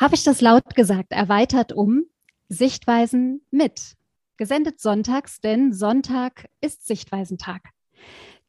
Habe 0.00 0.14
ich 0.14 0.24
das 0.24 0.40
laut 0.40 0.74
gesagt? 0.74 1.12
Erweitert 1.12 1.74
um 1.74 2.04
Sichtweisen 2.48 3.42
mit. 3.50 3.96
Gesendet 4.38 4.80
sonntags, 4.80 5.42
denn 5.42 5.74
Sonntag 5.74 6.48
ist 6.62 6.86
Sichtweisentag. 6.86 7.60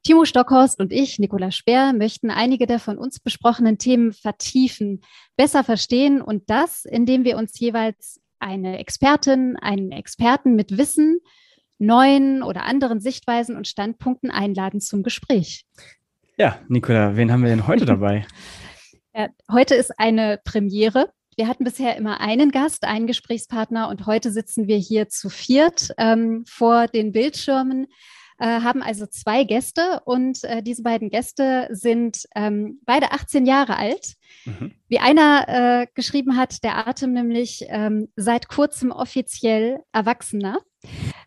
Timo 0.01 0.23
Stockhorst 0.23 0.79
und 0.79 0.93
ich, 0.93 1.19
Nicola 1.19 1.51
Speer, 1.51 1.91
möchten 1.91 2.31
einige 2.31 2.67
der 2.67 2.79
von 2.79 2.97
uns 2.97 3.19
besprochenen 3.19 3.77
Themen 3.77 4.13
vertiefen, 4.13 5.01
besser 5.35 5.65
verstehen 5.65 6.21
und 6.21 6.49
das, 6.49 6.85
indem 6.85 7.25
wir 7.25 7.35
uns 7.35 7.59
jeweils 7.59 8.21
eine 8.39 8.79
Expertin, 8.79 9.57
einen 9.57 9.91
Experten 9.91 10.55
mit 10.55 10.77
Wissen, 10.77 11.19
neuen 11.77 12.43
oder 12.43 12.63
anderen 12.63 13.01
Sichtweisen 13.01 13.57
und 13.57 13.67
Standpunkten 13.67 14.31
einladen 14.31 14.79
zum 14.79 15.03
Gespräch. 15.03 15.65
Ja, 16.37 16.61
Nicola, 16.69 17.17
wen 17.17 17.29
haben 17.29 17.43
wir 17.43 17.49
denn 17.49 17.67
heute 17.67 17.85
dabei? 17.85 18.25
ja, 19.13 19.27
heute 19.51 19.75
ist 19.75 19.99
eine 19.99 20.39
Premiere. 20.45 21.11
Wir 21.37 21.47
hatten 21.47 21.63
bisher 21.63 21.95
immer 21.95 22.19
einen 22.19 22.51
Gast, 22.51 22.83
einen 22.83 23.07
Gesprächspartner 23.07 23.89
und 23.89 24.05
heute 24.05 24.31
sitzen 24.31 24.67
wir 24.67 24.77
hier 24.77 25.09
zu 25.09 25.29
viert 25.29 25.91
ähm, 25.97 26.43
vor 26.47 26.87
den 26.87 27.11
Bildschirmen 27.11 27.87
äh, 28.41 28.61
haben 28.61 28.81
also 28.81 29.05
zwei 29.05 29.43
Gäste 29.43 30.01
und 30.03 30.43
äh, 30.43 30.63
diese 30.63 30.81
beiden 30.81 31.11
Gäste 31.11 31.67
sind 31.69 32.25
ähm, 32.35 32.79
beide 32.85 33.11
18 33.11 33.45
Jahre 33.45 33.77
alt. 33.77 34.15
Mhm. 34.45 34.71
Wie 34.87 34.97
einer 34.97 35.45
äh, 35.47 35.87
geschrieben 35.93 36.37
hat, 36.37 36.63
der 36.63 36.87
Atem 36.87 37.13
nämlich 37.13 37.63
ähm, 37.67 38.07
seit 38.15 38.47
kurzem 38.47 38.91
offiziell 38.91 39.83
Erwachsener. 39.91 40.57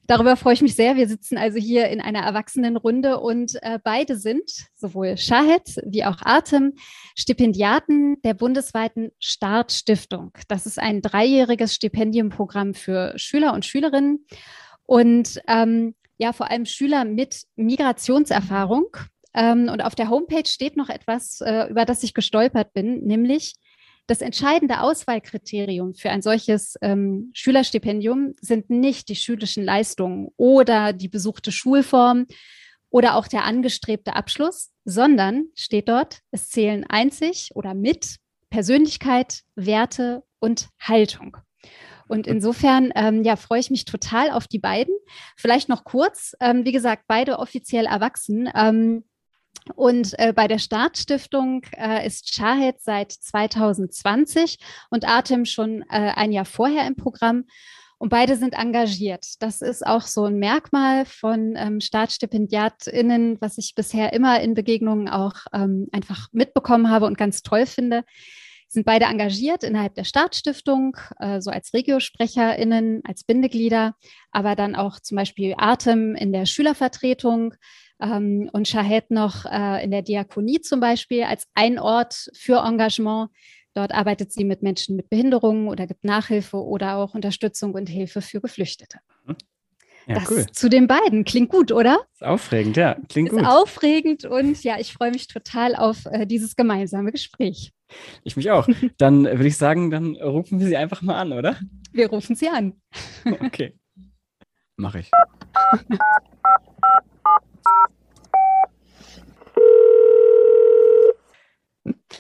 Darüber 0.07 0.37
freue 0.37 0.55
ich 0.55 0.63
mich 0.63 0.75
sehr. 0.75 0.97
Wir 0.97 1.09
sitzen 1.09 1.39
also 1.39 1.59
hier 1.59 1.89
in 1.89 2.01
einer 2.01 2.21
Erwachsenenrunde 2.21 3.21
und 3.21 3.55
äh, 3.63 3.79
beide 3.83 4.17
sind, 4.17 4.51
sowohl 4.75 5.17
Shahed 5.17 5.81
wie 5.87 6.05
auch 6.05 6.19
Atem, 6.23 6.75
Stipendiaten 7.17 8.21
der 8.23 8.35
bundesweiten 8.35 9.13
Startstiftung. 9.19 10.33
Das 10.49 10.67
ist 10.67 10.79
ein 10.79 11.01
dreijähriges 11.01 11.75
Stipendiumprogramm 11.75 12.75
für 12.75 13.15
Schüler 13.17 13.55
und 13.55 13.65
Schülerinnen. 13.65 14.27
Und 14.87 15.41
ähm, 15.49 15.95
ja 16.19 16.33
vor 16.33 16.51
allem 16.51 16.67
Schüler 16.67 17.05
mit 17.05 17.45
Migrationserfahrung. 17.57 18.97
Ähm, 19.35 19.69
und 19.69 19.83
auf 19.83 19.95
der 19.95 20.11
Homepage 20.11 20.47
steht 20.47 20.77
noch 20.77 20.89
etwas, 20.89 21.41
äh, 21.41 21.69
über 21.69 21.85
das 21.85 22.03
ich 22.03 22.15
gestolpert 22.15 22.73
bin, 22.73 23.05
nämlich 23.05 23.55
das 24.07 24.21
entscheidende 24.21 24.81
Auswahlkriterium 24.81 25.95
für 25.95 26.11
ein 26.11 26.23
solches 26.23 26.77
ähm, 26.83 27.31
Schülerstipendium 27.33 28.35
sind 28.41 28.69
nicht 28.69 29.09
die 29.09 29.17
schulischen 29.17 29.65
Leistungen 29.65 30.29
oder 30.37 30.93
die 30.93 31.09
besuchte 31.09 31.53
Schulform 31.53 32.27
oder 32.91 33.17
auch 33.17 33.27
der 33.27 33.45
angestrebte 33.45 34.15
Abschluss, 34.15 34.71
sondern 34.85 35.47
steht 35.55 35.89
dort, 35.89 36.21
es 36.31 36.51
zählen 36.51 36.85
einzig 36.89 37.51
oder 37.55 37.75
mit 37.75 38.17
Persönlichkeit, 38.51 39.41
Werte 39.57 40.23
und 40.39 40.69
Haltung. 40.79 41.39
Und 42.07 42.27
insofern 42.27 42.93
ähm, 42.95 43.23
ja, 43.25 43.37
freue 43.37 43.61
ich 43.61 43.71
mich 43.71 43.87
total 43.87 44.31
auf 44.31 44.47
die 44.47 44.59
beiden. 44.59 44.95
Vielleicht 45.37 45.69
noch 45.69 45.85
kurz, 45.85 46.35
ähm, 46.41 46.65
wie 46.65 46.73
gesagt, 46.73 47.05
beide 47.09 47.39
offiziell 47.39 47.87
erwachsen. 47.87 48.49
Ähm, 48.55 49.05
und 49.75 50.19
äh, 50.19 50.33
bei 50.33 50.47
der 50.47 50.59
Startstiftung 50.59 51.63
äh, 51.77 52.07
ist 52.07 52.35
Shahed 52.35 52.81
seit 52.81 53.13
2020 53.13 54.59
und 54.91 55.09
Atem 55.09 55.45
schon 55.47 55.83
äh, 55.83 56.13
ein 56.15 56.33
Jahr 56.33 56.45
vorher 56.45 56.87
im 56.87 56.97
Programm. 56.97 57.45
Und 57.97 58.11
beide 58.11 58.37
sind 58.37 58.55
engagiert. 58.55 59.25
Das 59.41 59.63
ist 59.63 59.87
auch 59.87 60.03
so 60.03 60.25
ein 60.25 60.39
Merkmal 60.39 61.07
von 61.07 61.55
ähm, 61.57 61.81
StartstipendiatInnen, 61.81 63.41
was 63.41 63.57
ich 63.57 63.75
bisher 63.75 64.13
immer 64.13 64.41
in 64.41 64.53
Begegnungen 64.53 65.09
auch 65.09 65.35
ähm, 65.55 65.89
einfach 65.93 66.29
mitbekommen 66.33 66.91
habe 66.91 67.07
und 67.07 67.17
ganz 67.17 67.43
toll 67.43 67.67
finde 67.67 68.05
sind 68.75 68.85
beide 68.85 69.07
engagiert 69.07 69.65
innerhalb 69.65 69.95
der 69.95 70.05
Startstiftung, 70.05 70.97
äh, 71.19 71.41
so 71.41 71.51
als 71.51 71.73
RegioSprecherInnen, 71.73 73.03
als 73.05 73.25
Bindeglieder, 73.25 73.95
aber 74.33 74.55
dann 74.57 74.75
auch 74.75 75.01
zum 75.01 75.17
Beispiel 75.17 75.55
Atem 75.57 76.15
in 76.15 76.33
der 76.33 76.45
Schülervertretung 76.45 77.55
ähm, 78.01 78.51
und 78.53 78.69
Shahed 78.69 79.11
noch 79.11 79.45
äh, 79.45 79.85
in 79.85 79.91
der 79.91 80.03
Diakonie 80.03 80.61
zum 80.61 80.81
Beispiel 80.81 81.25
als 81.25 81.47
ein 81.55 81.79
Ort 81.79 82.31
für 82.35 82.65
Engagement. 82.65 83.31
Dort 83.75 83.93
arbeitet 83.93 84.33
sie 84.33 84.45
mit 84.45 84.63
Menschen 84.63 84.97
mit 84.97 85.11
Behinderungen 85.11 85.69
oder 85.69 85.87
gibt 85.87 86.05
Nachhilfe 86.05 86.59
oder 86.59 86.97
auch 86.97 87.15
Unterstützung 87.15 87.75
und 87.75 87.89
Hilfe 87.89 88.23
für 88.23 88.41
Geflüchtete. 88.41 88.99
Mhm. 89.27 89.37
Ja, 90.07 90.17
das 90.17 90.31
cool. 90.31 90.47
zu 90.53 90.69
den 90.69 90.87
beiden. 90.87 91.25
Klingt 91.25 91.49
gut, 91.49 91.73
oder? 91.73 92.01
Ist 92.13 92.23
aufregend, 92.23 92.77
ja. 92.77 92.97
Klingt 93.09 93.31
ist 93.31 93.39
gut. 93.39 93.47
aufregend 93.47 94.25
und 94.27 94.63
ja, 94.63 94.79
ich 94.79 94.93
freue 94.93 95.11
mich 95.11 95.29
total 95.29 95.75
auf 95.75 96.05
äh, 96.07 96.27
dieses 96.27 96.57
gemeinsame 96.57 97.11
Gespräch. 97.11 97.73
Ich 98.23 98.37
mich 98.37 98.51
auch. 98.51 98.69
Dann 98.99 99.25
würde 99.25 99.47
ich 99.47 99.57
sagen, 99.57 99.91
dann 99.91 100.17
rufen 100.17 100.61
wir 100.61 100.67
sie 100.67 100.77
einfach 100.77 101.01
mal 101.01 101.17
an, 101.17 101.33
oder? 101.33 101.59
Wir 101.93 102.11
rufen 102.11 102.37
sie 102.37 102.49
an. 102.49 102.75
Okay. 103.41 103.79
Mache 104.77 105.01
ich. 105.01 105.11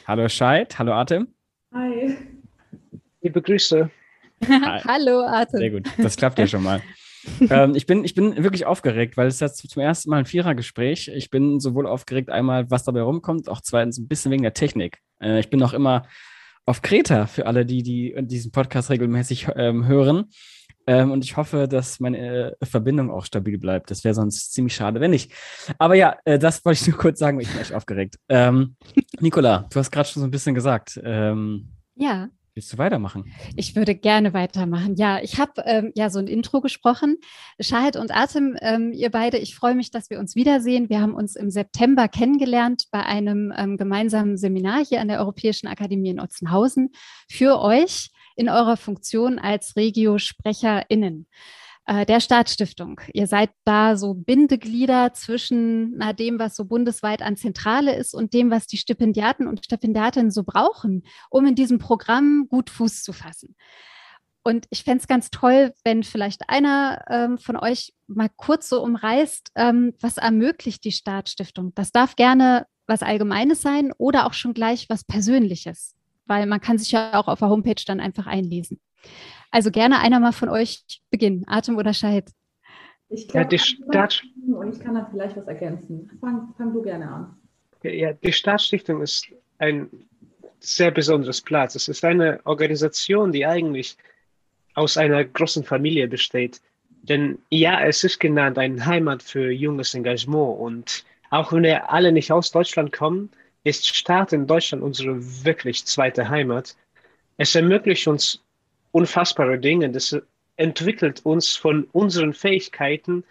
hallo 0.06 0.28
Scheid, 0.28 0.78
hallo 0.78 0.92
Atem. 0.92 1.28
Hi. 1.72 2.16
Liebe 3.20 3.42
Grüße. 3.42 3.90
hallo 4.48 5.24
Atem. 5.26 5.58
Sehr 5.58 5.70
gut, 5.70 5.88
das 5.98 6.16
klappt 6.16 6.38
ja 6.38 6.46
schon 6.46 6.62
mal 6.62 6.82
ähm, 7.50 7.74
ich, 7.74 7.86
bin, 7.86 8.04
ich 8.04 8.14
bin 8.14 8.42
wirklich 8.42 8.66
aufgeregt, 8.66 9.16
weil 9.16 9.26
es 9.26 9.40
ist 9.40 9.68
zum 9.68 9.82
ersten 9.82 10.10
Mal 10.10 10.18
ein 10.18 10.26
Vierergespräch. 10.26 11.08
Ich 11.08 11.30
bin 11.30 11.60
sowohl 11.60 11.86
aufgeregt, 11.86 12.30
einmal, 12.30 12.70
was 12.70 12.84
dabei 12.84 13.02
rumkommt, 13.02 13.48
auch 13.48 13.60
zweitens 13.60 13.98
ein 13.98 14.08
bisschen 14.08 14.32
wegen 14.32 14.42
der 14.42 14.54
Technik. 14.54 14.98
Äh, 15.20 15.40
ich 15.40 15.50
bin 15.50 15.62
auch 15.62 15.72
immer 15.72 16.06
auf 16.66 16.82
Kreta 16.82 17.26
für 17.26 17.46
alle, 17.46 17.66
die, 17.66 17.82
die 17.82 18.14
diesen 18.22 18.52
Podcast 18.52 18.90
regelmäßig 18.90 19.48
ähm, 19.56 19.86
hören. 19.86 20.30
Ähm, 20.86 21.10
und 21.10 21.24
ich 21.24 21.36
hoffe, 21.36 21.66
dass 21.68 22.00
meine 22.00 22.56
äh, 22.60 22.66
Verbindung 22.66 23.10
auch 23.10 23.24
stabil 23.24 23.58
bleibt. 23.58 23.90
Das 23.90 24.04
wäre 24.04 24.14
sonst 24.14 24.52
ziemlich 24.52 24.74
schade, 24.74 25.00
wenn 25.00 25.10
nicht. 25.10 25.32
Aber 25.78 25.94
ja, 25.94 26.16
äh, 26.24 26.38
das 26.38 26.64
wollte 26.64 26.80
ich 26.80 26.88
nur 26.88 26.98
kurz 26.98 27.18
sagen, 27.18 27.40
ich 27.40 27.48
bin 27.48 27.60
echt 27.60 27.72
aufgeregt. 27.72 28.16
Ähm, 28.28 28.76
Nicola, 29.20 29.66
du 29.72 29.78
hast 29.78 29.90
gerade 29.90 30.08
schon 30.08 30.20
so 30.20 30.28
ein 30.28 30.30
bisschen 30.30 30.54
gesagt. 30.54 31.00
Ähm, 31.02 31.68
ja. 31.94 32.28
Willst 32.56 32.72
du 32.72 32.78
weitermachen? 32.78 33.32
Ich 33.56 33.74
würde 33.74 33.96
gerne 33.96 34.32
weitermachen. 34.32 34.94
Ja, 34.94 35.20
ich 35.20 35.40
habe 35.40 35.62
ähm, 35.64 35.90
ja 35.96 36.08
so 36.08 36.20
ein 36.20 36.28
Intro 36.28 36.60
gesprochen. 36.60 37.16
Shahid 37.58 37.96
und 37.96 38.14
Atem, 38.14 38.56
ähm, 38.60 38.92
ihr 38.92 39.10
beide, 39.10 39.38
ich 39.38 39.56
freue 39.56 39.74
mich, 39.74 39.90
dass 39.90 40.08
wir 40.08 40.20
uns 40.20 40.36
wiedersehen. 40.36 40.88
Wir 40.88 41.00
haben 41.00 41.14
uns 41.14 41.34
im 41.34 41.50
September 41.50 42.06
kennengelernt 42.06 42.84
bei 42.92 43.04
einem 43.04 43.52
ähm, 43.56 43.76
gemeinsamen 43.76 44.36
Seminar 44.36 44.84
hier 44.84 45.00
an 45.00 45.08
der 45.08 45.18
Europäischen 45.18 45.66
Akademie 45.66 46.10
in 46.10 46.20
Otzenhausen 46.20 46.90
für 47.28 47.58
euch 47.60 48.10
in 48.36 48.48
eurer 48.48 48.76
Funktion 48.76 49.38
als 49.38 49.76
Regio-SprecherInnen 49.76 51.26
äh, 51.86 52.06
der 52.06 52.20
Staatsstiftung. 52.20 53.00
Ihr 53.12 53.26
seid 53.26 53.50
da 53.64 53.96
so 53.96 54.14
Bindeglieder 54.14 55.12
zwischen 55.12 55.96
na, 55.96 56.12
dem, 56.12 56.38
was 56.38 56.56
so 56.56 56.64
bundesweit 56.64 57.22
an 57.22 57.36
Zentrale 57.36 57.94
ist 57.94 58.14
und 58.14 58.32
dem, 58.32 58.50
was 58.50 58.66
die 58.66 58.78
Stipendiaten 58.78 59.46
und 59.46 59.64
Stipendiatinnen 59.64 60.30
so 60.30 60.44
brauchen, 60.44 61.02
um 61.30 61.46
in 61.46 61.54
diesem 61.54 61.78
Programm 61.78 62.46
gut 62.48 62.70
Fuß 62.70 63.02
zu 63.02 63.12
fassen. 63.12 63.54
Und 64.46 64.66
ich 64.68 64.84
fände 64.84 65.00
es 65.00 65.08
ganz 65.08 65.30
toll, 65.30 65.72
wenn 65.84 66.02
vielleicht 66.02 66.50
einer 66.50 67.02
ähm, 67.08 67.38
von 67.38 67.56
euch 67.56 67.94
mal 68.06 68.28
kurz 68.36 68.68
so 68.68 68.82
umreißt, 68.82 69.52
ähm, 69.54 69.94
was 70.00 70.18
ermöglicht 70.18 70.84
die 70.84 70.92
Staatsstiftung. 70.92 71.72
Das 71.74 71.92
darf 71.92 72.14
gerne 72.14 72.66
was 72.86 73.02
Allgemeines 73.02 73.62
sein 73.62 73.92
oder 73.96 74.26
auch 74.26 74.34
schon 74.34 74.52
gleich 74.52 74.90
was 74.90 75.04
Persönliches, 75.04 75.93
weil 76.26 76.46
man 76.46 76.60
kann 76.60 76.78
sich 76.78 76.92
ja 76.92 77.14
auch 77.14 77.28
auf 77.28 77.38
der 77.38 77.48
Homepage 77.48 77.82
dann 77.86 78.00
einfach 78.00 78.26
einlesen. 78.26 78.80
Also 79.50 79.70
gerne 79.70 80.00
einer 80.00 80.20
mal 80.20 80.32
von 80.32 80.48
euch 80.48 80.84
beginnen. 81.10 81.44
Atem 81.46 81.76
oder 81.76 81.94
Shahid? 81.94 82.30
Ich 83.08 83.28
glaube, 83.28 83.44
ja, 83.44 83.48
die 83.48 83.58
Stadt 83.58 84.22
und 84.46 84.74
ich 84.74 84.80
kann 84.80 84.94
da 84.94 85.06
vielleicht 85.10 85.36
was 85.36 85.46
ergänzen. 85.46 86.10
Fang, 86.20 86.54
fang 86.56 86.72
du 86.72 86.82
gerne 86.82 87.08
an. 87.08 87.36
Ja, 87.82 88.14
die 88.14 88.32
Staatsstiftung 88.32 89.02
ist 89.02 89.28
ein 89.58 89.88
sehr 90.58 90.90
besonderes 90.90 91.40
Platz. 91.40 91.74
Es 91.74 91.88
ist 91.88 92.04
eine 92.04 92.40
Organisation, 92.44 93.30
die 93.30 93.46
eigentlich 93.46 93.96
aus 94.74 94.96
einer 94.96 95.24
großen 95.24 95.64
Familie 95.64 96.08
besteht. 96.08 96.60
Denn 97.02 97.38
ja, 97.50 97.84
es 97.84 98.02
ist 98.02 98.18
genannt 98.18 98.58
eine 98.58 98.84
Heimat 98.84 99.22
für 99.22 99.50
junges 99.50 99.94
Engagement. 99.94 100.58
Und 100.58 101.04
auch 101.30 101.52
wenn 101.52 101.62
wir 101.62 101.92
alle 101.92 102.12
nicht 102.12 102.32
aus 102.32 102.50
Deutschland 102.50 102.92
kommen, 102.92 103.30
ist 103.64 103.88
Staat 103.88 104.32
in 104.32 104.46
Deutschland 104.46 104.82
unsere 104.82 105.16
wirklich 105.44 105.84
zweite 105.84 106.28
Heimat. 106.28 106.76
Es 107.38 107.54
ermöglicht 107.54 108.06
uns 108.06 108.42
unfassbare 108.92 109.58
Dinge. 109.58 109.90
Das 109.90 110.16
entwickelt 110.56 111.24
uns 111.24 111.56
von 111.56 111.84
unseren 111.92 112.32
Fähigkeiten 112.32 113.24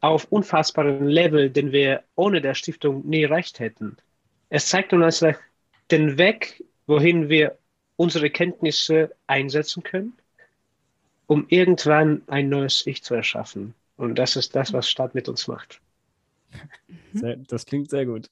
auf 0.00 0.26
unfassbaren 0.30 1.08
Level, 1.08 1.50
den 1.50 1.72
wir 1.72 2.02
ohne 2.14 2.40
der 2.40 2.54
Stiftung 2.54 3.06
nie 3.08 3.22
erreicht 3.22 3.58
hätten. 3.58 3.96
Es 4.50 4.66
zeigt 4.66 4.92
uns 4.92 5.24
den 5.90 6.18
Weg, 6.18 6.64
wohin 6.86 7.28
wir 7.28 7.56
unsere 7.96 8.30
Kenntnisse 8.30 9.14
einsetzen 9.26 9.82
können, 9.82 10.12
um 11.26 11.46
irgendwann 11.48 12.22
ein 12.26 12.48
neues 12.48 12.86
Ich 12.86 13.02
zu 13.02 13.14
erschaffen. 13.14 13.74
Und 13.96 14.16
das 14.16 14.36
ist 14.36 14.54
das, 14.54 14.72
was 14.72 14.88
Stadt 14.88 15.14
mit 15.14 15.28
uns 15.28 15.48
macht. 15.48 15.80
das 17.48 17.66
klingt 17.66 17.90
sehr 17.90 18.06
gut. 18.06 18.30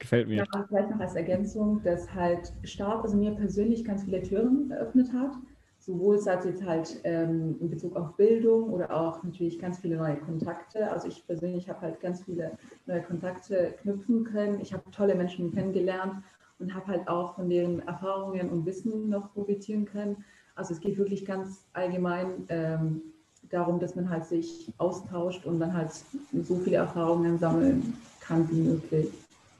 Gefällt 0.00 0.28
mir. 0.28 0.36
Ja, 0.38 0.64
vielleicht 0.66 0.90
noch 0.90 0.98
als 0.98 1.14
Ergänzung, 1.14 1.82
dass 1.84 2.12
halt 2.12 2.52
Start, 2.64 3.04
also 3.04 3.16
mir 3.16 3.32
persönlich 3.32 3.84
ganz 3.84 4.02
viele 4.02 4.22
Türen 4.22 4.70
eröffnet 4.70 5.12
hat. 5.12 5.32
Sowohl 5.78 6.18
seit 6.18 6.44
jetzt 6.44 6.64
halt 6.64 7.00
ähm, 7.04 7.56
in 7.60 7.70
Bezug 7.70 7.96
auf 7.96 8.16
Bildung 8.16 8.70
oder 8.70 8.94
auch 8.94 9.22
natürlich 9.22 9.58
ganz 9.58 9.78
viele 9.78 9.96
neue 9.96 10.16
Kontakte. 10.16 10.90
Also 10.90 11.08
ich 11.08 11.26
persönlich 11.26 11.68
habe 11.68 11.82
halt 11.82 12.00
ganz 12.00 12.22
viele 12.22 12.52
neue 12.86 13.02
Kontakte 13.02 13.74
knüpfen 13.82 14.24
können. 14.24 14.60
Ich 14.60 14.72
habe 14.72 14.90
tolle 14.90 15.14
Menschen 15.14 15.52
kennengelernt 15.52 16.14
und 16.58 16.74
habe 16.74 16.86
halt 16.86 17.08
auch 17.08 17.34
von 17.34 17.48
deren 17.48 17.80
Erfahrungen 17.80 18.50
und 18.50 18.66
Wissen 18.66 19.08
noch 19.08 19.32
profitieren 19.32 19.84
können. 19.84 20.24
Also 20.54 20.74
es 20.74 20.80
geht 20.80 20.98
wirklich 20.98 21.24
ganz 21.24 21.66
allgemein 21.72 22.46
ähm, 22.48 23.02
darum, 23.50 23.80
dass 23.80 23.96
man 23.96 24.08
halt 24.08 24.24
sich 24.24 24.72
austauscht 24.78 25.44
und 25.44 25.60
dann 25.60 25.74
halt 25.74 25.90
so 25.92 26.56
viele 26.56 26.76
Erfahrungen 26.76 27.38
sammeln 27.38 27.94
kann 28.20 28.50
wie 28.50 28.60
möglich. 28.60 29.08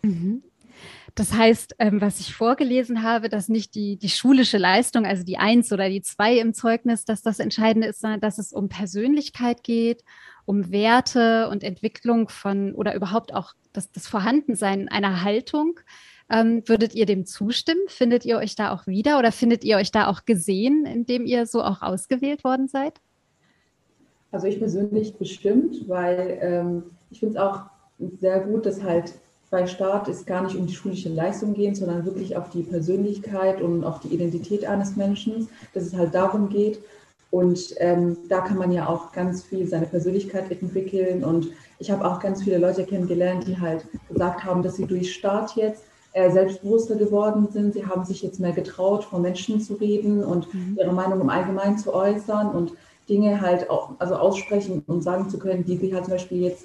Mhm. 0.02 0.42
Das 1.14 1.32
heißt, 1.32 1.76
ähm, 1.78 2.00
was 2.00 2.20
ich 2.20 2.34
vorgelesen 2.34 3.02
habe, 3.02 3.28
dass 3.28 3.48
nicht 3.48 3.74
die, 3.74 3.96
die 3.96 4.08
schulische 4.08 4.58
Leistung, 4.58 5.04
also 5.04 5.24
die 5.24 5.38
Eins 5.38 5.72
oder 5.72 5.88
die 5.88 6.02
Zwei 6.02 6.38
im 6.38 6.54
Zeugnis, 6.54 7.04
dass 7.04 7.22
das 7.22 7.40
Entscheidende 7.40 7.88
ist, 7.88 8.00
sondern 8.00 8.20
dass 8.20 8.38
es 8.38 8.52
um 8.52 8.68
Persönlichkeit 8.68 9.62
geht, 9.64 10.04
um 10.44 10.70
Werte 10.70 11.48
und 11.48 11.64
Entwicklung 11.64 12.28
von 12.28 12.74
oder 12.74 12.94
überhaupt 12.94 13.34
auch 13.34 13.54
das, 13.72 13.90
das 13.92 14.06
Vorhandensein 14.06 14.88
einer 14.88 15.22
Haltung. 15.22 15.80
Ähm, 16.30 16.62
würdet 16.66 16.94
ihr 16.94 17.06
dem 17.06 17.26
zustimmen? 17.26 17.80
Findet 17.88 18.24
ihr 18.24 18.38
euch 18.38 18.54
da 18.54 18.72
auch 18.72 18.86
wieder 18.86 19.18
oder 19.18 19.32
findet 19.32 19.64
ihr 19.64 19.76
euch 19.76 19.90
da 19.90 20.06
auch 20.06 20.24
gesehen, 20.24 20.86
indem 20.86 21.26
ihr 21.26 21.46
so 21.46 21.62
auch 21.62 21.82
ausgewählt 21.82 22.44
worden 22.44 22.68
seid? 22.68 23.00
Also 24.30 24.46
ich 24.46 24.60
persönlich 24.60 25.16
bestimmt, 25.16 25.88
weil 25.88 26.38
ähm, 26.40 26.82
ich 27.10 27.18
finde 27.18 27.34
es 27.34 27.40
auch 27.40 27.62
sehr 28.20 28.40
gut, 28.40 28.64
dass 28.64 28.82
halt 28.82 29.12
bei 29.50 29.66
Start 29.66 30.08
es 30.08 30.24
gar 30.26 30.42
nicht 30.42 30.56
um 30.56 30.66
die 30.66 30.74
schulische 30.74 31.08
Leistung 31.08 31.54
geht, 31.54 31.76
sondern 31.76 32.04
wirklich 32.04 32.36
auf 32.36 32.48
die 32.50 32.62
Persönlichkeit 32.62 33.60
und 33.60 33.84
auf 33.84 33.98
die 34.00 34.08
Identität 34.08 34.64
eines 34.64 34.96
Menschen, 34.96 35.48
dass 35.74 35.84
es 35.84 35.94
halt 35.94 36.14
darum 36.14 36.48
geht. 36.48 36.80
Und 37.32 37.74
ähm, 37.78 38.16
da 38.28 38.40
kann 38.40 38.58
man 38.58 38.72
ja 38.72 38.88
auch 38.88 39.12
ganz 39.12 39.42
viel 39.42 39.66
seine 39.66 39.86
Persönlichkeit 39.86 40.50
entwickeln. 40.50 41.22
Und 41.24 41.48
ich 41.78 41.90
habe 41.90 42.04
auch 42.04 42.20
ganz 42.20 42.42
viele 42.42 42.58
Leute 42.58 42.84
kennengelernt, 42.84 43.46
die 43.46 43.58
halt 43.58 43.86
gesagt 44.08 44.44
haben, 44.44 44.62
dass 44.62 44.76
sie 44.76 44.86
durch 44.86 45.12
Start 45.12 45.54
jetzt 45.56 45.84
äh, 46.12 46.30
selbstbewusster 46.30 46.96
geworden 46.96 47.48
sind. 47.52 47.74
Sie 47.74 47.86
haben 47.86 48.04
sich 48.04 48.22
jetzt 48.22 48.40
mehr 48.40 48.52
getraut, 48.52 49.04
vor 49.04 49.20
Menschen 49.20 49.60
zu 49.60 49.74
reden 49.74 50.24
und 50.24 50.52
mhm. 50.52 50.76
ihre 50.78 50.92
Meinung 50.92 51.20
im 51.20 51.28
Allgemeinen 51.28 51.78
zu 51.78 51.94
äußern 51.94 52.50
und 52.50 52.72
Dinge 53.08 53.40
halt 53.40 53.70
auch, 53.70 53.90
also 53.98 54.14
aussprechen 54.16 54.82
und 54.86 55.02
sagen 55.02 55.28
zu 55.28 55.38
können, 55.38 55.64
die 55.64 55.76
sie 55.76 55.94
halt 55.94 56.04
zum 56.04 56.14
Beispiel 56.14 56.42
jetzt 56.42 56.64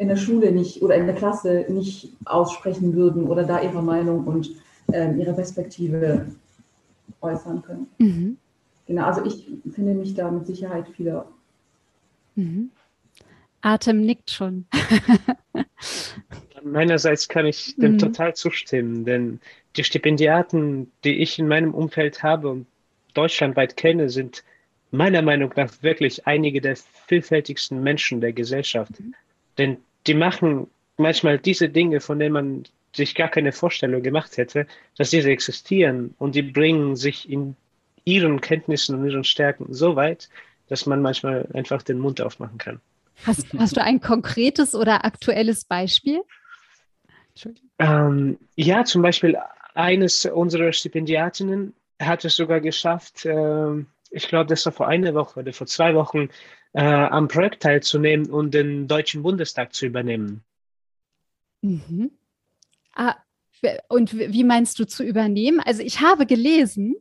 in 0.00 0.08
der 0.08 0.16
Schule 0.16 0.50
nicht 0.50 0.80
oder 0.80 0.94
in 0.94 1.04
der 1.04 1.14
Klasse 1.14 1.66
nicht 1.68 2.16
aussprechen 2.24 2.94
würden 2.94 3.24
oder 3.24 3.44
da 3.44 3.60
ihre 3.60 3.82
Meinung 3.82 4.24
und 4.24 4.50
äh, 4.90 5.12
ihre 5.14 5.34
Perspektive 5.34 6.26
äußern 7.20 7.60
können. 7.60 7.86
Mhm. 7.98 8.38
Genau, 8.86 9.04
also 9.04 9.22
ich 9.26 9.52
finde 9.74 9.92
mich 9.92 10.14
da 10.14 10.30
mit 10.30 10.46
Sicherheit 10.46 10.86
viele. 10.96 11.26
Mhm. 12.34 12.70
Atem 13.60 14.00
nickt 14.00 14.30
schon. 14.30 14.64
Meinerseits 16.62 17.28
kann 17.28 17.44
ich 17.44 17.76
dem 17.76 17.92
mhm. 17.92 17.98
total 17.98 18.34
zustimmen, 18.34 19.04
denn 19.04 19.38
die 19.76 19.84
Stipendiaten, 19.84 20.90
die 21.04 21.18
ich 21.18 21.38
in 21.38 21.46
meinem 21.46 21.74
Umfeld 21.74 22.22
habe 22.22 22.48
und 22.48 22.66
deutschlandweit 23.12 23.76
kenne, 23.76 24.08
sind 24.08 24.44
meiner 24.92 25.20
Meinung 25.20 25.52
nach 25.56 25.70
wirklich 25.82 26.26
einige 26.26 26.62
der 26.62 26.76
vielfältigsten 27.06 27.82
Menschen 27.82 28.22
der 28.22 28.32
Gesellschaft. 28.32 28.98
Mhm. 28.98 29.14
Denn 29.58 29.76
die 30.06 30.14
machen 30.14 30.68
manchmal 30.96 31.38
diese 31.38 31.68
Dinge, 31.68 32.00
von 32.00 32.18
denen 32.18 32.32
man 32.32 32.64
sich 32.94 33.14
gar 33.14 33.28
keine 33.28 33.52
Vorstellung 33.52 34.02
gemacht 34.02 34.36
hätte, 34.36 34.66
dass 34.96 35.10
diese 35.10 35.30
existieren 35.30 36.14
und 36.18 36.34
die 36.34 36.42
bringen 36.42 36.96
sich 36.96 37.30
in 37.30 37.56
ihren 38.04 38.40
Kenntnissen 38.40 38.96
und 38.96 39.08
ihren 39.08 39.24
Stärken 39.24 39.72
so 39.72 39.96
weit, 39.96 40.28
dass 40.68 40.86
man 40.86 41.02
manchmal 41.02 41.48
einfach 41.54 41.82
den 41.82 41.98
Mund 41.98 42.20
aufmachen 42.20 42.58
kann. 42.58 42.80
Hast, 43.24 43.46
hast 43.58 43.76
du 43.76 43.82
ein 43.82 44.00
konkretes 44.00 44.74
oder 44.74 45.04
aktuelles 45.04 45.64
Beispiel? 45.64 46.22
Ähm, 47.78 48.38
ja, 48.56 48.84
zum 48.84 49.02
Beispiel 49.02 49.36
eines 49.74 50.24
unserer 50.24 50.72
Stipendiatinnen 50.72 51.74
hat 52.00 52.24
es 52.24 52.36
sogar 52.36 52.60
geschafft, 52.60 53.24
äh, 53.26 53.84
ich 54.10 54.26
glaube, 54.26 54.46
das 54.46 54.66
war 54.66 54.72
vor 54.72 54.88
einer 54.88 55.14
Woche 55.14 55.40
oder 55.40 55.52
vor 55.52 55.66
zwei 55.66 55.94
Wochen, 55.94 56.28
äh, 56.72 56.82
am 56.82 57.28
Projekt 57.28 57.62
teilzunehmen 57.62 58.30
und 58.30 58.54
den 58.54 58.88
Deutschen 58.88 59.22
Bundestag 59.22 59.74
zu 59.74 59.86
übernehmen. 59.86 60.42
Mhm. 61.62 62.10
Ah, 62.94 63.16
und 63.88 64.16
wie 64.16 64.44
meinst 64.44 64.78
du 64.78 64.86
zu 64.86 65.04
übernehmen? 65.04 65.60
Also 65.60 65.82
ich 65.82 66.00
habe 66.00 66.26
gelesen, 66.26 66.96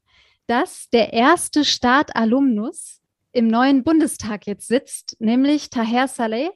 dass 0.47 0.89
der 0.89 1.13
erste 1.13 1.63
Staat-Alumnus 1.63 3.01
im 3.31 3.47
neuen 3.47 3.83
Bundestag 3.83 4.47
jetzt 4.47 4.67
sitzt, 4.67 5.15
nämlich 5.19 5.69
Taher 5.69 6.07
Saleh, 6.07 6.49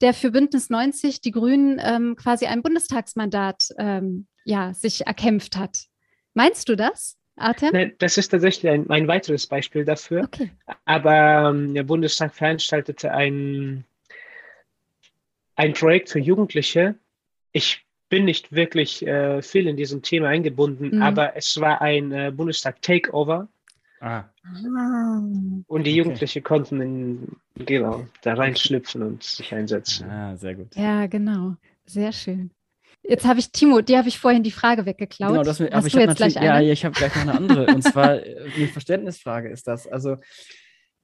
der 0.00 0.14
für 0.14 0.30
Bündnis 0.30 0.68
90 0.68 1.20
die 1.20 1.30
Grünen 1.30 1.80
ähm, 1.82 2.16
quasi 2.16 2.46
ein 2.46 2.62
Bundestagsmandat 2.62 3.68
ähm, 3.78 4.26
ja, 4.44 4.74
sich 4.74 5.06
erkämpft 5.06 5.56
hat. 5.56 5.86
Meinst 6.34 6.68
du 6.68 6.76
das? 6.76 7.16
Artem? 7.36 7.70
Nein, 7.72 7.92
das 7.98 8.18
ist 8.18 8.28
tatsächlich 8.28 8.70
ein, 8.70 8.88
ein 8.90 9.08
weiteres 9.08 9.46
Beispiel 9.46 9.84
dafür. 9.84 10.24
Okay. 10.24 10.50
Aber 10.84 11.50
ähm, 11.50 11.74
der 11.74 11.82
Bundestag 11.84 12.34
veranstaltete 12.34 13.12
ein, 13.12 13.84
ein 15.56 15.72
Projekt 15.72 16.10
für 16.10 16.18
Jugendliche. 16.18 16.94
Ich 17.52 17.84
bin 18.08 18.26
nicht 18.26 18.52
wirklich 18.52 19.06
äh, 19.06 19.40
viel 19.40 19.66
in 19.66 19.76
diesem 19.76 20.02
Thema 20.02 20.28
eingebunden, 20.28 20.96
mhm. 20.96 21.02
aber 21.02 21.36
es 21.36 21.58
war 21.60 21.80
ein 21.80 22.12
äh, 22.12 22.30
Bundestag-Takeover. 22.34 23.48
Ah. 24.00 24.24
Und 25.68 25.84
die 25.84 25.94
Jugendlichen 25.94 26.40
okay. 26.40 26.48
konnten 26.48 26.80
in, 26.80 27.36
genau, 27.64 28.04
da 28.22 28.34
reinschlüpfen 28.34 29.02
und 29.02 29.22
sich 29.22 29.54
einsetzen. 29.54 30.10
Ah, 30.10 30.36
sehr 30.36 30.56
gut. 30.56 30.74
Ja, 30.74 31.06
genau. 31.06 31.54
Sehr 31.86 32.12
schön. 32.12 32.50
Jetzt 33.02 33.26
habe 33.26 33.40
ich, 33.40 33.50
Timo, 33.50 33.80
dir 33.80 33.98
habe 33.98 34.08
ich 34.08 34.18
vorhin 34.18 34.42
die 34.42 34.52
Frage 34.52 34.86
weggeklaut. 34.86 35.32
Genau, 35.32 35.42
das, 35.42 35.60
aber 35.60 35.70
Hast 35.72 35.86
ich 35.86 35.96
habe 35.96 36.06
natürlich, 36.06 36.34
ja, 36.34 36.60
ich 36.60 36.84
habe 36.84 36.94
gleich 36.94 37.14
noch 37.16 37.22
eine 37.22 37.34
andere. 37.34 37.66
und 37.66 37.82
zwar 37.82 38.24
äh, 38.24 38.50
eine 38.56 38.68
Verständnisfrage 38.68 39.48
ist 39.48 39.66
das. 39.66 39.88
Also, 39.88 40.16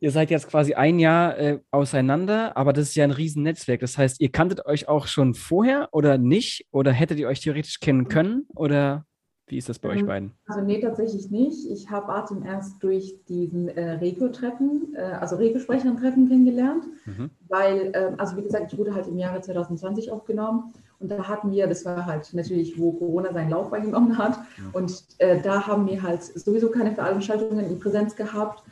ihr 0.00 0.12
seid 0.12 0.30
jetzt 0.30 0.48
quasi 0.48 0.74
ein 0.74 1.00
Jahr 1.00 1.36
äh, 1.38 1.58
auseinander, 1.72 2.56
aber 2.56 2.72
das 2.72 2.90
ist 2.90 2.94
ja 2.94 3.04
ein 3.04 3.10
Riesennetzwerk. 3.10 3.80
Das 3.80 3.98
heißt, 3.98 4.20
ihr 4.20 4.30
kanntet 4.30 4.64
euch 4.66 4.88
auch 4.88 5.08
schon 5.08 5.34
vorher 5.34 5.88
oder 5.92 6.18
nicht? 6.18 6.66
Oder 6.70 6.92
hättet 6.92 7.18
ihr 7.18 7.26
euch 7.26 7.40
theoretisch 7.40 7.80
kennen 7.80 8.08
können? 8.08 8.46
Oder 8.54 9.04
wie 9.48 9.56
ist 9.56 9.68
das 9.68 9.78
bei 9.80 9.88
euch 9.88 10.00
ähm, 10.00 10.06
beiden? 10.06 10.32
Also 10.46 10.60
nee, 10.62 10.80
tatsächlich 10.80 11.30
nicht. 11.30 11.68
Ich 11.70 11.90
habe 11.90 12.12
Artem 12.12 12.44
erst 12.44 12.80
durch 12.82 13.16
diesen 13.28 13.68
äh, 13.68 13.92
Regio-Treffen, 13.92 14.94
äh, 14.94 15.00
also 15.00 15.36
Regio-Sprechern-Treffen 15.36 16.28
kennengelernt, 16.28 16.84
mhm. 17.06 17.30
weil, 17.48 17.90
äh, 17.92 18.12
also 18.18 18.36
wie 18.36 18.42
gesagt, 18.42 18.72
ich 18.72 18.78
wurde 18.78 18.94
halt 18.94 19.08
im 19.08 19.18
Jahre 19.18 19.40
2020 19.40 20.12
aufgenommen 20.12 20.72
und 21.00 21.10
da 21.10 21.28
hatten 21.28 21.50
wir, 21.52 21.66
das 21.66 21.84
war 21.84 22.06
halt 22.06 22.32
natürlich, 22.34 22.78
wo 22.78 22.92
Corona 22.92 23.32
seinen 23.32 23.50
Lauf 23.50 23.72
eingenommen 23.72 24.18
hat 24.18 24.38
und 24.72 25.04
äh, 25.18 25.40
da 25.40 25.66
haben 25.66 25.86
wir 25.86 26.02
halt 26.02 26.22
sowieso 26.22 26.70
keine 26.70 26.92
Veranstaltungen 26.92 27.64
in 27.64 27.78
Präsenz 27.78 28.16
gehabt 28.16 28.62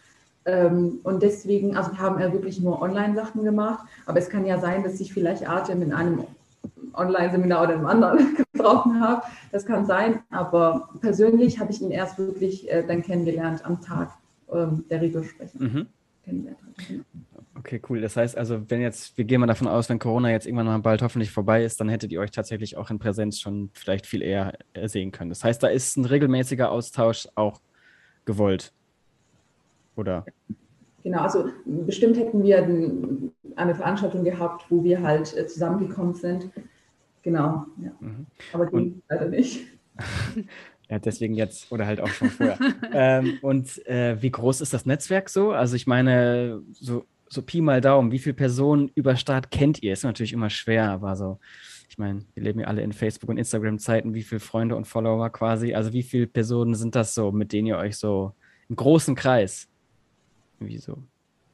ähm, 0.46 1.00
und 1.02 1.22
deswegen, 1.22 1.76
also 1.76 1.92
wir 1.92 1.98
haben 1.98 2.20
ja 2.20 2.32
wirklich 2.32 2.60
nur 2.60 2.80
Online-Sachen 2.80 3.44
gemacht, 3.44 3.86
aber 4.06 4.18
es 4.18 4.28
kann 4.28 4.46
ja 4.46 4.58
sein, 4.58 4.84
dass 4.84 4.98
sich 4.98 5.12
vielleicht 5.12 5.48
Artem 5.48 5.82
in 5.82 5.92
einem 5.92 6.24
Online-Seminar 6.94 7.64
oder 7.64 7.74
einem 7.74 7.86
anderen 7.86 8.36
getroffen 8.52 9.00
habe. 9.00 9.22
Das 9.52 9.66
kann 9.66 9.86
sein, 9.86 10.20
aber 10.30 10.88
persönlich 11.00 11.58
habe 11.58 11.72
ich 11.72 11.82
ihn 11.82 11.90
erst 11.90 12.18
wirklich 12.18 12.70
äh, 12.70 12.84
dann 12.86 13.02
kennengelernt 13.02 13.64
am 13.64 13.80
Tag 13.80 14.10
ähm, 14.52 14.84
der 14.88 15.00
Regelbesprechung. 15.00 15.60
Mhm. 15.60 15.86
Okay, 17.58 17.80
cool. 17.88 18.00
Das 18.00 18.16
heißt 18.16 18.36
also, 18.36 18.68
wenn 18.70 18.80
jetzt, 18.80 19.16
wir 19.16 19.24
gehen 19.24 19.40
mal 19.40 19.46
davon 19.46 19.68
aus, 19.68 19.88
wenn 19.88 19.98
Corona 19.98 20.30
jetzt 20.30 20.46
irgendwann 20.46 20.66
mal 20.66 20.78
bald 20.78 21.02
hoffentlich 21.02 21.30
vorbei 21.30 21.64
ist, 21.64 21.80
dann 21.80 21.88
hättet 21.88 22.12
ihr 22.12 22.20
euch 22.20 22.30
tatsächlich 22.30 22.76
auch 22.76 22.90
in 22.90 22.98
Präsenz 22.98 23.40
schon 23.40 23.70
vielleicht 23.72 24.06
viel 24.06 24.22
eher 24.22 24.52
äh, 24.74 24.88
sehen 24.88 25.12
können. 25.12 25.30
Das 25.30 25.42
heißt, 25.42 25.62
da 25.62 25.68
ist 25.68 25.96
ein 25.96 26.04
regelmäßiger 26.04 26.70
Austausch 26.70 27.28
auch 27.34 27.60
gewollt. 28.24 28.72
Oder? 29.96 30.26
Genau, 31.02 31.20
also 31.20 31.48
bestimmt 31.64 32.16
hätten 32.18 32.42
wir 32.42 32.58
eine 33.56 33.74
Veranstaltung 33.74 34.24
gehabt, 34.24 34.66
wo 34.70 34.84
wir 34.84 35.02
halt 35.02 35.34
äh, 35.36 35.46
zusammengekommen 35.46 36.14
sind. 36.14 36.50
Genau, 37.22 37.66
ja. 37.82 37.92
Mhm. 38.00 38.26
Aber 38.52 38.66
ging 38.66 39.02
leider 39.08 39.28
nicht. 39.28 39.66
Ja, 40.88 41.00
deswegen 41.00 41.34
jetzt 41.34 41.72
oder 41.72 41.84
halt 41.84 42.00
auch 42.00 42.06
schon 42.06 42.30
vorher. 42.30 42.58
ähm, 42.92 43.38
und 43.42 43.84
äh, 43.88 44.22
wie 44.22 44.30
groß 44.30 44.60
ist 44.60 44.72
das 44.72 44.86
Netzwerk 44.86 45.28
so? 45.28 45.50
Also 45.50 45.74
ich 45.74 45.88
meine, 45.88 46.62
so, 46.70 47.04
so 47.28 47.42
Pi 47.42 47.60
mal 47.60 47.80
Daumen, 47.80 48.12
wie 48.12 48.18
viele 48.18 48.34
Personen 48.34 48.90
über 48.94 49.16
Start 49.16 49.50
kennt 49.50 49.82
ihr? 49.82 49.92
Ist 49.92 50.04
natürlich 50.04 50.32
immer 50.32 50.50
schwer, 50.50 50.90
aber 50.90 51.16
so, 51.16 51.38
ich 51.88 51.98
meine, 51.98 52.24
wir 52.34 52.42
leben 52.42 52.60
ja 52.60 52.66
alle 52.66 52.82
in 52.82 52.92
Facebook- 52.92 53.30
und 53.30 53.38
Instagram-Zeiten, 53.38 54.14
wie 54.14 54.22
viele 54.22 54.40
Freunde 54.40 54.76
und 54.76 54.86
Follower 54.86 55.30
quasi? 55.30 55.74
Also 55.74 55.92
wie 55.92 56.02
viele 56.02 56.26
Personen 56.26 56.74
sind 56.74 56.94
das 56.94 57.14
so, 57.14 57.32
mit 57.32 57.52
denen 57.52 57.66
ihr 57.66 57.78
euch 57.78 57.96
so 57.96 58.32
im 58.68 58.76
großen 58.76 59.14
Kreis 59.14 59.68
wie 60.58 60.78
so 60.78 60.98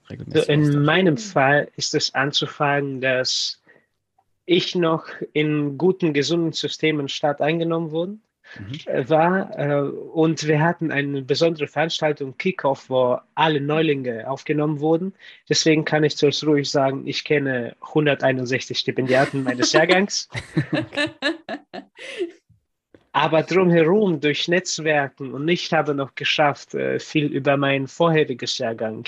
regelmäßig? 0.09 0.49
In 0.49 0.83
meinem 0.83 1.17
Fall 1.17 1.69
ist 1.77 1.95
es 1.95 2.15
anzufangen, 2.15 3.01
dass 3.01 3.61
ich 4.45 4.75
noch 4.75 5.07
in 5.33 5.79
guten, 5.79 6.13
gesunden 6.13 6.53
Systemen 6.53 7.09
Staat 7.09 7.41
eingenommen 7.41 7.91
wurde 7.91 8.19
mhm. 8.59 8.79
Äh, 8.87 9.09
war. 9.09 9.59
Äh, 9.59 9.81
und 9.83 10.47
wir 10.47 10.61
hatten 10.61 10.91
eine 10.91 11.23
besondere 11.23 11.67
Veranstaltung, 11.67 12.37
Kickoff, 12.37 12.89
wo 12.91 13.19
alle 13.35 13.61
Neulinge 13.61 14.29
aufgenommen 14.31 14.81
wurden. 14.81 15.15
Deswegen 15.49 15.85
kann 15.85 16.05
ich 16.05 16.17
zuerst 16.17 16.45
ruhig 16.47 16.71
sagen, 16.71 17.07
ich 17.07 17.25
kenne 17.25 17.77
161 17.81 18.79
Stipendiaten 18.79 19.43
meines 19.43 19.73
Jahrgangs. 19.73 20.29
Aber 23.13 23.43
drumherum 23.43 24.21
durch 24.21 24.49
Netzwerken 24.49 25.35
und 25.35 25.47
ich 25.49 25.71
habe 25.73 25.95
noch 25.95 26.15
geschafft, 26.15 26.75
äh, 26.75 26.99
viel 26.99 27.27
über 27.27 27.57
mein 27.57 27.87
vorheriges 27.87 28.57
Jahrgang 28.59 29.05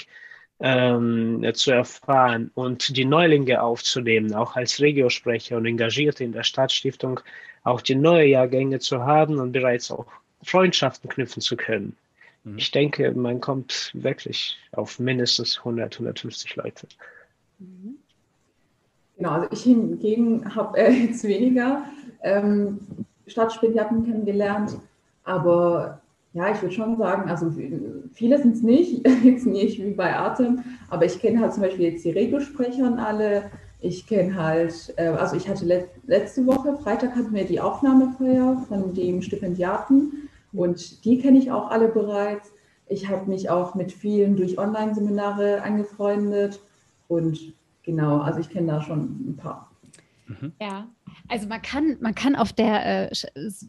ähm, 0.61 1.45
zu 1.55 1.73
erfahren 1.73 2.51
und 2.55 2.97
die 2.97 3.05
Neulinge 3.05 3.63
aufzunehmen, 3.63 4.35
auch 4.35 4.57
als 4.57 4.81
Regiosprecher 4.81 5.57
und 5.57 5.67
Engagierte 5.67 6.23
in 6.23 6.33
der 6.33 6.45
Stadtstiftung 6.45 7.21
auch 7.64 7.80
die 7.80 7.94
neuen 7.94 8.30
Jahrgänge 8.30 8.78
zu 8.78 9.04
haben 9.04 9.38
und 9.38 9.52
bereits 9.52 9.90
auch 9.90 10.06
Freundschaften 10.42 11.11
knüpfen 11.11 11.42
zu 11.42 11.56
können. 11.56 11.97
Mhm. 12.44 12.59
Ich 12.59 12.71
denke, 12.71 13.12
man 13.12 13.40
kommt 13.40 13.90
wirklich 13.94 14.56
auf 14.73 14.99
mindestens 14.99 15.59
100, 15.59 15.94
150 15.94 16.56
Leute. 16.56 16.87
Mhm. 17.59 17.97
Genau, 19.16 19.30
also 19.30 19.49
ich 19.50 19.62
hingegen 19.62 20.54
habe 20.54 20.78
äh, 20.78 20.92
jetzt 21.06 21.25
weniger 21.25 21.85
ähm, 22.23 22.78
Stadtstipendiaten 23.26 24.04
kennengelernt, 24.04 24.78
aber 25.25 26.00
ja, 26.35 26.50
ich 26.50 26.61
würde 26.61 26.75
schon 26.75 26.99
sagen, 26.99 27.30
also 27.30 27.50
viele 28.12 28.38
sind 28.38 28.56
es 28.56 28.62
nicht, 28.62 29.06
jetzt 29.23 29.47
nicht 29.47 29.83
wie 29.83 29.92
bei 29.92 30.14
Atem, 30.16 30.64
aber 30.90 31.06
ich 31.06 31.18
kenne 31.21 31.40
halt 31.40 31.54
zum 31.54 31.62
Beispiel 31.62 31.92
jetzt 31.92 32.04
die 32.04 32.11
Regiosprecher 32.11 32.85
und 32.87 32.99
alle, 32.99 33.50
ich 33.85 34.07
kenne 34.07 34.35
halt, 34.35 34.95
äh, 34.97 35.09
also 35.09 35.37
ich 35.37 35.47
hatte 35.47 35.67
let, 35.67 35.91
letzte 36.07 36.47
Woche, 36.47 36.75
Freitag 36.79 37.14
hatten 37.14 37.35
wir 37.35 37.45
die 37.45 37.61
Aufnahmefeier 37.61 38.64
von 38.67 38.95
dem 38.95 39.21
Stipendiaten 39.21 40.31
und 40.55 41.05
die 41.05 41.21
kenne 41.21 41.38
ich 41.38 41.53
auch 41.53 41.71
alle 41.71 41.88
bereits. 41.88 42.50
Ich 42.88 43.09
habe 43.11 43.29
mich 43.29 43.50
auch 43.50 43.75
mit 43.75 43.93
vielen 43.93 44.37
durch 44.37 44.59
Online-Seminare 44.59 45.62
angefreundet 45.62 46.61
und 47.09 47.53
genau, 47.83 48.21
also 48.21 48.41
ich 48.41 48.49
kenne 48.49 48.73
da 48.73 48.81
schon 48.81 49.00
ein 49.00 49.37
paar. 49.37 49.71
Mhm. 50.26 50.52
Ja, 50.61 50.88
also 51.28 51.47
man 51.49 51.61
kann, 51.61 51.97
man 52.00 52.14
kann 52.14 52.37
auf 52.37 52.52
der 52.52 53.11
äh, 53.11 53.16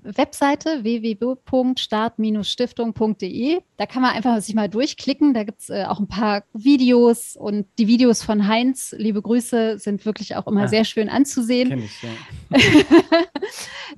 Webseite 0.03 0.83
www.start-stiftung.de, 0.83 3.61
da 3.77 3.85
kann 3.85 4.01
man 4.01 4.11
einfach 4.11 4.41
sich 4.41 4.55
mal 4.55 4.69
durchklicken. 4.69 5.33
Da 5.33 5.43
gibt 5.43 5.59
es 5.61 5.69
äh, 5.69 5.83
auch 5.85 5.99
ein 5.99 6.07
paar 6.07 6.43
Videos 6.53 7.35
und 7.35 7.67
die 7.77 7.87
Videos 7.87 8.23
von 8.23 8.47
Heinz, 8.47 8.95
liebe 8.97 9.21
Grüße, 9.21 9.77
sind 9.79 10.05
wirklich 10.05 10.37
auch 10.37 10.47
immer 10.47 10.63
ah, 10.63 10.67
sehr 10.67 10.85
schön 10.85 11.09
anzusehen. 11.09 11.69
Kenn 11.69 11.83
ich, 11.83 12.01
ja. 12.01 12.09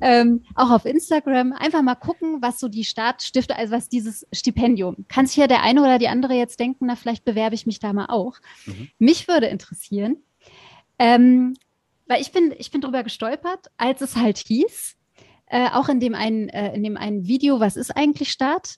ähm, 0.01 0.43
auch 0.55 0.71
auf 0.71 0.85
Instagram 0.85 1.53
einfach 1.53 1.83
mal 1.83 1.95
gucken, 1.95 2.41
was 2.41 2.59
so 2.59 2.67
die 2.67 2.85
Startstifte, 2.85 3.55
also 3.55 3.73
was 3.73 3.87
dieses 3.89 4.25
Stipendium. 4.33 5.05
Kann 5.07 5.27
sich 5.27 5.37
ja 5.37 5.45
der 5.47 5.61
eine 5.61 5.81
oder 5.81 5.99
die 5.99 6.07
andere 6.07 6.33
jetzt 6.33 6.59
denken, 6.59 6.87
na, 6.87 6.95
vielleicht 6.95 7.23
bewerbe 7.23 7.53
ich 7.55 7.67
mich 7.67 7.79
da 7.79 7.93
mal 7.93 8.07
auch. 8.07 8.37
Mhm. 8.65 8.89
Mich 8.97 9.27
würde 9.27 9.45
interessieren, 9.47 10.17
ähm, 10.99 11.53
weil 12.07 12.21
ich 12.21 12.31
bin, 12.31 12.53
ich 12.57 12.71
bin 12.71 12.81
drüber 12.81 13.03
gestolpert, 13.03 13.67
als 13.77 14.01
es 14.01 14.15
halt 14.15 14.37
hieß, 14.37 14.95
äh, 15.47 15.69
auch 15.71 15.89
in 15.89 15.99
dem, 15.99 16.15
einen, 16.15 16.49
äh, 16.49 16.73
in 16.73 16.83
dem 16.83 16.97
einen 16.97 17.27
Video, 17.27 17.59
was 17.59 17.75
ist 17.75 17.91
eigentlich 17.95 18.31
Staat? 18.31 18.75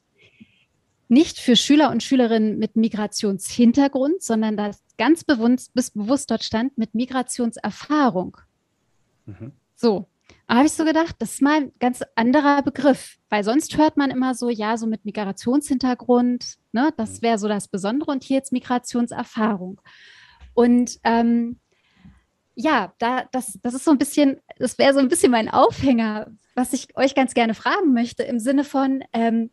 Nicht 1.08 1.40
für 1.40 1.56
Schüler 1.56 1.90
und 1.90 2.04
Schülerinnen 2.04 2.60
mit 2.60 2.76
Migrationshintergrund, 2.76 4.22
sondern 4.22 4.56
das 4.56 4.84
ganz 4.98 5.24
bewusst, 5.24 5.74
bewusst 5.74 6.30
dort 6.30 6.44
stand 6.44 6.78
mit 6.78 6.94
Migrationserfahrung. 6.94 8.38
Mhm. 9.26 9.54
So, 9.76 10.08
da 10.48 10.56
habe 10.56 10.68
ich 10.68 10.74
so 10.74 10.86
gedacht, 10.86 11.16
das 11.20 11.34
ist 11.34 11.42
mal 11.42 11.62
ein 11.62 11.72
ganz 11.80 12.04
anderer 12.16 12.62
Begriff, 12.62 13.18
weil 13.30 13.44
sonst 13.44 13.78
hört 13.78 13.98
man 13.98 14.12
immer 14.12 14.36
so, 14.36 14.50
ja, 14.50 14.78
so 14.78 14.86
mit 14.86 15.06
Migrationshintergrund, 15.06 16.58
ne, 16.72 16.94
das 16.98 17.18
mhm. 17.18 17.22
wäre 17.24 17.38
so 17.40 17.48
das 17.48 17.68
Besondere 17.68 18.12
und 18.12 18.24
hier 18.24 18.38
jetzt 18.38 18.52
Migrationserfahrung. 18.52 19.82
Und 20.54 21.00
ähm, 21.04 21.60
ja, 22.62 22.92
da, 23.00 23.24
das, 23.32 23.58
das 23.62 23.74
ist 23.74 23.86
so 23.86 23.92
ein 23.92 23.98
bisschen, 23.98 24.42
das 24.58 24.78
wäre 24.78 24.94
so 24.94 25.00
ein 25.00 25.08
bisschen 25.08 25.32
mein 25.32 25.48
Aufhänger, 25.48 26.28
was 26.56 26.74
ich 26.74 26.96
euch 26.98 27.16
ganz 27.16 27.34
gerne 27.34 27.54
fragen 27.54 27.94
möchte, 27.94 28.24
im 28.24 28.38
Sinne 28.38 28.66
von, 28.66 29.02
ähm, 29.14 29.50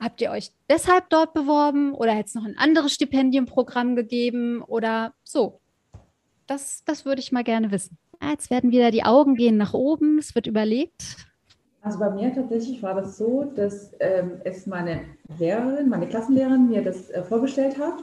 habt 0.00 0.20
ihr 0.20 0.32
euch 0.32 0.50
deshalb 0.68 1.10
dort 1.10 1.32
beworben 1.32 1.94
oder 1.94 2.12
hätte 2.12 2.26
es 2.26 2.34
noch 2.34 2.44
ein 2.44 2.58
anderes 2.58 2.92
Stipendienprogramm 2.92 3.94
gegeben 3.94 4.62
oder 4.62 5.14
so? 5.22 5.60
Das, 6.48 6.82
das 6.84 7.04
würde 7.04 7.20
ich 7.20 7.30
mal 7.30 7.44
gerne 7.44 7.70
wissen. 7.70 7.98
Jetzt 8.20 8.50
werden 8.50 8.72
wieder 8.72 8.90
die 8.90 9.04
Augen 9.04 9.36
gehen 9.36 9.56
nach 9.56 9.72
oben, 9.72 10.18
es 10.18 10.34
wird 10.34 10.48
überlegt. 10.48 11.28
Also 11.82 12.00
bei 12.00 12.10
mir 12.10 12.34
tatsächlich 12.34 12.82
war 12.82 12.94
das 12.94 13.16
so, 13.16 13.44
dass 13.44 13.92
ähm, 14.00 14.40
es 14.42 14.66
meine 14.66 15.02
Lehrerin, 15.38 15.88
meine 15.88 16.08
Klassenlehrerin 16.08 16.68
mir 16.68 16.82
das 16.82 17.10
äh, 17.10 17.22
vorgestellt 17.22 17.78
hat 17.78 18.02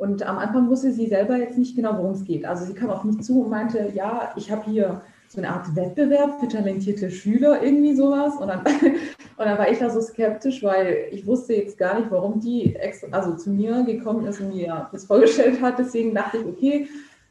und 0.00 0.26
am 0.26 0.38
Anfang 0.38 0.70
wusste 0.70 0.92
sie 0.92 1.08
selber 1.08 1.36
jetzt 1.36 1.58
nicht 1.58 1.76
genau, 1.76 1.92
worum 1.98 2.12
es 2.12 2.24
geht. 2.24 2.46
Also 2.46 2.64
sie 2.64 2.72
kam 2.72 2.88
auf 2.88 3.04
mich 3.04 3.20
zu 3.20 3.42
und 3.42 3.50
meinte, 3.50 3.92
ja, 3.94 4.32
ich 4.34 4.50
habe 4.50 4.64
hier 4.64 5.02
so 5.28 5.36
eine 5.36 5.50
Art 5.50 5.76
Wettbewerb 5.76 6.40
für 6.40 6.48
talentierte 6.48 7.10
Schüler, 7.10 7.62
irgendwie 7.62 7.94
sowas. 7.94 8.34
Und 8.36 8.48
dann, 8.48 8.60
und 9.36 9.44
dann 9.44 9.58
war 9.58 9.70
ich 9.70 9.78
da 9.78 9.90
so 9.90 10.00
skeptisch, 10.00 10.62
weil 10.62 11.08
ich 11.10 11.26
wusste 11.26 11.52
jetzt 11.52 11.76
gar 11.76 11.98
nicht, 11.98 12.10
warum 12.10 12.40
die 12.40 12.74
extra, 12.76 13.08
also 13.10 13.36
zu 13.36 13.50
mir 13.50 13.82
gekommen 13.82 14.26
ist 14.26 14.40
und 14.40 14.54
mir 14.54 14.88
das 14.90 15.04
vorgestellt 15.04 15.60
hat. 15.60 15.78
Deswegen 15.78 16.14
dachte 16.14 16.38
ich, 16.38 16.46
okay, 16.46 16.88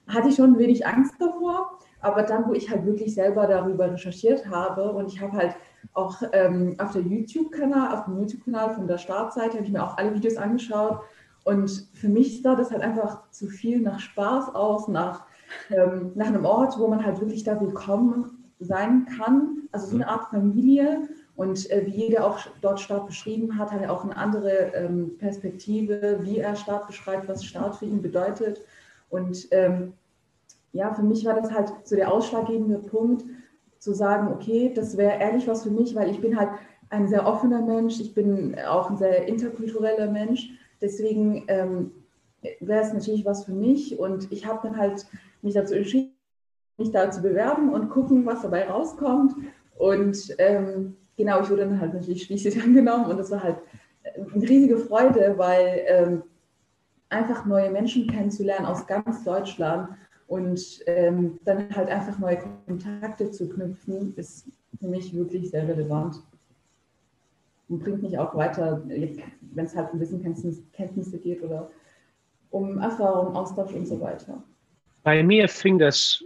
hatte 0.08 0.30
ich 0.30 0.36
schon 0.36 0.54
ein 0.54 0.60
wenig 0.60 0.86
Angst 0.86 1.16
davor. 1.18 1.80
Aber 2.02 2.22
dann, 2.22 2.48
wo 2.48 2.54
ich 2.54 2.70
halt 2.70 2.86
wirklich 2.86 3.16
selber 3.16 3.48
darüber 3.48 3.92
recherchiert 3.92 4.48
habe 4.48 4.92
und 4.92 5.12
ich 5.12 5.20
habe 5.20 5.34
halt 5.34 5.56
auch 5.96 6.22
ähm, 6.34 6.76
auf 6.78 6.92
der 6.92 7.02
YouTube-Kanal, 7.02 7.96
auf 7.98 8.06
dem 8.06 8.20
YouTube-Kanal 8.20 8.76
von 8.76 8.86
der 8.86 9.00
Startseite, 9.00 9.56
habe 9.56 9.66
ich 9.66 9.72
mir 9.72 9.84
auch 9.84 9.98
alle 9.98 10.14
Videos 10.14 10.38
angeschaut 10.38 11.00
und 11.50 11.88
für 11.94 12.10
mich 12.10 12.44
sah 12.44 12.53
das 12.53 12.70
halt 12.70 12.84
einfach 12.84 13.27
zu 13.32 13.48
viel 13.48 13.82
nach 13.82 14.00
Spaß 14.00 14.53
aus, 14.53 14.88
nach, 14.88 15.25
ähm, 15.72 16.12
nach 16.13 16.27
einem 16.27 16.46
Ort, 16.46 16.77
wo 16.77 16.88
man 16.88 17.03
halt 17.03 17.20
wirklich 17.22 17.44
da 17.44 17.60
willkommen 17.60 18.46
sein 18.60 19.08
kann. 19.18 19.63
Also 19.72 19.88
so 19.88 19.96
eine 19.96 20.03
mhm. 20.03 20.10
Art 20.12 20.29
Familie. 20.29 21.10
Und 21.36 21.68
äh, 21.72 21.88
wie 21.88 22.06
jeder 22.06 22.27
auch 22.27 22.38
dort 22.62 22.79
Staat 22.79 23.08
beschrieben 23.08 23.58
hat, 23.58 23.72
hat 23.72 23.82
er 23.82 23.91
auch 23.91 24.03
eine 24.03 24.15
andere 24.15 24.74
ähm, 24.75 25.18
Perspektive, 25.18 26.20
wie 26.22 26.38
er 26.38 26.56
Staat 26.56 26.86
beschreibt, 26.86 27.27
was 27.27 27.44
Staat 27.44 27.77
für 27.77 27.86
ihn 27.86 28.03
bedeutet. 28.03 28.62
Und 29.10 29.48
ähm, 29.50 29.94
ja, 30.72 30.94
für 30.94 31.01
mich 31.01 31.25
war 31.25 31.34
das 31.34 31.51
halt 31.51 31.74
so 31.84 31.96
der 31.96 32.13
ausschlaggebende 32.13 32.77
Punkt, 32.77 33.25
zu 33.79 33.96
sagen, 33.96 34.32
okay, 34.32 34.72
das 34.75 34.98
wäre 34.98 35.20
ehrlich 35.20 35.48
was 35.48 35.63
für 35.63 35.72
mich, 35.72 35.96
weil 35.96 36.12
ich 36.12 36.22
bin 36.22 36.38
halt 36.38 36.50
ein 36.91 37.08
sehr 37.08 37.25
offener 37.25 37.63
Mensch, 37.63 38.00
ich 38.00 38.13
bin 38.13 38.56
auch 38.68 38.91
ein 38.91 38.98
sehr 38.98 39.25
interkultureller 39.25 40.12
Mensch 40.12 40.51
Deswegen 40.81 41.45
ähm, 41.48 41.91
wäre 42.59 42.83
es 42.83 42.93
natürlich 42.93 43.25
was 43.25 43.45
für 43.45 43.53
mich. 43.53 44.00
Und 44.00 44.31
ich 44.31 44.45
habe 44.45 44.59
dann 44.63 44.77
halt 44.77 45.05
mich 45.41 45.53
dazu 45.53 45.75
entschieden, 45.75 46.13
mich 46.77 46.91
da 46.91 47.12
zu 47.12 47.21
bewerben 47.21 47.74
und 47.74 47.89
gucken, 47.89 48.25
was 48.25 48.41
dabei 48.41 48.67
rauskommt. 48.67 49.36
Und 49.77 50.36
ähm, 50.38 50.95
genau, 51.17 51.41
ich 51.41 51.50
wurde 51.50 51.65
dann 51.65 51.79
halt 51.79 51.93
natürlich 51.93 52.24
schließlich 52.24 52.62
angenommen. 52.63 53.05
Und 53.05 53.17
das 53.17 53.31
war 53.31 53.43
halt 53.43 53.57
eine 54.15 54.48
riesige 54.48 54.77
Freude, 54.77 55.36
weil 55.38 55.83
ähm, 55.88 56.24
einfach 57.09 57.45
neue 57.45 57.69
Menschen 57.69 58.07
kennenzulernen 58.07 58.65
aus 58.65 58.88
ganz 58.88 59.24
Deutschland 59.24 59.89
und 60.27 60.81
ähm, 60.86 61.39
dann 61.43 61.75
halt 61.75 61.89
einfach 61.89 62.19
neue 62.19 62.38
Kontakte 62.67 63.31
zu 63.31 63.50
knüpfen, 63.50 64.13
ist 64.15 64.48
für 64.79 64.88
mich 64.88 65.15
wirklich 65.15 65.50
sehr 65.50 65.67
relevant 65.67 66.21
und 67.70 67.80
bringt 67.80 68.02
mich 68.02 68.18
auch 68.18 68.36
weiter, 68.36 68.82
wenn 68.86 69.66
es 69.66 69.76
halt 69.76 69.94
um 69.94 70.00
Wissenkenntnisse 70.00 71.20
geht 71.20 71.42
oder 71.44 71.70
um 72.50 72.80
Erfahrung, 72.80 73.36
Austausch 73.36 73.74
und 73.74 73.88
so 73.88 74.02
weiter. 74.02 74.44
Bei 75.04 75.24
mir 75.24 75.48
fing 75.48 75.78
das 75.78 76.24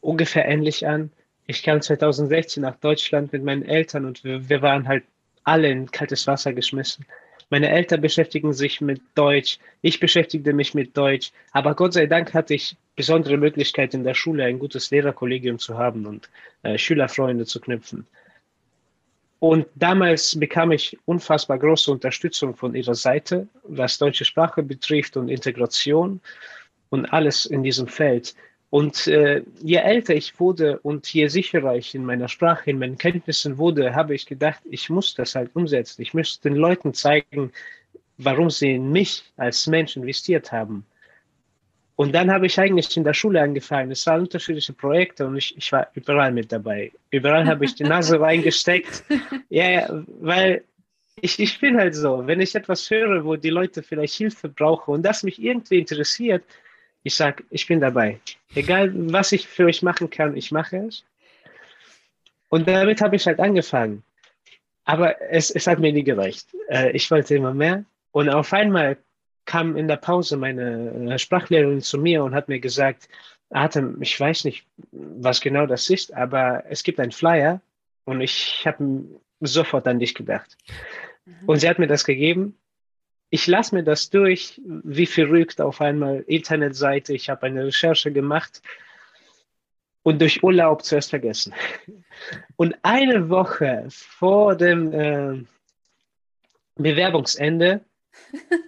ungefähr 0.00 0.46
ähnlich 0.46 0.86
an. 0.86 1.10
Ich 1.46 1.62
kam 1.62 1.82
2016 1.82 2.62
nach 2.62 2.76
Deutschland 2.76 3.32
mit 3.32 3.42
meinen 3.42 3.64
Eltern 3.64 4.04
und 4.04 4.22
wir, 4.22 4.48
wir 4.48 4.62
waren 4.62 4.86
halt 4.86 5.04
alle 5.42 5.68
in 5.68 5.90
kaltes 5.90 6.26
Wasser 6.26 6.52
geschmissen. 6.52 7.04
Meine 7.50 7.68
Eltern 7.68 8.00
beschäftigen 8.00 8.52
sich 8.52 8.80
mit 8.80 9.00
Deutsch, 9.16 9.58
ich 9.82 9.98
beschäftigte 9.98 10.52
mich 10.52 10.72
mit 10.72 10.96
Deutsch, 10.96 11.32
aber 11.50 11.74
Gott 11.74 11.94
sei 11.94 12.06
Dank 12.06 12.32
hatte 12.32 12.54
ich 12.54 12.76
besondere 12.94 13.36
Möglichkeit 13.36 13.92
in 13.92 14.04
der 14.04 14.14
Schule 14.14 14.44
ein 14.44 14.60
gutes 14.60 14.92
Lehrerkollegium 14.92 15.58
zu 15.58 15.76
haben 15.76 16.06
und 16.06 16.30
äh, 16.62 16.78
Schülerfreunde 16.78 17.46
zu 17.46 17.60
knüpfen. 17.60 18.06
Und 19.40 19.66
damals 19.74 20.38
bekam 20.38 20.70
ich 20.70 20.98
unfassbar 21.06 21.58
große 21.58 21.90
Unterstützung 21.90 22.54
von 22.54 22.74
ihrer 22.74 22.94
Seite, 22.94 23.48
was 23.64 23.96
deutsche 23.96 24.26
Sprache 24.26 24.62
betrifft 24.62 25.16
und 25.16 25.28
Integration 25.30 26.20
und 26.90 27.06
alles 27.06 27.46
in 27.46 27.62
diesem 27.62 27.88
Feld. 27.88 28.34
Und 28.68 29.06
äh, 29.08 29.42
je 29.62 29.76
älter 29.76 30.14
ich 30.14 30.38
wurde 30.38 30.78
und 30.80 31.12
je 31.12 31.26
sicherer 31.26 31.74
ich 31.74 31.94
in 31.94 32.04
meiner 32.04 32.28
Sprache, 32.28 32.70
in 32.70 32.78
meinen 32.78 32.98
Kenntnissen 32.98 33.56
wurde, 33.56 33.94
habe 33.94 34.14
ich 34.14 34.26
gedacht, 34.26 34.60
ich 34.70 34.90
muss 34.90 35.14
das 35.14 35.34
halt 35.34 35.50
umsetzen. 35.56 36.02
Ich 36.02 36.12
muss 36.12 36.38
den 36.40 36.54
Leuten 36.54 36.92
zeigen, 36.92 37.50
warum 38.18 38.50
sie 38.50 38.74
in 38.74 38.92
mich 38.92 39.24
als 39.38 39.66
Mensch 39.66 39.96
investiert 39.96 40.52
haben. 40.52 40.84
Und 42.00 42.12
dann 42.12 42.32
habe 42.32 42.46
ich 42.46 42.58
eigentlich 42.58 42.96
in 42.96 43.04
der 43.04 43.12
Schule 43.12 43.42
angefangen. 43.42 43.90
Es 43.90 44.06
waren 44.06 44.22
unterschiedliche 44.22 44.72
Projekte 44.72 45.26
und 45.26 45.36
ich, 45.36 45.54
ich 45.58 45.70
war 45.70 45.86
überall 45.92 46.32
mit 46.32 46.50
dabei. 46.50 46.90
Überall 47.10 47.46
habe 47.46 47.66
ich 47.66 47.74
die 47.74 47.84
Nase 47.84 48.18
reingesteckt. 48.26 49.04
Ja, 49.50 49.86
weil 50.18 50.64
ich, 51.20 51.38
ich 51.38 51.60
bin 51.60 51.76
halt 51.76 51.94
so, 51.94 52.26
wenn 52.26 52.40
ich 52.40 52.54
etwas 52.54 52.88
höre, 52.88 53.22
wo 53.26 53.36
die 53.36 53.50
Leute 53.50 53.82
vielleicht 53.82 54.14
Hilfe 54.14 54.48
brauchen 54.48 54.94
und 54.94 55.02
das 55.02 55.24
mich 55.24 55.42
irgendwie 55.42 55.78
interessiert, 55.78 56.42
ich 57.02 57.14
sage, 57.14 57.44
ich 57.50 57.66
bin 57.66 57.80
dabei. 57.80 58.18
Egal, 58.54 58.92
was 59.12 59.32
ich 59.32 59.46
für 59.46 59.66
euch 59.66 59.82
machen 59.82 60.08
kann, 60.08 60.34
ich 60.38 60.50
mache 60.50 60.78
es. 60.78 61.04
Und 62.48 62.66
damit 62.66 63.02
habe 63.02 63.16
ich 63.16 63.26
halt 63.26 63.40
angefangen. 63.40 64.02
Aber 64.86 65.20
es, 65.30 65.50
es 65.50 65.66
hat 65.66 65.78
mir 65.78 65.92
nie 65.92 66.04
gereicht. 66.04 66.46
Äh, 66.70 66.92
ich 66.92 67.10
wollte 67.10 67.34
immer 67.34 67.52
mehr. 67.52 67.84
Und 68.12 68.30
auf 68.30 68.54
einmal 68.54 68.96
kam 69.50 69.76
in 69.76 69.88
der 69.88 69.96
Pause 69.96 70.36
meine 70.36 71.14
äh, 71.14 71.18
Sprachlehrerin 71.18 71.80
zu 71.80 71.98
mir 71.98 72.22
und 72.22 72.36
hat 72.36 72.48
mir 72.48 72.60
gesagt, 72.60 73.08
Atem, 73.50 74.00
ich 74.00 74.18
weiß 74.18 74.44
nicht, 74.44 74.64
was 74.92 75.40
genau 75.40 75.66
das 75.66 75.90
ist, 75.90 76.14
aber 76.14 76.62
es 76.68 76.84
gibt 76.84 77.00
einen 77.00 77.10
Flyer 77.10 77.60
und 78.04 78.20
ich 78.20 78.62
habe 78.64 79.04
sofort 79.40 79.88
an 79.88 79.98
dich 79.98 80.14
gedacht. 80.14 80.56
Mhm. 81.24 81.48
Und 81.48 81.58
sie 81.58 81.68
hat 81.68 81.80
mir 81.80 81.88
das 81.88 82.04
gegeben. 82.04 82.56
Ich 83.28 83.48
lasse 83.48 83.74
mir 83.74 83.82
das 83.82 84.08
durch, 84.10 84.60
wie 84.64 85.06
verrückt 85.06 85.60
auf 85.60 85.80
einmal 85.80 86.20
Internetseite. 86.28 87.12
Ich 87.12 87.28
habe 87.28 87.46
eine 87.46 87.66
Recherche 87.66 88.12
gemacht 88.12 88.62
und 90.04 90.20
durch 90.20 90.44
Urlaub 90.44 90.84
zuerst 90.84 91.10
vergessen. 91.10 91.52
Und 92.56 92.76
eine 92.82 93.28
Woche 93.30 93.86
vor 93.88 94.54
dem 94.54 94.92
äh, 94.92 95.44
Bewerbungsende 96.76 97.84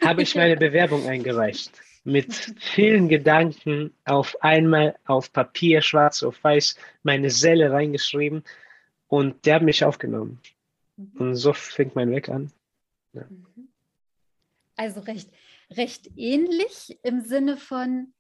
habe 0.03 0.23
ich 0.23 0.35
meine 0.35 0.57
Bewerbung 0.57 1.07
eingereicht. 1.07 1.73
Mit 2.05 2.35
vielen 2.59 3.09
Gedanken 3.09 3.95
auf 4.05 4.37
einmal 4.43 4.97
auf 5.07 5.33
Papier, 5.33 5.83
schwarz 5.83 6.23
auf 6.23 6.43
weiß, 6.43 6.77
meine 7.03 7.31
Selle 7.31 7.71
reingeschrieben 7.71 8.43
und 9.07 9.47
der 9.47 9.57
hat 9.57 9.63
mich 9.63 9.85
aufgenommen. 9.85 10.41
Mhm. 10.97 11.13
Und 11.19 11.37
so 11.37 11.53
fängt 11.53 11.95
mein 11.95 12.11
Weg 12.11 12.29
an. 12.29 12.51
Ja. 13.13 13.25
Mhm. 13.29 13.69
Also 14.75 15.01
recht, 15.01 15.31
recht 15.71 16.11
ähnlich 16.17 16.99
im 17.03 17.21
Sinne 17.21 17.57
von, 17.57 18.13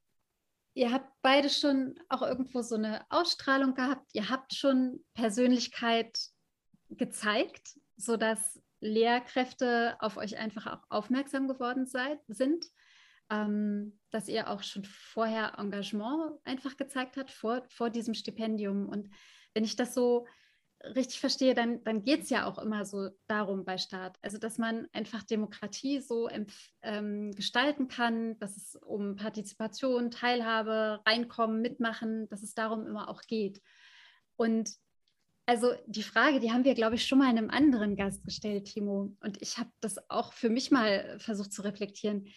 ihr 0.74 0.92
habt 0.92 1.10
beide 1.22 1.50
schon 1.50 1.98
auch 2.08 2.22
irgendwo 2.22 2.62
so 2.62 2.76
eine 2.76 3.04
Ausstrahlung 3.10 3.74
gehabt, 3.74 4.06
ihr 4.12 4.28
habt 4.28 4.54
schon 4.54 5.00
Persönlichkeit 5.14 6.18
gezeigt, 6.90 7.80
sodass 7.96 8.61
Lehrkräfte 8.82 9.96
auf 10.00 10.16
euch 10.16 10.36
einfach 10.36 10.66
auch 10.66 10.82
aufmerksam 10.90 11.48
geworden 11.48 11.86
seid, 11.86 12.18
sind, 12.26 12.66
ähm, 13.30 13.98
dass 14.10 14.28
ihr 14.28 14.50
auch 14.50 14.62
schon 14.62 14.84
vorher 14.84 15.58
Engagement 15.58 16.38
einfach 16.44 16.76
gezeigt 16.76 17.16
habt 17.16 17.30
vor, 17.30 17.62
vor 17.68 17.90
diesem 17.90 18.14
Stipendium. 18.14 18.88
Und 18.88 19.08
wenn 19.54 19.64
ich 19.64 19.76
das 19.76 19.94
so 19.94 20.26
richtig 20.96 21.20
verstehe, 21.20 21.54
dann, 21.54 21.82
dann 21.84 22.02
geht 22.02 22.22
es 22.22 22.30
ja 22.30 22.44
auch 22.46 22.58
immer 22.58 22.84
so 22.84 23.10
darum 23.28 23.64
bei 23.64 23.78
Staat. 23.78 24.18
Also, 24.20 24.38
dass 24.38 24.58
man 24.58 24.88
einfach 24.92 25.22
Demokratie 25.22 26.00
so 26.00 26.28
ähm, 26.82 27.32
gestalten 27.32 27.86
kann, 27.86 28.36
dass 28.40 28.56
es 28.56 28.74
um 28.76 29.14
Partizipation, 29.14 30.10
Teilhabe, 30.10 31.00
Reinkommen, 31.06 31.62
Mitmachen, 31.62 32.28
dass 32.28 32.42
es 32.42 32.54
darum 32.54 32.86
immer 32.86 33.08
auch 33.08 33.22
geht. 33.22 33.62
Und 34.36 34.72
also 35.46 35.72
die 35.86 36.02
Frage, 36.02 36.40
die 36.40 36.52
haben 36.52 36.64
wir, 36.64 36.74
glaube 36.74 36.94
ich, 36.94 37.06
schon 37.06 37.18
mal 37.18 37.28
einem 37.28 37.50
anderen 37.50 37.96
Gast 37.96 38.24
gestellt, 38.24 38.66
Timo. 38.66 39.16
Und 39.20 39.42
ich 39.42 39.58
habe 39.58 39.70
das 39.80 39.98
auch 40.10 40.32
für 40.32 40.48
mich 40.48 40.70
mal 40.70 41.18
versucht 41.18 41.52
zu 41.52 41.62
reflektieren. 41.62 42.28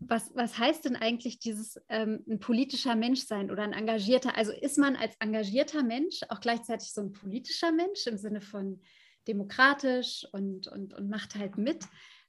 Was, 0.00 0.30
was 0.34 0.58
heißt 0.58 0.84
denn 0.84 0.96
eigentlich 0.96 1.38
dieses 1.38 1.80
ähm, 1.88 2.22
ein 2.28 2.38
politischer 2.38 2.96
Mensch 2.96 3.20
sein 3.20 3.50
oder 3.50 3.62
ein 3.62 3.72
engagierter? 3.72 4.36
Also 4.36 4.52
ist 4.52 4.78
man 4.78 4.96
als 4.96 5.14
engagierter 5.20 5.82
Mensch 5.82 6.20
auch 6.28 6.40
gleichzeitig 6.40 6.92
so 6.92 7.00
ein 7.00 7.12
politischer 7.12 7.72
Mensch 7.72 8.06
im 8.06 8.18
Sinne 8.18 8.40
von 8.40 8.82
demokratisch 9.26 10.26
und, 10.32 10.68
und, 10.68 10.92
und 10.92 11.08
macht 11.08 11.34
halt 11.36 11.56
mit? 11.56 11.84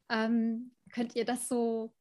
Ähm, 0.10 0.76
könnt 0.92 1.16
ihr 1.16 1.26
das 1.26 1.50
so 1.50 1.94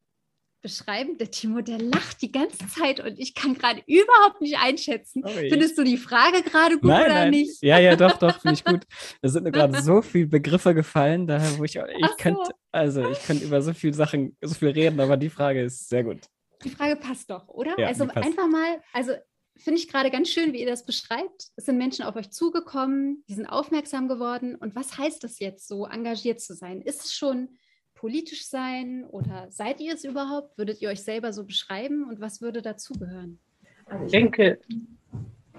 beschreiben. 0.63 1.19
Der 1.19 1.31
Timo, 1.31 1.61
der 1.61 1.79
lacht 1.79 2.23
die 2.23 2.33
ganze 2.33 2.67
Zeit 2.69 3.01
und 3.01 3.19
ich 3.19 3.35
kann 3.35 3.55
gerade 3.55 3.83
überhaupt 3.87 4.41
nicht 4.41 4.59
einschätzen. 4.59 5.23
Sorry. 5.25 5.49
Findest 5.51 5.79
du 5.79 5.85
die 5.85 5.97
Frage 5.97 6.43
gerade 6.43 6.79
gut 6.79 6.91
nein, 6.91 7.05
oder 7.05 7.15
nein. 7.15 7.31
nicht? 7.31 7.63
Ja, 7.63 7.79
ja, 7.79 7.97
doch, 7.97 8.19
doch, 8.19 8.41
finde 8.41 8.55
ich 8.55 8.65
gut. 8.65 8.85
Da 9.23 9.29
sind 9.29 9.45
mir 9.45 9.53
gerade 9.53 9.81
so 9.83 10.03
viele 10.03 10.27
Begriffe 10.27 10.75
gefallen, 10.75 11.27
daher, 11.27 11.59
wo 11.59 11.65
ich, 11.65 11.77
ich 11.77 12.07
so. 12.07 12.17
könnte, 12.19 12.51
also 12.73 13.09
ich 13.09 13.23
könnte 13.25 13.45
über 13.45 13.63
so 13.63 13.73
viele 13.73 13.95
Sachen, 13.95 14.37
so 14.41 14.55
viel 14.55 14.71
reden, 14.71 15.01
aber 15.01 15.17
die 15.17 15.31
Frage 15.31 15.63
ist 15.63 15.89
sehr 15.89 16.05
gut. 16.05 16.21
Die 16.65 16.71
Frage 16.71 16.97
passt 16.97 17.31
doch, 17.31 17.49
oder? 17.49 17.79
Ja, 17.79 17.89
also 17.89 18.05
einfach 18.05 18.49
mal, 18.49 18.81
also 18.93 19.13
finde 19.57 19.81
ich 19.81 19.89
gerade 19.89 20.11
ganz 20.11 20.29
schön, 20.29 20.53
wie 20.53 20.61
ihr 20.61 20.67
das 20.67 20.85
beschreibt. 20.85 21.49
Es 21.57 21.67
sind 21.67 21.79
Menschen 21.79 22.05
auf 22.05 22.17
euch 22.17 22.31
zugekommen, 22.31 23.25
die 23.29 23.35
sind 23.35 23.47
aufmerksam 23.47 24.09
geworden. 24.09 24.55
Und 24.55 24.75
was 24.75 24.99
heißt 24.99 25.25
das 25.25 25.39
jetzt, 25.39 25.67
so 25.69 25.87
engagiert 25.87 26.41
zu 26.41 26.55
sein? 26.55 26.83
Ist 26.83 27.05
es 27.05 27.15
schon 27.15 27.57
politisch 27.97 28.47
sein 28.47 29.05
oder 29.05 29.49
seid 29.51 29.81
ihr 29.81 29.95
es 29.95 30.05
überhaupt? 30.05 30.57
Würdet 30.57 30.81
ihr 30.81 30.91
euch 30.91 31.03
selber 31.03 31.33
so 31.33 31.45
beschreiben 31.45 32.09
und 32.09 32.21
was 32.21 32.41
würde 32.41 32.63
dazugehören? 32.63 33.41
Also 33.87 34.05
ich 34.05 34.13
denke. 34.13 34.61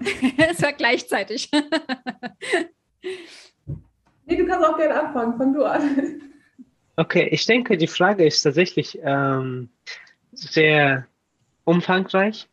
es 0.38 0.62
war 0.62 0.72
gleichzeitig. 0.72 1.50
nee, 4.24 4.36
du 4.36 4.46
kannst 4.46 4.66
auch 4.66 4.78
gerne 4.78 5.02
anfangen. 5.02 5.36
Fang 5.36 5.52
du 5.52 5.64
an. 5.64 6.22
Okay, 6.96 7.28
ich 7.30 7.44
denke, 7.46 7.76
die 7.76 7.86
Frage 7.86 8.24
ist 8.26 8.42
tatsächlich 8.42 8.98
ähm, 9.02 9.68
sehr 10.32 11.06
umfangreich, 11.64 12.48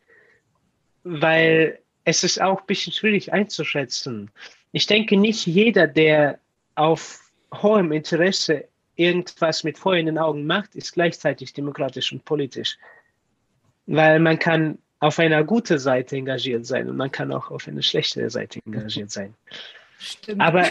weil 1.04 1.78
es 2.04 2.22
ist 2.22 2.40
auch 2.40 2.60
ein 2.60 2.66
bisschen 2.66 2.92
schwierig 2.92 3.32
einzuschätzen. 3.32 4.30
Ich 4.72 4.86
denke, 4.86 5.16
nicht 5.16 5.46
jeder, 5.46 5.86
der 5.86 6.38
auf 6.74 7.20
hohem 7.52 7.92
Interesse 7.92 8.68
irgendwas 8.96 9.62
mit 9.62 9.78
Feuer 9.78 9.98
in 9.98 10.06
den 10.06 10.18
Augen 10.18 10.46
macht, 10.46 10.74
ist 10.74 10.92
gleichzeitig 10.92 11.52
demokratisch 11.52 12.12
und 12.12 12.24
politisch. 12.24 12.78
Weil 13.86 14.18
man 14.18 14.38
kann 14.38 14.78
auf 14.98 15.18
einer 15.18 15.44
guten 15.44 15.78
Seite 15.78 16.16
engagiert 16.16 16.66
sein 16.66 16.88
und 16.88 16.96
man 16.96 17.12
kann 17.12 17.32
auch 17.32 17.50
auf 17.50 17.68
einer 17.68 17.82
schlechten 17.82 18.28
Seite 18.28 18.60
engagiert 18.66 19.10
sein. 19.10 19.34
Stimmt. 19.98 20.40
Aber 20.40 20.64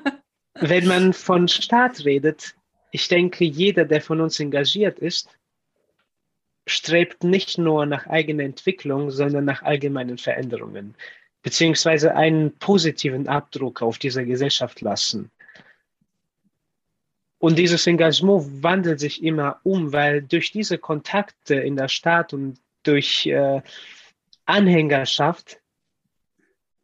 wenn 0.60 0.86
man 0.86 1.12
von 1.12 1.48
Staat 1.48 2.04
redet, 2.04 2.54
ich 2.90 3.08
denke, 3.08 3.44
jeder, 3.44 3.84
der 3.84 4.02
von 4.02 4.20
uns 4.20 4.38
engagiert 4.38 4.98
ist, 4.98 5.30
strebt 6.66 7.24
nicht 7.24 7.58
nur 7.58 7.86
nach 7.86 8.06
eigener 8.06 8.44
Entwicklung, 8.44 9.10
sondern 9.10 9.46
nach 9.46 9.62
allgemeinen 9.62 10.18
Veränderungen, 10.18 10.94
beziehungsweise 11.42 12.14
einen 12.14 12.56
positiven 12.58 13.26
Abdruck 13.26 13.82
auf 13.82 13.98
dieser 13.98 14.24
Gesellschaft 14.24 14.80
lassen. 14.80 15.30
Und 17.42 17.58
dieses 17.58 17.88
Engagement 17.88 18.62
wandelt 18.62 19.00
sich 19.00 19.20
immer 19.24 19.58
um, 19.64 19.92
weil 19.92 20.22
durch 20.22 20.52
diese 20.52 20.78
Kontakte 20.78 21.56
in 21.56 21.74
der 21.74 21.88
Stadt 21.88 22.32
und 22.32 22.60
durch 22.84 23.26
äh, 23.26 23.60
Anhängerschaft 24.44 25.60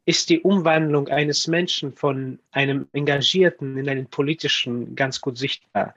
ist 0.04 0.30
die 0.30 0.40
Umwandlung 0.40 1.06
eines 1.06 1.46
Menschen 1.46 1.92
von 1.92 2.40
einem 2.50 2.88
Engagierten 2.92 3.78
in 3.78 3.88
einen 3.88 4.08
politischen 4.08 4.96
ganz 4.96 5.20
gut 5.20 5.38
sichtbar. 5.38 5.94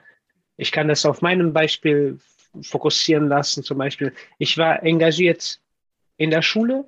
Ich 0.57 0.71
kann 0.71 0.89
das 0.89 1.07
auf 1.07 1.23
meinem 1.23 1.53
Beispiel 1.53 2.19
fokussieren 2.61 3.29
lassen. 3.29 3.63
Zum 3.63 3.79
Beispiel, 3.79 4.13
ich 4.37 4.59
war 4.59 4.83
engagiert 4.83 5.59
in 6.17 6.29
der 6.29 6.43
Schule 6.43 6.85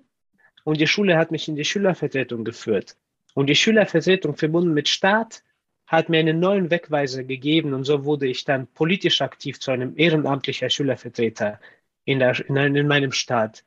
und 0.64 0.80
die 0.80 0.86
Schule 0.86 1.18
hat 1.18 1.32
mich 1.32 1.48
in 1.48 1.56
die 1.56 1.66
Schülervertretung 1.66 2.44
geführt. 2.44 2.98
Und 3.34 3.48
die 3.48 3.56
Schülervertretung 3.56 4.36
verbunden 4.36 4.76
mit 4.76 4.90
Staat 4.90 5.42
hat 5.88 6.10
mir 6.10 6.20
einen 6.20 6.40
neuen 6.40 6.72
Wegweiser 6.72 7.24
gegeben 7.24 7.74
und 7.74 7.84
so 7.84 8.06
wurde 8.06 8.28
ich 8.28 8.46
dann 8.46 8.68
politisch 8.68 9.22
aktiv 9.22 9.60
zu 9.60 9.72
einem 9.72 9.94
ehrenamtlichen 9.98 10.70
Schülervertreter 10.70 11.60
in, 12.06 12.20
der, 12.20 12.40
in, 12.50 12.56
in 12.56 12.88
meinem 12.88 13.12
Staat. 13.12 13.64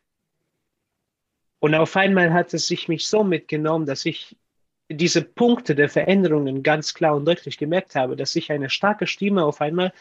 Und 1.59 1.75
auf 1.75 1.97
einmal 1.97 2.33
hat 2.33 2.55
es 2.55 2.67
sich 2.67 2.89
mich 2.89 3.07
so 3.07 3.25
mitgenommen, 3.25 3.87
dass 3.87 4.07
ich 4.07 4.37
diese 4.89 5.23
Punkte 5.23 5.75
der 5.75 5.89
Veränderungen 5.89 6.63
ganz 6.63 6.95
klar 6.95 7.17
und 7.17 7.25
deutlich 7.25 7.59
gemerkt 7.59 7.95
habe, 7.95 8.17
dass 8.17 8.37
ich 8.37 8.53
eine 8.53 8.71
starke 8.71 9.07
Stimme 9.07 9.45
auf 9.45 9.61
einmal 9.61 9.93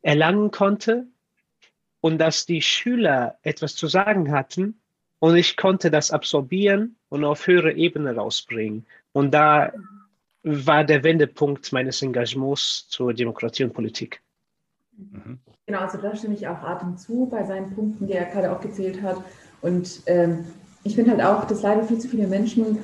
erlangen 0.00 0.50
konnte 0.50 1.06
und 2.00 2.18
dass 2.18 2.46
die 2.46 2.62
Schüler 2.62 3.38
etwas 3.42 3.76
zu 3.76 3.86
sagen 3.88 4.32
hatten 4.32 4.80
und 5.18 5.36
ich 5.36 5.56
konnte 5.56 5.90
das 5.90 6.10
absorbieren 6.10 6.96
und 7.08 7.24
auf 7.24 7.46
höhere 7.46 7.72
Ebene 7.72 8.16
rausbringen. 8.16 8.86
Und 9.12 9.32
da 9.32 9.72
war 10.42 10.84
der 10.84 11.04
Wendepunkt 11.04 11.72
meines 11.72 12.02
Engagements 12.02 12.88
zur 12.88 13.14
Demokratie 13.14 13.64
und 13.64 13.72
Politik. 13.72 14.22
Mhm. 14.96 15.38
Genau, 15.66 15.80
also 15.80 15.98
da 15.98 16.14
stimme 16.14 16.34
ich 16.34 16.46
auch 16.46 16.62
Atem 16.62 16.96
zu 16.96 17.26
bei 17.30 17.44
seinen 17.44 17.74
Punkten, 17.74 18.06
die 18.06 18.14
er 18.14 18.26
gerade 18.26 18.50
aufgezählt 18.50 19.00
hat. 19.02 19.16
Und 19.60 20.02
ähm, 20.06 20.44
ich 20.84 20.94
finde 20.94 21.12
halt 21.12 21.22
auch, 21.22 21.44
dass 21.46 21.62
leider 21.62 21.84
viel 21.84 21.98
zu 21.98 22.08
viele 22.08 22.26
Menschen 22.26 22.78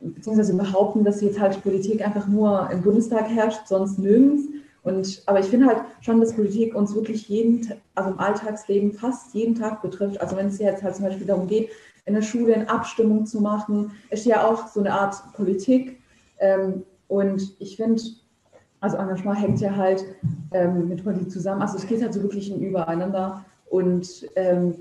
beziehungsweise 0.00 0.56
behaupten, 0.56 1.04
dass 1.04 1.20
jetzt 1.20 1.40
halt 1.40 1.62
Politik 1.62 2.04
einfach 2.04 2.26
nur 2.26 2.70
im 2.70 2.82
Bundestag 2.82 3.28
herrscht, 3.28 3.66
sonst 3.66 3.98
nirgends. 3.98 4.48
Und, 4.82 5.22
aber 5.26 5.40
ich 5.40 5.46
finde 5.46 5.66
halt 5.66 5.82
schon, 6.00 6.20
dass 6.20 6.34
Politik 6.34 6.74
uns 6.74 6.94
wirklich 6.94 7.28
jeden, 7.28 7.72
also 7.94 8.10
im 8.10 8.18
Alltagsleben 8.18 8.92
fast 8.92 9.34
jeden 9.34 9.54
Tag 9.54 9.82
betrifft. 9.82 10.20
Also 10.20 10.36
wenn 10.36 10.46
es 10.46 10.58
jetzt 10.58 10.82
halt 10.82 10.96
zum 10.96 11.04
Beispiel 11.04 11.26
darum 11.26 11.46
geht, 11.46 11.70
in 12.06 12.14
der 12.14 12.22
Schule 12.22 12.54
eine 12.54 12.70
Abstimmung 12.70 13.26
zu 13.26 13.40
machen, 13.40 13.92
ist 14.08 14.24
ja 14.24 14.46
auch 14.46 14.68
so 14.68 14.80
eine 14.80 14.92
Art 14.92 15.16
Politik. 15.34 16.00
Ähm, 16.40 16.84
und 17.08 17.54
ich 17.58 17.76
finde, 17.76 18.02
also 18.80 18.96
Engagement 18.96 19.40
hängt 19.40 19.60
ja 19.60 19.74
halt 19.74 20.04
ähm, 20.52 20.88
mit 20.88 21.02
Politik 21.02 21.30
zusammen. 21.30 21.62
Also 21.62 21.76
es 21.78 21.86
geht 21.86 22.02
halt 22.02 22.14
so 22.14 22.22
wirklich 22.22 22.50
ein 22.50 22.60
Übereinander. 22.60 23.44
Und 23.70 24.26
ähm, 24.36 24.76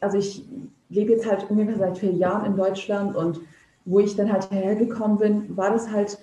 also 0.00 0.18
ich 0.18 0.44
lebe 0.88 1.12
jetzt 1.12 1.28
halt 1.28 1.48
ungefähr 1.48 1.78
seit 1.78 1.98
vier 1.98 2.12
Jahren 2.12 2.46
in 2.46 2.56
Deutschland 2.56 3.16
und 3.16 3.40
wo 3.84 3.98
ich 3.98 4.14
dann 4.14 4.32
halt 4.32 4.50
hergekommen 4.50 5.18
bin, 5.18 5.56
war 5.56 5.70
das 5.70 5.90
halt 5.90 6.18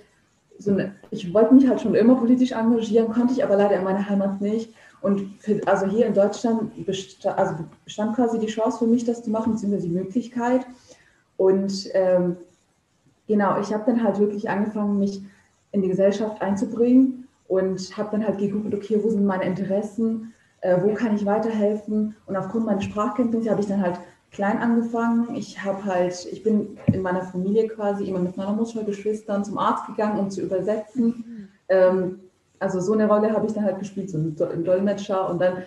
so 0.59 0.71
eine, 0.71 0.93
ich 1.11 1.33
wollte 1.33 1.53
mich 1.53 1.67
halt 1.67 1.81
schon 1.81 1.95
immer 1.95 2.15
politisch 2.15 2.51
engagieren, 2.51 3.11
konnte 3.11 3.33
ich 3.33 3.43
aber 3.43 3.55
leider 3.55 3.77
in 3.77 3.83
meiner 3.83 4.07
Heimat 4.07 4.41
nicht. 4.41 4.73
Und 5.01 5.39
für, 5.39 5.61
also 5.65 5.85
hier 5.87 6.05
in 6.05 6.13
Deutschland 6.13 6.85
bestand, 6.85 7.37
also 7.37 7.63
bestand 7.85 8.15
quasi 8.15 8.37
die 8.39 8.47
Chance 8.47 8.79
für 8.79 8.87
mich, 8.87 9.05
das 9.05 9.23
zu 9.23 9.29
machen, 9.29 9.53
beziehungsweise 9.53 9.87
die 9.87 9.93
Möglichkeit. 9.93 10.65
Und 11.37 11.89
ähm, 11.93 12.35
genau, 13.29 13.59
ich 13.61 13.71
habe 13.73 13.83
dann 13.85 14.03
halt 14.03 14.19
wirklich 14.19 14.49
angefangen, 14.49 14.99
mich 14.99 15.21
in 15.71 15.81
die 15.81 15.87
Gesellschaft 15.87 16.41
einzubringen 16.41 17.27
und 17.47 17.95
habe 17.97 18.09
dann 18.11 18.27
halt 18.27 18.39
geguckt, 18.39 18.73
okay, 18.73 18.99
wo 19.01 19.09
sind 19.09 19.25
meine 19.25 19.45
Interessen, 19.45 20.33
äh, 20.61 20.77
wo 20.81 20.93
kann 20.93 21.15
ich 21.15 21.25
weiterhelfen. 21.25 22.15
Und 22.25 22.35
aufgrund 22.35 22.65
meiner 22.65 22.81
Sprachkenntnisse 22.81 23.51
habe 23.51 23.61
ich 23.61 23.67
dann 23.67 23.81
halt 23.81 23.99
klein 24.31 24.57
angefangen. 24.57 25.35
Ich 25.35 25.63
habe 25.63 25.85
halt, 25.85 26.27
ich 26.31 26.43
bin 26.43 26.77
in 26.87 27.01
meiner 27.01 27.21
Familie 27.21 27.67
quasi 27.67 28.05
immer 28.05 28.19
mit 28.19 28.35
meiner 28.35 28.53
Mutter, 28.53 28.83
Geschwistern 28.83 29.45
zum 29.45 29.57
Arzt 29.57 29.85
gegangen, 29.85 30.19
um 30.19 30.29
zu 30.29 30.41
übersetzen. 30.41 31.49
Ähm, 31.69 32.19
also 32.59 32.81
so 32.81 32.93
eine 32.93 33.07
Rolle 33.07 33.31
habe 33.31 33.45
ich 33.45 33.53
dann 33.53 33.63
halt 33.63 33.79
gespielt, 33.79 34.09
so 34.09 34.17
ein 34.17 34.63
Dolmetscher. 34.65 35.29
Und 35.29 35.39
dann 35.39 35.63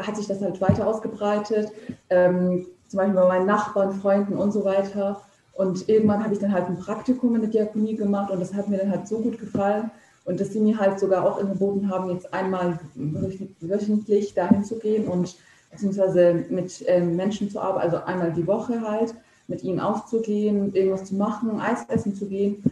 hat 0.00 0.16
sich 0.16 0.26
das 0.26 0.42
halt 0.42 0.60
weiter 0.60 0.86
ausgebreitet, 0.86 1.70
ähm, 2.10 2.66
zum 2.88 2.98
Beispiel 2.98 3.14
bei 3.14 3.28
meinen 3.28 3.46
Nachbarn, 3.46 3.92
Freunden 3.92 4.34
und 4.34 4.52
so 4.52 4.64
weiter. 4.64 5.20
Und 5.54 5.88
irgendwann 5.88 6.22
habe 6.24 6.34
ich 6.34 6.40
dann 6.40 6.52
halt 6.52 6.66
ein 6.66 6.78
Praktikum 6.78 7.34
in 7.36 7.42
der 7.42 7.50
Diakonie 7.50 7.94
gemacht 7.94 8.30
und 8.30 8.40
das 8.40 8.54
hat 8.54 8.68
mir 8.68 8.78
dann 8.78 8.90
halt 8.90 9.06
so 9.06 9.18
gut 9.18 9.38
gefallen. 9.38 9.90
Und 10.24 10.40
dass 10.40 10.52
sie 10.52 10.60
mir 10.60 10.78
halt 10.78 10.98
sogar 10.98 11.24
auch 11.24 11.38
angeboten 11.38 11.88
haben, 11.90 12.10
jetzt 12.10 12.32
einmal 12.32 12.78
wöchentlich 12.94 14.34
dahin 14.34 14.64
zu 14.64 14.78
gehen 14.78 15.06
und 15.06 15.36
beziehungsweise 15.70 16.46
mit 16.48 16.82
ähm, 16.86 17.14
Menschen 17.16 17.50
zu 17.50 17.60
arbeiten, 17.60 17.84
also 17.84 18.04
einmal 18.04 18.32
die 18.32 18.46
Woche 18.46 18.80
halt, 18.80 19.14
mit 19.46 19.62
ihnen 19.62 19.80
aufzugehen, 19.80 20.74
irgendwas 20.74 21.04
zu 21.04 21.14
machen, 21.16 21.60
Eis 21.60 21.84
essen 21.88 22.14
zu 22.14 22.26
gehen, 22.26 22.62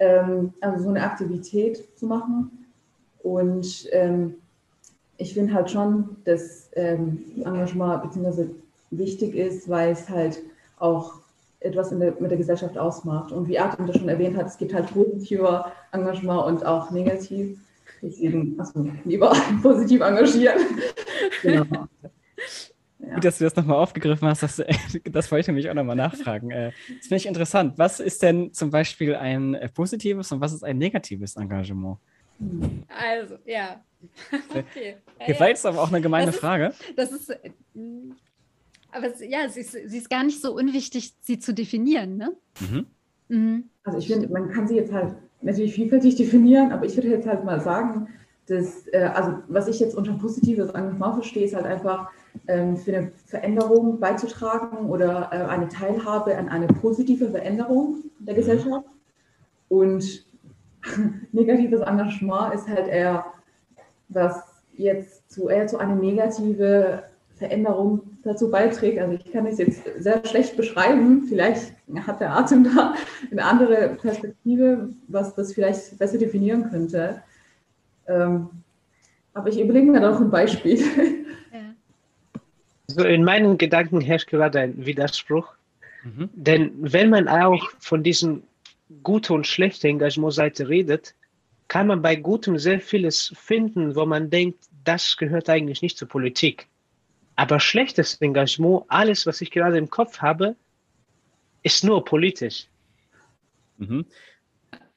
ähm, 0.00 0.52
also 0.60 0.82
so 0.84 0.88
eine 0.90 1.02
Aktivität 1.02 1.84
zu 1.96 2.06
machen. 2.06 2.50
Und 3.22 3.88
ähm, 3.92 4.34
ich 5.16 5.34
finde 5.34 5.54
halt 5.54 5.70
schon, 5.70 6.16
dass 6.24 6.68
Engagement 6.72 8.02
beziehungsweise 8.02 8.50
wichtig 8.90 9.34
ist, 9.34 9.68
weil 9.68 9.92
es 9.92 10.08
halt 10.08 10.40
auch 10.78 11.14
etwas 11.66 11.90
der, 11.90 12.14
mit 12.18 12.30
der 12.30 12.38
Gesellschaft 12.38 12.78
ausmacht. 12.78 13.32
Und 13.32 13.48
wie 13.48 13.58
Artem 13.58 13.86
das 13.86 13.96
schon 13.96 14.08
erwähnt 14.08 14.36
hat, 14.36 14.46
es 14.46 14.56
gibt 14.56 14.72
halt 14.72 14.90
positiver 14.92 15.72
Engagement 15.92 16.46
und 16.46 16.66
auch 16.66 16.90
negativ. 16.90 17.58
Deswegen, 18.02 18.58
also 18.58 18.88
lieber 19.04 19.34
positiv 19.62 20.00
engagieren. 20.00 20.60
genau. 21.42 21.64
Ja. 22.98 23.14
Gut, 23.14 23.24
dass 23.24 23.38
du 23.38 23.44
das 23.44 23.54
nochmal 23.54 23.76
aufgegriffen 23.76 24.26
hast. 24.26 24.42
Das, 24.42 24.56
das 25.04 25.30
wollte 25.30 25.42
ich 25.42 25.46
nämlich 25.46 25.70
auch 25.70 25.74
nochmal 25.74 25.96
nachfragen. 25.96 26.50
Äh, 26.50 26.72
das 26.88 27.06
finde 27.06 27.16
ich 27.16 27.26
interessant. 27.26 27.74
Was 27.76 28.00
ist 28.00 28.22
denn 28.22 28.52
zum 28.52 28.70
Beispiel 28.70 29.14
ein 29.14 29.54
äh, 29.54 29.68
positives 29.68 30.32
und 30.32 30.40
was 30.40 30.52
ist 30.52 30.64
ein 30.64 30.78
negatives 30.78 31.36
Engagement? 31.36 31.98
Also, 32.88 33.36
ja. 33.44 33.80
Okay. 34.50 34.96
Gewalt 35.26 35.56
ist 35.56 35.66
aber 35.66 35.80
auch 35.80 35.88
eine 35.88 36.00
gemeine 36.00 36.26
das 36.26 36.36
ist, 36.36 36.40
Frage. 36.40 36.72
Das 36.96 37.12
ist, 37.12 37.30
äh, 37.30 37.50
aber 38.96 39.08
es, 39.08 39.20
ja, 39.20 39.48
sie 39.48 39.60
ist, 39.60 39.72
sie 39.72 39.98
ist 39.98 40.10
gar 40.10 40.24
nicht 40.24 40.40
so 40.40 40.54
unwichtig, 40.54 41.14
sie 41.20 41.38
zu 41.38 41.52
definieren, 41.52 42.16
ne? 42.16 42.32
Mhm. 42.60 42.86
Mhm. 43.28 43.64
Also 43.84 43.98
ich 43.98 44.08
finde, 44.08 44.28
man 44.28 44.50
kann 44.50 44.66
sie 44.66 44.76
jetzt 44.76 44.92
halt 44.92 45.14
natürlich 45.42 45.74
vielfältig 45.74 46.16
definieren, 46.16 46.72
aber 46.72 46.86
ich 46.86 46.96
würde 46.96 47.08
jetzt 47.08 47.26
halt 47.26 47.44
mal 47.44 47.60
sagen, 47.60 48.08
dass, 48.46 48.86
äh, 48.92 49.10
also 49.14 49.38
was 49.48 49.68
ich 49.68 49.80
jetzt 49.80 49.96
unter 49.96 50.12
positives 50.14 50.70
Engagement 50.70 51.14
verstehe, 51.14 51.44
ist 51.44 51.54
halt 51.54 51.66
einfach 51.66 52.10
ähm, 52.48 52.76
für 52.76 52.96
eine 52.96 53.12
Veränderung 53.26 53.98
beizutragen 53.98 54.88
oder 54.88 55.30
äh, 55.32 55.36
eine 55.36 55.68
Teilhabe 55.68 56.36
an 56.36 56.48
eine 56.48 56.68
positive 56.68 57.30
Veränderung 57.30 58.04
der 58.20 58.34
mhm. 58.34 58.38
Gesellschaft. 58.38 58.86
Und 59.68 60.26
negatives 61.32 61.80
Engagement 61.80 62.54
ist 62.54 62.68
halt 62.68 62.88
eher, 62.88 63.26
was 64.08 64.42
jetzt 64.74 65.30
zu, 65.30 65.48
eher 65.48 65.66
zu 65.66 65.78
einer 65.78 65.96
negative 65.96 67.02
Veränderung 67.36 68.00
dazu 68.24 68.50
beiträgt. 68.50 68.98
Also 68.98 69.14
ich 69.14 69.32
kann 69.32 69.46
es 69.46 69.58
jetzt 69.58 69.82
sehr 69.98 70.24
schlecht 70.24 70.56
beschreiben. 70.56 71.24
Vielleicht 71.28 71.74
hat 72.06 72.20
der 72.20 72.34
Atem 72.34 72.64
da 72.64 72.94
eine 73.30 73.44
andere 73.44 73.96
Perspektive, 74.00 74.88
was 75.08 75.34
das 75.34 75.52
vielleicht 75.52 75.98
besser 75.98 76.18
definieren 76.18 76.70
könnte. 76.70 77.22
Ähm, 78.08 78.48
aber 79.34 79.48
ich 79.50 79.60
überlege 79.60 79.90
mir 79.90 80.00
da 80.00 80.10
noch 80.10 80.20
ein 80.20 80.30
Beispiel. 80.30 80.82
Also 82.88 83.04
in 83.04 83.24
meinen 83.24 83.58
Gedanken 83.58 84.00
herrscht 84.00 84.30
gerade 84.30 84.60
ein 84.60 84.86
Widerspruch. 84.86 85.54
Mhm. 86.04 86.30
Denn 86.32 86.72
wenn 86.78 87.10
man 87.10 87.28
auch 87.28 87.70
von 87.78 88.02
diesen 88.02 88.44
guten 89.02 89.34
und 89.34 89.46
schlechten 89.46 89.88
Engagement-Seite 89.88 90.68
redet, 90.68 91.14
kann 91.68 91.88
man 91.88 92.00
bei 92.00 92.14
Gutem 92.16 92.58
sehr 92.58 92.80
vieles 92.80 93.32
finden, 93.36 93.96
wo 93.96 94.06
man 94.06 94.30
denkt, 94.30 94.60
das 94.84 95.16
gehört 95.16 95.50
eigentlich 95.50 95.82
nicht 95.82 95.98
zur 95.98 96.08
Politik. 96.08 96.68
Aber 97.36 97.60
schlechtes 97.60 98.14
Engagement, 98.20 98.84
alles, 98.88 99.26
was 99.26 99.40
ich 99.40 99.50
gerade 99.50 99.76
im 99.76 99.90
Kopf 99.90 100.18
habe, 100.20 100.56
ist 101.62 101.84
nur 101.84 102.04
politisch. 102.04 102.66
Mhm. 103.78 104.06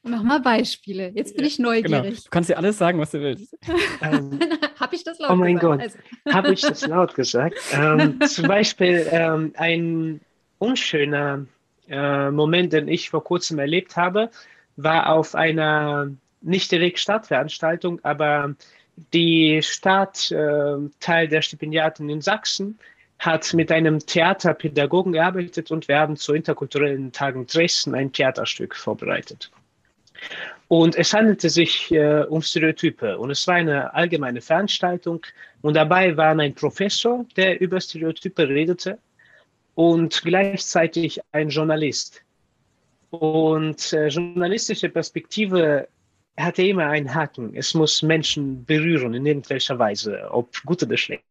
Mach 0.04 0.24
mal 0.24 0.40
Beispiele. 0.40 1.12
Jetzt 1.14 1.36
bin 1.36 1.46
ich 1.46 1.58
genau. 1.58 1.70
neugierig. 1.70 1.92
Genau. 1.92 2.24
Du 2.24 2.30
kannst 2.30 2.50
dir 2.50 2.58
alles 2.58 2.78
sagen, 2.78 3.00
was 3.00 3.12
du 3.12 3.20
willst. 3.20 3.58
Ähm, 4.02 4.40
habe 4.80 4.96
ich 4.96 5.04
das 5.04 5.20
laut 5.20 5.30
gesagt? 5.30 5.32
Oh 5.32 5.36
mein 5.36 5.60
gesagt? 5.60 5.62
Gott, 5.62 5.82
also. 5.82 6.38
habe 6.38 6.54
ich 6.54 6.62
das 6.62 6.88
laut 6.88 7.16
gesagt? 7.16 7.56
Ähm, 7.74 8.20
zum 8.22 8.48
Beispiel 8.48 9.08
ähm, 9.12 9.54
ein 9.58 10.22
unschöner 10.58 11.46
äh, 11.90 12.32
Moment, 12.32 12.72
den 12.72 12.88
ich 12.88 13.10
vor 13.10 13.24
kurzem 13.24 13.60
erlebt 13.60 13.98
habe, 13.98 14.30
war 14.78 15.10
auf 15.10 15.36
einer 15.36 16.12
nicht 16.42 16.72
direkt 16.72 17.00
Stadtveranstaltung, 17.00 18.00
aber 18.04 18.56
die 19.14 19.62
Stadt, 19.62 20.32
äh, 20.32 20.78
Teil 21.00 21.28
der 21.28 21.42
Stipendiaten 21.42 22.10
in 22.10 22.22
Sachsen, 22.22 22.80
hat 23.20 23.54
mit 23.54 23.72
einem 23.72 24.00
Theaterpädagogen 24.00 25.14
gearbeitet 25.14 25.72
und 25.72 25.88
wir 25.88 26.00
haben 26.00 26.16
zu 26.16 26.34
interkulturellen 26.34 27.12
Tagen 27.12 27.46
Dresden 27.48 27.94
ein 27.94 28.12
Theaterstück 28.12 28.76
vorbereitet. 28.76 29.52
Und 30.70 30.96
es 30.96 31.14
handelte 31.14 31.50
sich 31.50 31.92
äh, 31.92 32.24
um 32.24 32.42
Stereotype 32.42 33.18
und 33.18 33.32
es 33.32 33.46
war 33.48 33.56
eine 33.56 33.94
allgemeine 33.94 34.42
Veranstaltung 34.42 35.26
und 35.62 35.76
dabei 35.76 36.16
war 36.16 36.38
ein 36.38 36.54
Professor, 36.54 37.26
der 37.36 37.60
über 37.60 37.82
Stereotype 37.82 38.48
redete 38.48 39.00
und 39.76 40.22
gleichzeitig 40.24 41.20
ein 41.32 41.50
Journalist. 41.50 42.22
Und 43.10 43.92
äh, 43.94 44.08
journalistische 44.08 44.90
Perspektive 44.90 45.88
hatte 46.40 46.64
immer 46.64 46.88
einen 46.88 47.14
Haken. 47.14 47.56
Es 47.56 47.74
muss 47.74 48.02
Menschen 48.02 48.66
berühren 48.66 49.14
in 49.14 49.26
irgendwelcher 49.26 49.78
Weise, 49.78 50.30
ob 50.32 50.62
gut 50.64 50.82
oder 50.84 50.98
schlecht. 50.98 51.24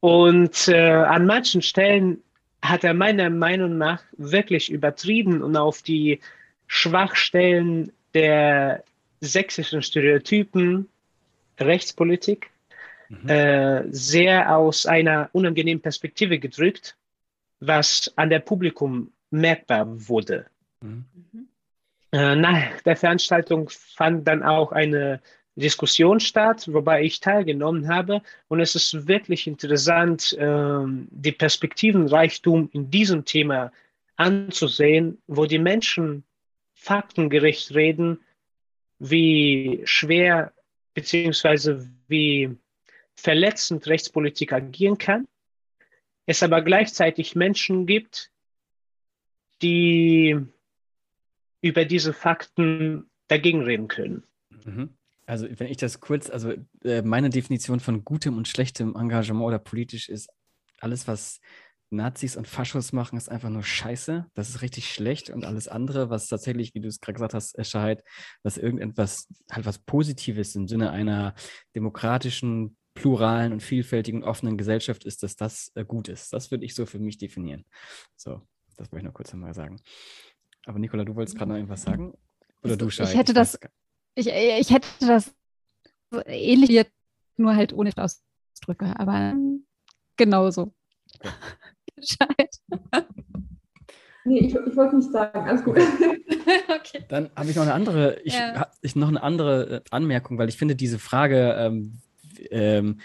Und 0.00 0.68
äh, 0.68 0.90
an 0.90 1.26
manchen 1.26 1.62
Stellen 1.62 2.22
hat 2.62 2.84
er 2.84 2.94
meiner 2.94 3.30
Meinung 3.30 3.78
nach 3.78 4.02
wirklich 4.16 4.70
übertrieben 4.70 5.42
und 5.42 5.56
auf 5.56 5.82
die 5.82 6.20
Schwachstellen 6.66 7.92
der 8.14 8.84
sächsischen 9.20 9.82
Stereotypen, 9.82 10.88
Rechtspolitik, 11.58 12.50
mhm. 13.08 13.28
äh, 13.28 13.84
sehr 13.92 14.56
aus 14.56 14.86
einer 14.86 15.28
unangenehmen 15.32 15.82
Perspektive 15.82 16.38
gedrückt, 16.38 16.96
was 17.60 18.12
an 18.16 18.30
der 18.30 18.40
Publikum 18.40 19.12
merkbar 19.30 19.86
wurde. 20.08 20.46
Mhm. 20.80 21.04
Äh, 22.12 22.34
nach 22.34 22.80
der 22.82 22.96
Veranstaltung 22.96 23.68
fand 23.68 24.26
dann 24.26 24.42
auch 24.42 24.72
eine 24.72 25.20
Diskussion 25.54 26.20
statt, 26.20 26.66
wobei 26.72 27.02
ich 27.02 27.20
teilgenommen 27.20 27.88
habe. 27.88 28.22
Und 28.48 28.60
es 28.60 28.74
ist 28.74 29.06
wirklich 29.06 29.46
interessant, 29.46 30.32
äh, 30.32 30.84
die 31.10 31.32
Perspektivenreichtum 31.32 32.70
in 32.72 32.90
diesem 32.90 33.24
Thema 33.24 33.72
anzusehen, 34.16 35.18
wo 35.26 35.46
die 35.46 35.58
Menschen 35.58 36.24
faktengerecht 36.74 37.74
reden, 37.74 38.20
wie 38.98 39.82
schwer 39.84 40.52
bzw. 40.94 41.86
wie 42.08 42.56
verletzend 43.14 43.86
Rechtspolitik 43.86 44.52
agieren 44.52 44.98
kann, 44.98 45.28
es 46.26 46.42
aber 46.42 46.62
gleichzeitig 46.62 47.34
Menschen 47.34 47.86
gibt, 47.86 48.30
die 49.62 50.38
über 51.60 51.84
diese 51.84 52.12
Fakten 52.12 53.10
dagegen 53.28 53.62
reden 53.62 53.88
können. 53.88 54.24
Mhm. 54.64 54.90
Also, 55.26 55.46
wenn 55.48 55.68
ich 55.68 55.76
das 55.76 56.00
kurz, 56.00 56.28
also 56.28 56.54
äh, 56.82 57.02
meine 57.02 57.30
Definition 57.30 57.78
von 57.78 58.04
gutem 58.04 58.36
und 58.36 58.48
schlechtem 58.48 58.96
Engagement 58.96 59.44
oder 59.44 59.58
politisch 59.58 60.08
ist, 60.08 60.28
alles, 60.80 61.06
was 61.06 61.40
Nazis 61.90 62.36
und 62.36 62.46
Faschos 62.46 62.92
machen, 62.92 63.16
ist 63.16 63.28
einfach 63.28 63.50
nur 63.50 63.62
Scheiße. 63.62 64.26
Das 64.34 64.48
ist 64.48 64.62
richtig 64.62 64.92
schlecht. 64.92 65.30
Und 65.30 65.44
alles 65.44 65.68
andere, 65.68 66.08
was 66.08 66.28
tatsächlich, 66.28 66.74
wie 66.74 66.80
du 66.80 66.88
es 66.88 67.00
gerade 67.00 67.14
gesagt 67.14 67.34
hast, 67.34 67.54
Schahid, 67.66 68.02
was 68.42 68.58
irgendetwas, 68.58 69.28
halt 69.50 69.66
was 69.66 69.78
Positives 69.78 70.54
im 70.54 70.68
Sinne 70.68 70.90
einer 70.90 71.34
demokratischen, 71.74 72.76
pluralen 72.94 73.52
und 73.52 73.62
vielfältigen, 73.62 74.24
offenen 74.24 74.56
Gesellschaft 74.58 75.04
ist, 75.04 75.22
dass 75.22 75.36
das 75.36 75.72
äh, 75.74 75.84
gut 75.84 76.08
ist. 76.08 76.32
Das 76.32 76.50
würde 76.50 76.64
ich 76.64 76.74
so 76.74 76.86
für 76.86 76.98
mich 76.98 77.18
definieren. 77.18 77.64
So, 78.16 78.42
das 78.76 78.90
wollte 78.90 79.04
ich 79.04 79.06
noch 79.06 79.14
kurz 79.14 79.32
einmal 79.32 79.54
sagen. 79.54 79.80
Aber 80.66 80.78
Nicola, 80.78 81.04
du 81.04 81.14
wolltest 81.14 81.36
gerade 81.36 81.50
noch 81.50 81.56
irgendwas 81.56 81.82
sagen? 81.82 82.14
Oder 82.62 82.76
du, 82.76 82.90
Schahid? 82.90 83.12
Ich 83.12 83.18
hätte 83.18 83.32
das, 83.32 83.58
ich, 84.14 84.26
ich 84.26 84.70
hätte 84.70 84.88
das 85.00 85.34
ähnlich, 86.26 86.86
nur 87.36 87.56
halt 87.56 87.72
ohne 87.72 87.92
Ausdrücke, 87.96 88.98
aber 88.98 89.34
genauso. 90.16 90.72
Ja. 91.22 92.28
Nee, 94.24 94.40
ich, 94.40 94.54
ich 94.54 94.76
wollte 94.76 94.96
nicht 94.96 95.10
sagen, 95.10 95.48
alles 95.48 95.64
gut. 95.64 95.78
okay. 96.68 97.04
Dann 97.08 97.30
habe 97.34 97.48
ich 97.48 97.56
noch 97.56 97.62
eine 97.62 97.72
andere, 97.72 98.20
ich, 98.22 98.34
ja. 98.34 98.70
ich 98.82 98.94
noch 98.94 99.08
eine 99.08 99.22
andere 99.22 99.76
äh, 99.76 99.80
Anmerkung, 99.90 100.36
weil 100.38 100.48
ich 100.48 100.58
finde 100.58 100.76
diese 100.76 100.98
Frage, 100.98 101.54
ähm, 101.58 101.98
ähm, 102.50 103.00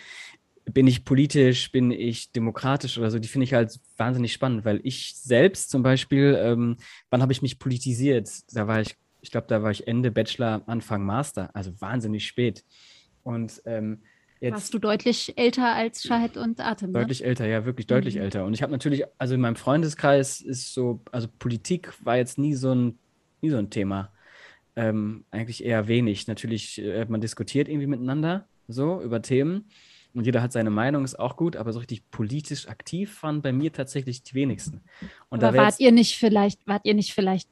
bin 0.65 0.87
ich 0.87 1.05
politisch, 1.05 1.71
bin 1.71 1.91
ich 1.91 2.31
demokratisch 2.31 2.97
oder 2.97 3.11
so, 3.11 3.19
die 3.19 3.27
finde 3.27 3.45
ich 3.45 3.53
halt 3.53 3.79
wahnsinnig 3.97 4.33
spannend, 4.33 4.65
weil 4.65 4.81
ich 4.83 5.15
selbst 5.15 5.69
zum 5.69 5.83
Beispiel, 5.83 6.37
ähm, 6.39 6.77
wann 7.09 7.21
habe 7.21 7.31
ich 7.31 7.41
mich 7.41 7.59
politisiert? 7.59 8.29
Da 8.51 8.67
war 8.67 8.81
ich 8.81 8.95
ich 9.25 9.31
glaube, 9.31 9.47
da 9.47 9.63
war 9.63 9.71
ich 9.71 9.87
Ende 9.87 10.11
Bachelor, 10.11 10.61
Anfang 10.67 11.03
Master, 11.03 11.49
also 11.55 11.71
wahnsinnig 11.81 12.27
spät. 12.27 12.63
Und 13.23 13.59
ähm, 13.65 14.03
jetzt. 14.39 14.53
Warst 14.53 14.73
du 14.75 14.79
deutlich 14.79 15.35
älter 15.35 15.73
als 15.73 16.03
Shahid 16.03 16.37
und 16.37 16.59
Atem? 16.59 16.91
Ne? 16.91 16.99
Deutlich 16.99 17.25
älter, 17.25 17.47
ja, 17.47 17.65
wirklich 17.65 17.87
deutlich 17.87 18.15
mhm. 18.15 18.21
älter. 18.21 18.45
Und 18.45 18.53
ich 18.53 18.61
habe 18.61 18.71
natürlich, 18.71 19.03
also 19.17 19.33
in 19.33 19.41
meinem 19.41 19.55
Freundeskreis 19.55 20.41
ist 20.41 20.75
so, 20.75 21.01
also 21.11 21.27
Politik 21.39 21.91
war 22.03 22.17
jetzt 22.17 22.37
nie 22.37 22.53
so 22.53 22.73
ein, 22.73 22.99
nie 23.41 23.49
so 23.49 23.57
ein 23.57 23.71
Thema. 23.71 24.13
Ähm, 24.75 25.25
eigentlich 25.31 25.65
eher 25.65 25.87
wenig. 25.87 26.27
Natürlich, 26.27 26.79
äh, 26.79 27.05
man 27.09 27.19
diskutiert 27.19 27.67
irgendwie 27.67 27.87
miteinander, 27.87 28.47
so 28.67 29.01
über 29.01 29.23
Themen. 29.23 29.69
Und 30.15 30.25
jeder 30.25 30.41
hat 30.41 30.53
seine 30.53 30.69
Meinung, 30.69 31.03
ist 31.03 31.19
auch 31.19 31.35
gut, 31.35 31.57
aber 31.57 31.73
so 31.73 31.79
richtig 31.79 32.09
politisch 32.09 32.67
aktiv 32.69 33.21
waren 33.21 33.41
bei 33.41 33.51
mir 33.51 33.73
tatsächlich 33.73 34.23
die 34.23 34.33
wenigsten. 34.33 34.81
Und 35.29 35.43
aber 35.43 35.57
wart 35.57 35.79
ihr 35.79 35.91
nicht 35.91 36.17
vielleicht, 36.17 36.65
wart 36.67 36.85
ihr 36.85 36.93
nicht 36.93 37.13
vielleicht 37.13 37.49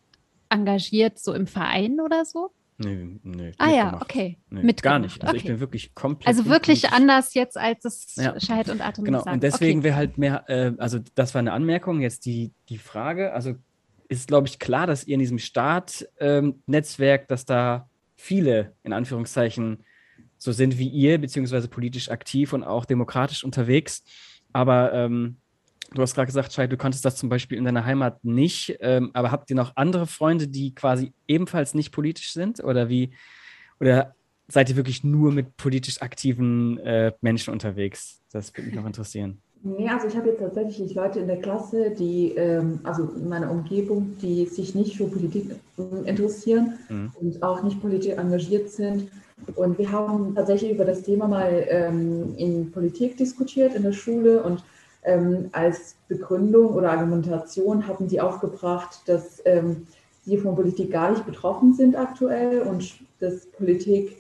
engagiert, 0.49 1.19
so 1.19 1.33
im 1.33 1.45
Verein 1.45 1.99
oder 1.99 2.23
so? 2.23 2.51
Nee, 2.77 3.19
nee. 3.23 3.51
Ah 3.57 3.69
ja, 3.69 4.01
okay. 4.01 4.37
Nee, 4.49 4.63
mit 4.63 4.81
gar 4.81 4.97
nicht. 4.97 5.21
Also 5.21 5.31
okay. 5.31 5.37
ich 5.37 5.45
bin 5.45 5.59
wirklich 5.59 5.93
komplett. 5.93 6.27
Also 6.27 6.45
wirklich 6.45 6.89
anders 6.89 7.33
jetzt, 7.33 7.57
als 7.57 7.85
es 7.85 8.15
ja. 8.15 8.39
Scheid 8.39 8.69
und 8.69 8.81
Atem 8.81 9.03
Genau, 9.03 9.23
und 9.23 9.43
deswegen 9.43 9.79
okay. 9.79 9.89
wäre 9.89 9.95
halt 9.95 10.17
mehr, 10.17 10.45
äh, 10.47 10.73
also 10.77 10.99
das 11.15 11.33
war 11.33 11.39
eine 11.39 11.51
Anmerkung. 11.51 12.01
Jetzt 12.01 12.25
die, 12.25 12.51
die 12.69 12.77
Frage, 12.77 13.33
also 13.33 13.55
ist, 14.07 14.27
glaube 14.27 14.47
ich, 14.47 14.59
klar, 14.59 14.87
dass 14.87 15.05
ihr 15.05 15.15
in 15.15 15.19
diesem 15.19 15.39
Start-Netzwerk, 15.39 17.21
ähm, 17.21 17.27
dass 17.27 17.45
da 17.45 17.89
viele, 18.15 18.73
in 18.83 18.93
Anführungszeichen, 18.93 19.83
so 20.43 20.51
sind 20.51 20.77
wie 20.77 20.89
ihr, 20.89 21.17
beziehungsweise 21.19 21.67
politisch 21.67 22.09
aktiv 22.09 22.53
und 22.53 22.63
auch 22.63 22.85
demokratisch 22.85 23.43
unterwegs. 23.43 24.03
Aber 24.51 24.93
ähm, 24.93 25.37
Du 25.93 26.01
hast 26.01 26.15
gerade 26.15 26.25
gesagt, 26.25 26.51
Schei, 26.51 26.65
du 26.65 26.77
konntest 26.77 27.05
das 27.05 27.17
zum 27.17 27.29
Beispiel 27.29 27.57
in 27.57 27.65
deiner 27.65 27.85
Heimat 27.85 28.23
nicht, 28.23 28.77
ähm, 28.79 29.11
aber 29.13 29.31
habt 29.31 29.49
ihr 29.51 29.55
noch 29.55 29.73
andere 29.75 30.07
Freunde, 30.07 30.47
die 30.47 30.73
quasi 30.73 31.13
ebenfalls 31.27 31.75
nicht 31.75 31.91
politisch 31.91 32.33
sind? 32.33 32.63
Oder 32.63 32.89
wie, 32.89 33.11
oder 33.79 34.15
seid 34.47 34.69
ihr 34.69 34.75
wirklich 34.75 35.03
nur 35.03 35.31
mit 35.31 35.55
politisch 35.55 36.01
aktiven 36.01 36.79
äh, 36.79 37.11
Menschen 37.21 37.53
unterwegs? 37.53 38.21
Das 38.31 38.51
würde 38.55 38.67
mich 38.67 38.75
noch 38.75 38.87
interessieren. 38.87 39.39
Nee, 39.61 39.87
also 39.87 40.07
ich 40.07 40.17
habe 40.17 40.29
jetzt 40.29 40.39
tatsächlich 40.39 40.93
Leute 40.93 41.19
in 41.19 41.27
der 41.27 41.39
Klasse, 41.39 41.91
die, 41.91 42.33
ähm, 42.35 42.79
also 42.83 43.03
in 43.15 43.29
meiner 43.29 43.49
Umgebung, 43.49 44.17
die 44.21 44.45
sich 44.45 44.75
nicht 44.75 44.97
für 44.97 45.05
Politik 45.05 45.51
interessieren 46.05 46.73
mhm. 46.89 47.11
und 47.15 47.43
auch 47.43 47.63
nicht 47.63 47.79
politisch 47.79 48.11
engagiert 48.17 48.69
sind. 48.69 49.09
Und 49.55 49.77
wir 49.77 49.91
haben 49.91 50.35
tatsächlich 50.35 50.71
über 50.71 50.85
das 50.85 51.03
Thema 51.03 51.27
mal 51.27 51.65
ähm, 51.69 52.33
in 52.37 52.71
Politik 52.71 53.17
diskutiert 53.17 53.75
in 53.75 53.83
der 53.83 53.93
Schule 53.93 54.43
und 54.43 54.63
ähm, 55.03 55.49
als 55.51 55.95
Begründung 56.07 56.73
oder 56.73 56.91
Argumentation 56.91 57.87
hatten 57.87 58.07
sie 58.07 58.21
aufgebracht, 58.21 59.01
dass 59.05 59.41
ähm, 59.45 59.87
sie 60.25 60.37
von 60.37 60.55
Politik 60.55 60.91
gar 60.91 61.11
nicht 61.11 61.25
betroffen 61.25 61.73
sind 61.73 61.95
aktuell 61.95 62.61
und 62.61 62.93
dass 63.19 63.45
Politik 63.47 64.17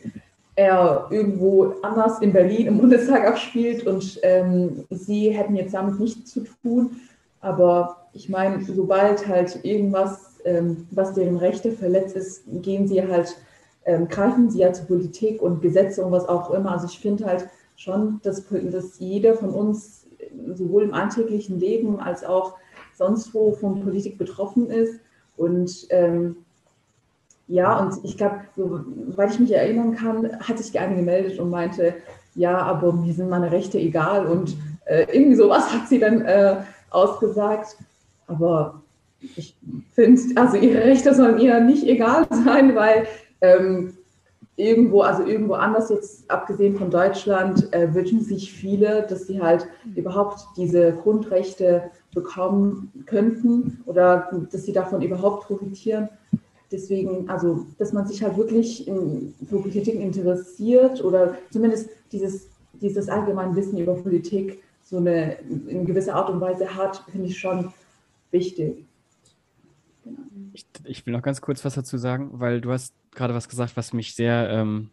eher 0.55 1.07
irgendwo 1.09 1.75
anders 1.81 2.19
in 2.19 2.33
Berlin 2.33 2.67
im 2.67 2.77
Bundestag 2.77 3.25
abspielt 3.25 3.87
und 3.87 4.19
ähm, 4.23 4.85
sie 4.89 5.29
hätten 5.31 5.55
jetzt 5.55 5.73
damit 5.73 5.99
nichts 5.99 6.31
zu 6.31 6.41
tun. 6.61 6.97
Aber 7.41 8.07
ich 8.13 8.29
meine, 8.29 8.63
sobald 8.63 9.27
halt 9.27 9.59
irgendwas, 9.63 10.39
ähm, 10.45 10.87
was 10.91 11.13
deren 11.13 11.37
Rechte 11.37 11.71
verletzt 11.71 12.15
ist, 12.15 12.43
gehen 12.61 12.87
sie 12.87 13.05
halt, 13.05 13.35
ähm, 13.85 14.07
greifen 14.07 14.49
sie 14.49 14.59
ja 14.59 14.73
zur 14.73 14.87
Politik 14.87 15.41
und 15.41 15.61
Gesetze 15.61 16.05
und 16.05 16.11
was 16.11 16.27
auch 16.27 16.51
immer. 16.51 16.71
Also 16.71 16.87
ich 16.87 16.99
finde 16.99 17.25
halt 17.25 17.47
schon, 17.75 18.19
dass, 18.23 18.43
dass 18.49 18.99
jeder 18.99 19.35
von 19.35 19.49
uns 19.49 20.05
sowohl 20.53 20.83
im 20.83 20.93
alltäglichen 20.93 21.59
Leben 21.59 21.99
als 21.99 22.23
auch 22.23 22.55
sonst 22.95 23.33
wo 23.33 23.51
von 23.53 23.83
Politik 23.83 24.17
betroffen 24.17 24.69
ist. 24.69 24.99
Und 25.35 25.87
ähm, 25.89 26.37
ja, 27.47 27.79
und 27.79 28.03
ich 28.03 28.17
glaube, 28.17 28.41
soweit 28.55 29.31
ich 29.31 29.39
mich 29.39 29.51
erinnern 29.51 29.95
kann, 29.95 30.39
hat 30.39 30.57
sich 30.57 30.79
eine 30.79 30.95
gemeldet 30.95 31.39
und 31.39 31.49
meinte, 31.49 31.95
ja, 32.35 32.57
aber 32.57 32.93
mir 32.93 33.13
sind 33.13 33.29
meine 33.29 33.51
Rechte 33.51 33.77
egal. 33.77 34.25
Und 34.27 34.55
äh, 34.85 35.05
irgendwie 35.11 35.35
sowas 35.35 35.73
hat 35.73 35.87
sie 35.87 35.99
dann 35.99 36.21
äh, 36.21 36.57
ausgesagt. 36.89 37.77
Aber 38.27 38.81
ich 39.35 39.55
finde, 39.93 40.21
also 40.35 40.57
ihre 40.57 40.83
Rechte 40.83 41.13
sollen 41.13 41.39
ihr 41.39 41.59
nicht 41.59 41.85
egal 41.85 42.25
sein, 42.29 42.75
weil 42.75 43.07
ähm, 43.43 43.93
irgendwo, 44.55 45.01
also 45.01 45.23
irgendwo 45.23 45.53
anders 45.53 45.89
jetzt, 45.89 46.29
abgesehen 46.31 46.75
von 46.75 46.89
Deutschland, 46.89 47.71
äh, 47.73 47.93
wünschen 47.93 48.21
sich 48.21 48.51
viele, 48.51 49.05
dass 49.07 49.27
sie 49.27 49.41
halt 49.41 49.67
überhaupt 49.95 50.39
diese 50.57 50.93
Grundrechte 50.93 51.91
bekommen 52.13 52.91
könnten 53.05 53.83
oder 53.85 54.29
dass 54.51 54.63
sie 54.63 54.73
davon 54.73 55.01
überhaupt 55.01 55.47
profitieren. 55.47 56.09
Deswegen, 56.71 57.29
also, 57.29 57.65
dass 57.77 57.93
man 57.93 58.07
sich 58.07 58.23
halt 58.23 58.37
wirklich 58.37 58.87
in, 58.87 59.33
für 59.47 59.59
Politik 59.59 59.95
interessiert 59.95 61.03
oder 61.03 61.35
zumindest 61.51 61.89
dieses, 62.11 62.47
dieses 62.73 63.09
allgemeine 63.09 63.55
Wissen 63.55 63.77
über 63.77 63.93
Politik 63.95 64.63
so 64.83 64.97
eine 64.97 65.37
in 65.67 65.85
gewisser 65.85 66.15
Art 66.15 66.29
und 66.29 66.41
Weise 66.41 66.75
hat, 66.75 67.03
finde 67.11 67.27
ich 67.27 67.37
schon 67.37 67.73
wichtig. 68.31 68.85
Ich, 70.85 71.05
will 71.05 71.13
noch 71.13 71.21
ganz 71.21 71.41
kurz 71.41 71.63
was 71.63 71.75
dazu 71.75 71.97
sagen, 71.97 72.39
weil 72.39 72.61
du 72.61 72.71
hast 72.71 72.93
gerade 73.11 73.33
was 73.33 73.49
gesagt, 73.49 73.77
was 73.77 73.93
mich 73.93 74.15
sehr, 74.15 74.49
ähm, 74.49 74.89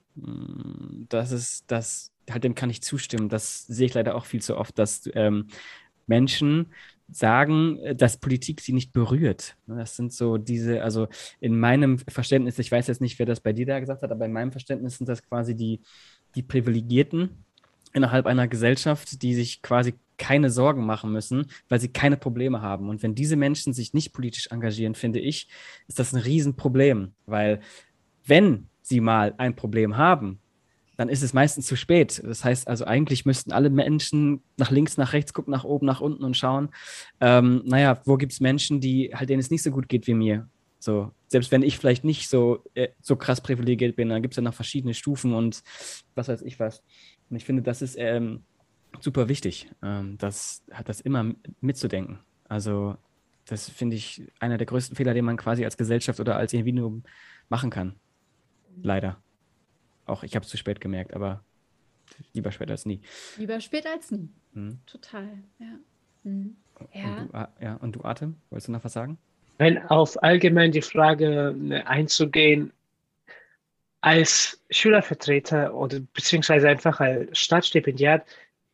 das 1.08 1.32
ist, 1.32 1.64
das, 1.70 2.12
halt 2.30 2.44
dem 2.44 2.54
kann 2.54 2.70
ich 2.70 2.82
zustimmen. 2.82 3.28
Das 3.28 3.66
sehe 3.66 3.86
ich 3.86 3.94
leider 3.94 4.14
auch 4.14 4.24
viel 4.24 4.42
zu 4.42 4.56
oft, 4.56 4.78
dass 4.78 5.08
ähm, 5.14 5.48
Menschen 6.06 6.72
sagen, 7.12 7.78
dass 7.96 8.18
Politik 8.18 8.60
sie 8.60 8.72
nicht 8.72 8.92
berührt. 8.92 9.56
Das 9.66 9.96
sind 9.96 10.12
so 10.12 10.38
diese, 10.38 10.82
also 10.82 11.08
in 11.40 11.58
meinem 11.58 11.98
Verständnis, 11.98 12.58
ich 12.58 12.70
weiß 12.70 12.86
jetzt 12.86 13.00
nicht, 13.00 13.18
wer 13.18 13.26
das 13.26 13.40
bei 13.40 13.52
dir 13.52 13.66
da 13.66 13.80
gesagt 13.80 14.02
hat, 14.02 14.12
aber 14.12 14.26
in 14.26 14.32
meinem 14.32 14.52
Verständnis 14.52 14.98
sind 14.98 15.08
das 15.08 15.22
quasi 15.22 15.56
die, 15.56 15.80
die 16.34 16.42
Privilegierten 16.42 17.44
innerhalb 17.92 18.26
einer 18.26 18.48
Gesellschaft, 18.48 19.22
die 19.22 19.34
sich 19.34 19.62
quasi 19.62 19.94
keine 20.18 20.50
Sorgen 20.50 20.84
machen 20.84 21.12
müssen, 21.12 21.46
weil 21.68 21.80
sie 21.80 21.88
keine 21.88 22.16
Probleme 22.16 22.60
haben. 22.60 22.88
Und 22.88 23.02
wenn 23.02 23.14
diese 23.14 23.36
Menschen 23.36 23.72
sich 23.72 23.94
nicht 23.94 24.12
politisch 24.12 24.48
engagieren, 24.48 24.94
finde 24.94 25.18
ich, 25.18 25.48
ist 25.88 25.98
das 25.98 26.12
ein 26.12 26.20
Riesenproblem, 26.20 27.12
weil 27.26 27.60
wenn 28.26 28.68
sie 28.82 29.00
mal 29.00 29.34
ein 29.38 29.56
Problem 29.56 29.96
haben, 29.96 30.40
dann 31.00 31.08
ist 31.08 31.22
es 31.22 31.32
meistens 31.32 31.66
zu 31.66 31.76
spät. 31.76 32.20
Das 32.22 32.44
heißt 32.44 32.68
also, 32.68 32.84
eigentlich 32.84 33.24
müssten 33.24 33.52
alle 33.52 33.70
Menschen 33.70 34.42
nach 34.58 34.70
links, 34.70 34.98
nach 34.98 35.14
rechts 35.14 35.32
gucken, 35.32 35.50
nach 35.50 35.64
oben, 35.64 35.86
nach 35.86 36.02
unten 36.02 36.22
und 36.24 36.36
schauen, 36.36 36.68
ähm, 37.22 37.62
naja, 37.64 38.02
wo 38.04 38.18
gibt 38.18 38.32
es 38.32 38.40
Menschen, 38.40 38.80
die 38.80 39.10
halt 39.14 39.30
denen 39.30 39.40
es 39.40 39.50
nicht 39.50 39.62
so 39.62 39.70
gut 39.70 39.88
geht 39.88 40.06
wie 40.06 40.12
mir. 40.12 40.46
So, 40.78 41.10
selbst 41.28 41.52
wenn 41.52 41.62
ich 41.62 41.78
vielleicht 41.78 42.04
nicht 42.04 42.28
so, 42.28 42.64
äh, 42.74 42.88
so 43.00 43.16
krass 43.16 43.40
privilegiert 43.40 43.96
bin, 43.96 44.10
dann 44.10 44.20
gibt 44.20 44.32
es 44.34 44.36
ja 44.36 44.42
noch 44.42 44.52
verschiedene 44.52 44.92
Stufen 44.92 45.32
und 45.32 45.62
was 46.14 46.28
weiß 46.28 46.42
ich 46.42 46.60
was. 46.60 46.82
Und 47.30 47.36
ich 47.36 47.44
finde, 47.44 47.62
das 47.62 47.80
ist 47.80 47.96
ähm, 47.98 48.42
super 49.00 49.28
wichtig, 49.28 49.70
ähm, 49.82 50.18
das, 50.18 50.64
das 50.84 51.00
immer 51.00 51.32
mitzudenken. 51.60 52.18
Also, 52.48 52.96
das 53.46 53.68
finde 53.68 53.96
ich 53.96 54.22
einer 54.40 54.58
der 54.58 54.66
größten 54.66 54.96
Fehler, 54.96 55.14
den 55.14 55.24
man 55.24 55.36
quasi 55.36 55.64
als 55.64 55.76
Gesellschaft 55.76 56.20
oder 56.20 56.36
als 56.36 56.52
Individuum 56.52 57.04
machen 57.48 57.70
kann. 57.70 57.94
Leider. 58.82 59.20
Auch 60.06 60.22
ich 60.22 60.34
habe 60.34 60.44
es 60.44 60.50
zu 60.50 60.56
spät 60.56 60.80
gemerkt, 60.80 61.14
aber 61.14 61.44
lieber 62.32 62.50
spät 62.50 62.70
als 62.70 62.86
nie. 62.86 63.00
Lieber 63.36 63.60
spät 63.60 63.86
als 63.86 64.10
nie. 64.10 64.28
Mhm. 64.52 64.80
Total, 64.86 65.28
ja. 65.58 65.78
Mhm. 66.24 66.56
Ja. 66.92 67.16
Und 67.16 67.32
du, 67.32 67.64
ja. 67.64 67.74
Und 67.76 67.96
du, 67.96 68.04
Atem, 68.04 68.36
wolltest 68.50 68.68
du 68.68 68.72
noch 68.72 68.84
was 68.84 68.92
sagen? 68.92 69.18
Nein, 69.58 69.78
auf 69.88 70.22
allgemein 70.22 70.72
die 70.72 70.82
Frage 70.82 71.54
ne, 71.56 71.86
einzugehen. 71.86 72.72
Als 74.00 74.62
Schülervertreter 74.70 75.74
oder 75.74 76.00
beziehungsweise 76.00 76.68
einfach 76.68 77.00
als 77.00 77.38
Staatsstipendiat 77.38 78.24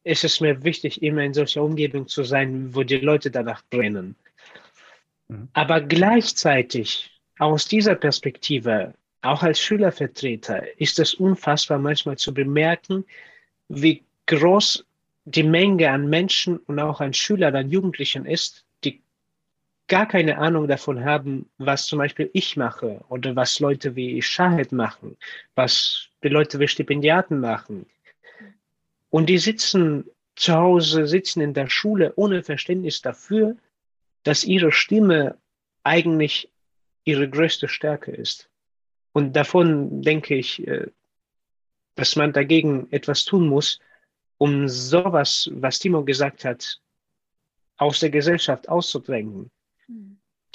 ist 0.05 0.25
es 0.25 0.41
mir 0.41 0.62
wichtig, 0.62 1.03
immer 1.03 1.23
in 1.23 1.35
solcher 1.35 1.62
Umgebung 1.62 2.07
zu 2.07 2.23
sein, 2.23 2.75
wo 2.75 2.85
die 2.85 2.99
Leute 2.99 3.31
danach 3.31 3.62
brennen. 3.71 4.15
Mhm. 5.29 5.49
Aber 5.53 5.81
gleichzeitig 5.81 7.11
aus 7.39 7.67
dieser 7.67 7.97
Perspektive, 7.97 8.95
auch 9.23 9.43
als 9.43 9.61
Schülervertreter, 9.61 10.79
ist 10.81 11.01
es 11.01 11.15
unfassbar 11.15 11.79
manchmal 11.79 12.17
zu 12.17 12.33
bemerken, 12.33 13.05
wie 13.69 14.05
groß 14.27 14.85
die 15.25 15.43
Menge 15.43 15.91
an 15.91 16.09
Menschen 16.09 16.59
und 16.59 16.79
auch 16.79 17.01
an 17.01 17.12
Schülern, 17.12 17.57
an 17.57 17.69
Jugendlichen 17.69 18.27
ist, 18.27 18.65
gar 19.88 20.07
keine 20.07 20.38
Ahnung 20.38 20.68
davon 20.68 21.05
haben, 21.05 21.49
was 21.59 21.87
zum 21.87 21.99
Beispiel 21.99 22.31
ich 22.33 22.57
mache 22.57 23.05
oder 23.09 23.37
was 23.37 23.61
Leute 23.61 23.94
wie 23.94 24.20
Shahid 24.22 24.72
machen, 24.72 25.16
was 25.55 26.09
die 26.22 26.29
Leute 26.29 26.59
wie 26.59 26.68
Stipendiaten 26.68 27.40
machen. 27.40 27.87
Und 29.11 29.27
die 29.27 29.38
sitzen 29.38 30.05
zu 30.35 30.55
Hause, 30.55 31.07
sitzen 31.07 31.40
in 31.40 31.55
der 31.55 31.68
Schule 31.68 32.12
ohne 32.16 32.42
Verständnis 32.42 33.01
dafür, 33.01 33.57
dass 34.25 34.44
ihre 34.44 34.72
Stimme 34.72 35.38
eigentlich 35.85 36.51
ihre 37.05 37.29
größte 37.31 37.68
Stärke 37.68 38.11
ist. 38.11 38.51
Und 39.12 39.35
davon 39.35 40.03
denke 40.03 40.35
ich, 40.35 40.66
äh, 40.66 40.88
dass 41.94 42.16
man 42.16 42.33
dagegen 42.33 42.88
etwas 42.90 43.25
tun 43.25 43.49
muss, 43.49 43.79
um 44.37 44.68
sowas, 44.68 45.49
was 45.53 45.79
Timo 45.79 46.05
gesagt 46.05 46.44
hat, 46.44 46.81
aus 47.79 48.01
der 48.01 48.11
Gesellschaft 48.11 48.68
auszudrängen. 48.68 49.51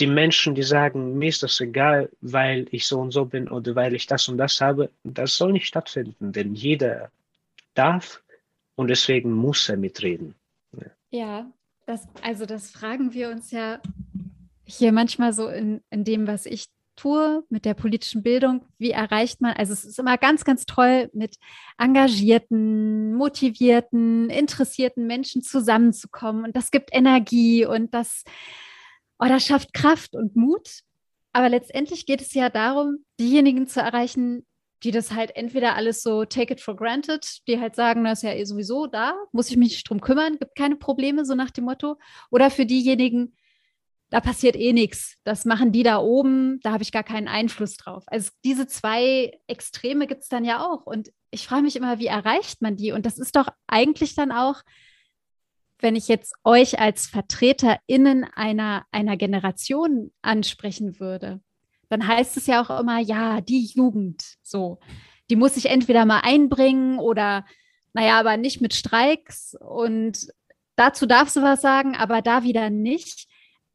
Die 0.01 0.07
Menschen, 0.07 0.55
die 0.55 0.63
sagen, 0.63 1.17
mir 1.19 1.29
ist 1.29 1.43
das 1.43 1.59
egal, 1.59 2.09
weil 2.21 2.67
ich 2.71 2.87
so 2.87 2.99
und 2.99 3.11
so 3.11 3.25
bin 3.25 3.47
oder 3.47 3.75
weil 3.75 3.93
ich 3.93 4.07
das 4.07 4.27
und 4.27 4.39
das 4.39 4.59
habe, 4.59 4.89
das 5.03 5.37
soll 5.37 5.51
nicht 5.53 5.67
stattfinden, 5.67 6.31
denn 6.31 6.55
jeder 6.55 7.11
darf 7.75 8.23
und 8.75 8.87
deswegen 8.87 9.31
muss 9.31 9.69
er 9.69 9.77
mitreden. 9.77 10.33
Ja, 10.75 10.91
ja 11.11 11.51
das, 11.85 12.07
also 12.23 12.47
das 12.47 12.71
fragen 12.71 13.13
wir 13.13 13.29
uns 13.29 13.51
ja 13.51 13.79
hier 14.65 14.91
manchmal 14.91 15.33
so 15.33 15.47
in, 15.47 15.81
in 15.91 16.03
dem, 16.03 16.25
was 16.25 16.47
ich 16.47 16.65
tue 16.95 17.43
mit 17.49 17.65
der 17.65 17.73
politischen 17.73 18.23
Bildung, 18.23 18.65
wie 18.77 18.91
erreicht 18.91 19.39
man, 19.41 19.53
also 19.53 19.73
es 19.73 19.85
ist 19.85 19.99
immer 19.99 20.17
ganz, 20.17 20.43
ganz 20.43 20.65
toll, 20.65 21.09
mit 21.13 21.37
engagierten, 21.77 23.13
motivierten, 23.13 24.29
interessierten 24.29 25.07
Menschen 25.07 25.41
zusammenzukommen 25.41 26.45
und 26.45 26.55
das 26.55 26.71
gibt 26.71 26.89
Energie 26.91 27.65
und 27.65 27.93
das, 27.93 28.23
oh, 29.21 29.27
das 29.27 29.45
schafft 29.45 29.73
Kraft 29.73 30.15
und 30.15 30.35
Mut. 30.35 30.81
Aber 31.31 31.47
letztendlich 31.47 32.05
geht 32.05 32.21
es 32.21 32.33
ja 32.33 32.49
darum, 32.49 33.05
diejenigen 33.19 33.67
zu 33.67 33.79
erreichen, 33.79 34.45
die 34.83 34.91
das 34.91 35.11
halt 35.11 35.35
entweder 35.35 35.75
alles 35.75 36.01
so 36.01 36.25
take 36.25 36.53
it 36.53 36.59
for 36.59 36.75
granted, 36.75 37.47
die 37.47 37.59
halt 37.59 37.75
sagen, 37.75 38.03
das 38.03 38.19
ist 38.19 38.23
ja 38.23 38.33
eh 38.33 38.43
sowieso 38.43 38.87
da, 38.87 39.13
muss 39.31 39.49
ich 39.49 39.55
mich 39.55 39.69
nicht 39.69 39.89
drum 39.89 40.01
kümmern, 40.01 40.39
gibt 40.39 40.55
keine 40.55 40.75
Probleme, 40.75 41.23
so 41.23 41.35
nach 41.35 41.51
dem 41.51 41.65
Motto. 41.65 41.97
Oder 42.31 42.49
für 42.49 42.65
diejenigen, 42.65 43.35
da 44.09 44.19
passiert 44.19 44.55
eh 44.55 44.73
nichts. 44.73 45.17
Das 45.23 45.45
machen 45.45 45.71
die 45.71 45.83
da 45.83 45.99
oben, 45.99 46.59
da 46.63 46.71
habe 46.71 46.83
ich 46.83 46.91
gar 46.91 47.03
keinen 47.03 47.27
Einfluss 47.27 47.77
drauf. 47.77 48.03
Also 48.07 48.31
diese 48.43 48.67
zwei 48.67 49.39
Extreme 49.47 50.07
gibt 50.07 50.23
es 50.23 50.29
dann 50.29 50.43
ja 50.43 50.65
auch. 50.65 50.85
Und 50.85 51.11
ich 51.29 51.47
frage 51.47 51.61
mich 51.61 51.75
immer, 51.75 51.99
wie 51.99 52.07
erreicht 52.07 52.61
man 52.61 52.75
die? 52.75 52.91
Und 52.91 53.05
das 53.05 53.19
ist 53.19 53.35
doch 53.35 53.47
eigentlich 53.67 54.15
dann 54.15 54.31
auch, 54.31 54.63
wenn 55.81 55.95
ich 55.95 56.07
jetzt 56.07 56.33
euch 56.43 56.79
als 56.79 57.07
VertreterInnen 57.07 58.23
einer, 58.23 58.85
einer 58.91 59.17
Generation 59.17 60.11
ansprechen 60.21 60.99
würde, 60.99 61.41
dann 61.89 62.07
heißt 62.07 62.37
es 62.37 62.47
ja 62.47 62.61
auch 62.61 62.79
immer, 62.79 62.99
ja, 62.99 63.41
die 63.41 63.65
Jugend, 63.65 64.37
so, 64.41 64.79
die 65.29 65.35
muss 65.35 65.55
sich 65.55 65.67
entweder 65.67 66.05
mal 66.05 66.21
einbringen 66.23 66.99
oder, 66.99 67.45
naja, 67.93 68.19
aber 68.19 68.37
nicht 68.37 68.61
mit 68.61 68.73
Streiks 68.73 69.55
und 69.59 70.27
dazu 70.75 71.05
darfst 71.05 71.35
du 71.35 71.41
was 71.41 71.61
sagen, 71.61 71.95
aber 71.95 72.21
da 72.21 72.43
wieder 72.43 72.69
nicht. 72.69 73.27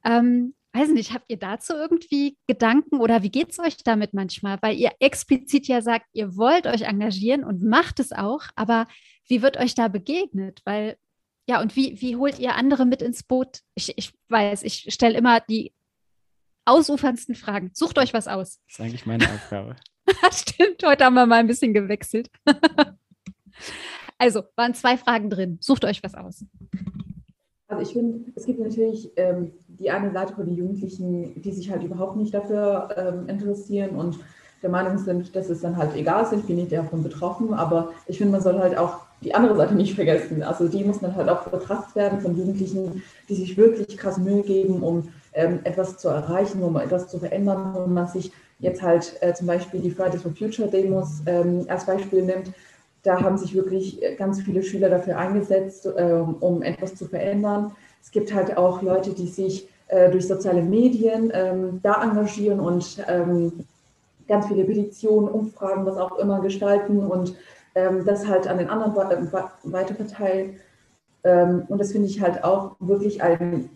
Ähm, 0.05 0.55
weiß 0.73 0.91
nicht, 0.91 1.13
habt 1.13 1.27
ihr 1.29 1.39
dazu 1.39 1.75
irgendwie 1.75 2.37
Gedanken 2.47 3.01
oder 3.01 3.23
wie 3.23 3.31
geht 3.31 3.51
es 3.51 3.59
euch 3.59 3.77
damit 3.83 4.13
manchmal? 4.15 4.59
Weil 4.61 4.77
ihr 4.77 4.93
explizit 5.01 5.67
ja 5.69 5.81
sagt, 5.81 6.07
ihr 6.13 6.37
wollt 6.37 6.67
euch 6.67 6.83
engagieren 6.83 7.45
und 7.45 7.63
macht 7.63 8.01
es 8.01 8.13
auch, 8.13 8.43
aber 8.55 8.87
wie 9.29 9.43
wird 9.43 9.57
euch 9.57 9.75
da 9.75 9.89
begegnet? 9.89 10.61
Weil, 10.65 10.97
ja, 11.49 11.61
und 11.61 11.77
wie, 11.77 12.01
wie 12.01 12.17
holt 12.17 12.39
ihr 12.39 12.55
andere 12.55 12.87
mit 12.87 13.03
ins 13.03 13.23
Boot? 13.23 13.61
Ich, 13.75 13.97
ich 13.97 14.13
weiß, 14.29 14.65
ich 14.65 14.93
stelle 14.93 15.17
immer 15.17 15.41
die 15.41 15.73
ausuferndsten 16.65 17.37
Fragen. 17.37 17.71
Sucht 17.73 17.99
euch 17.99 18.13
was 18.13 18.27
aus. 18.27 18.61
Das 18.67 18.75
ist 18.75 18.81
eigentlich 18.81 19.07
meine 19.07 19.25
Aufgabe. 19.25 19.77
Stimmt, 20.33 20.83
heute 20.85 21.05
haben 21.05 21.15
wir 21.15 21.27
mal 21.27 21.39
ein 21.39 21.47
bisschen 21.47 21.73
gewechselt. 21.73 22.31
also, 24.19 24.43
waren 24.57 24.75
zwei 24.75 24.97
Fragen 24.97 25.31
drin. 25.31 25.59
Sucht 25.61 25.85
euch 25.85 26.03
was 26.03 26.15
aus. 26.15 26.45
Also 27.69 27.83
ich 27.83 27.93
finde, 27.93 28.33
es 28.35 28.47
gibt 28.47 28.61
natürlich 28.61 29.11
ähm, 29.17 29.53
die 29.67 29.91
eine 29.91 30.13
Seite 30.13 30.35
von 30.35 30.47
den 30.47 30.57
Jugendlichen, 30.57 31.41
die 31.43 31.53
sich 31.53 31.71
halt 31.71 31.83
überhaupt 31.83 32.17
nicht 32.17 32.33
dafür 32.33 32.89
ähm, 32.97 33.29
interessieren 33.29 33.97
und 33.97 34.19
der 34.63 34.71
Meinung 34.71 34.99
sind, 34.99 35.35
dass 35.35 35.51
es 35.51 35.61
dann 35.61 35.77
halt 35.77 35.95
egal 35.97 36.23
ist, 36.23 36.33
ich 36.33 36.45
bin 36.45 36.57
nicht 36.57 36.73
davon 36.73 37.03
betroffen, 37.03 37.53
aber 37.55 37.93
ich 38.07 38.19
finde, 38.19 38.33
man 38.33 38.41
soll 38.41 38.59
halt 38.59 38.79
auch 38.79 39.06
die 39.23 39.35
andere 39.35 39.57
Seite 39.57 39.75
nicht 39.75 39.95
vergessen. 39.95 40.43
Also 40.43 40.69
die 40.69 40.85
muss 40.85 41.01
dann 41.01 41.17
halt 41.17 41.29
auch 41.29 41.49
betrachtet 41.49 41.97
werden 41.97 42.21
von 42.21 42.37
Jugendlichen, 42.37 43.03
die 43.29 43.35
sich 43.35 43.57
wirklich 43.57 43.97
krass 43.97 44.19
Mühe 44.19 44.43
geben, 44.43 44.83
um 44.83 45.09
ähm, 45.33 45.61
etwas 45.65 45.99
zu 45.99 46.09
erreichen, 46.09 46.63
um 46.63 46.77
etwas 46.77 47.09
zu 47.09 47.19
verändern, 47.19 47.75
wenn 47.75 47.95
man 47.95 48.09
sich 48.09 48.33
jetzt 48.59 48.83
halt 48.83 49.17
äh, 49.21 49.35
zum 49.35 49.47
Beispiel 49.47 49.81
die 49.81 49.91
Fridays 49.91 50.23
for 50.23 50.33
Future 50.33 50.69
Demos 50.69 51.23
ähm, 51.27 51.67
als 51.69 51.85
Beispiel 51.85 52.23
nimmt, 52.23 52.53
da 53.03 53.21
haben 53.21 53.39
sich 53.39 53.55
wirklich 53.55 54.01
ganz 54.19 54.43
viele 54.43 54.65
Schüler 54.65 54.91
dafür 54.91 55.17
eingesetzt, 55.17 55.89
ähm, 55.97 56.37
um 56.41 56.63
etwas 56.63 56.97
zu 56.97 57.07
verändern. 57.07 57.71
Es 58.03 58.11
gibt 58.11 58.35
halt 58.35 58.57
auch 58.57 58.83
Leute, 58.83 59.11
die 59.11 59.29
sich 59.29 59.69
äh, 59.89 60.11
durch 60.11 60.27
soziale 60.27 60.63
Medien 60.63 61.31
ähm, 61.33 61.79
da 61.83 62.03
engagieren 62.03 62.59
und 62.59 63.05
ähm, 63.07 63.53
ganz 64.27 64.49
viele 64.49 64.65
Petitionen, 64.65 65.29
Umfragen, 65.29 65.87
was 65.87 65.97
auch 65.97 66.19
immer 66.19 66.41
gestalten 66.41 66.99
und 66.99 67.37
das 68.05 68.27
halt 68.27 68.49
an 68.49 68.59
den 68.59 68.71
anderen 68.71 68.97
weiterverteilen. 69.65 70.59
und 71.23 71.79
das 71.79 71.93
finde 71.93 72.09
ich 72.09 72.21
halt 72.23 72.43
auch 72.43 72.77
wirklich 72.79 73.23
ein, 73.23 73.69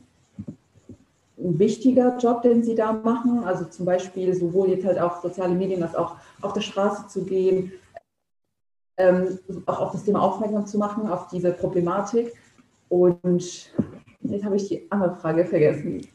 ein 1.36 1.58
wichtiger 1.58 2.16
Job, 2.18 2.42
den 2.42 2.62
sie 2.62 2.74
da 2.74 2.92
machen. 2.92 3.44
Also 3.44 3.66
zum 3.66 3.84
Beispiel 3.84 4.34
sowohl 4.34 4.70
jetzt 4.70 4.86
halt 4.86 4.98
auf 4.98 5.20
soziale 5.20 5.54
Medien 5.54 5.82
als 5.82 5.94
auch 5.94 6.16
auf 6.40 6.54
der 6.54 6.62
Straße 6.62 7.08
zu 7.08 7.24
gehen, 7.24 7.72
ähm, 8.96 9.38
auch 9.66 9.80
auf 9.80 9.92
das 9.92 10.04
Thema 10.04 10.22
aufmerksam 10.22 10.66
zu 10.66 10.78
machen, 10.78 11.08
auf 11.08 11.28
diese 11.28 11.52
Problematik. 11.52 12.32
Und 12.88 13.70
jetzt 14.20 14.44
habe 14.44 14.56
ich 14.56 14.68
die 14.68 14.90
andere 14.90 15.16
Frage 15.16 15.44
vergessen. 15.44 16.06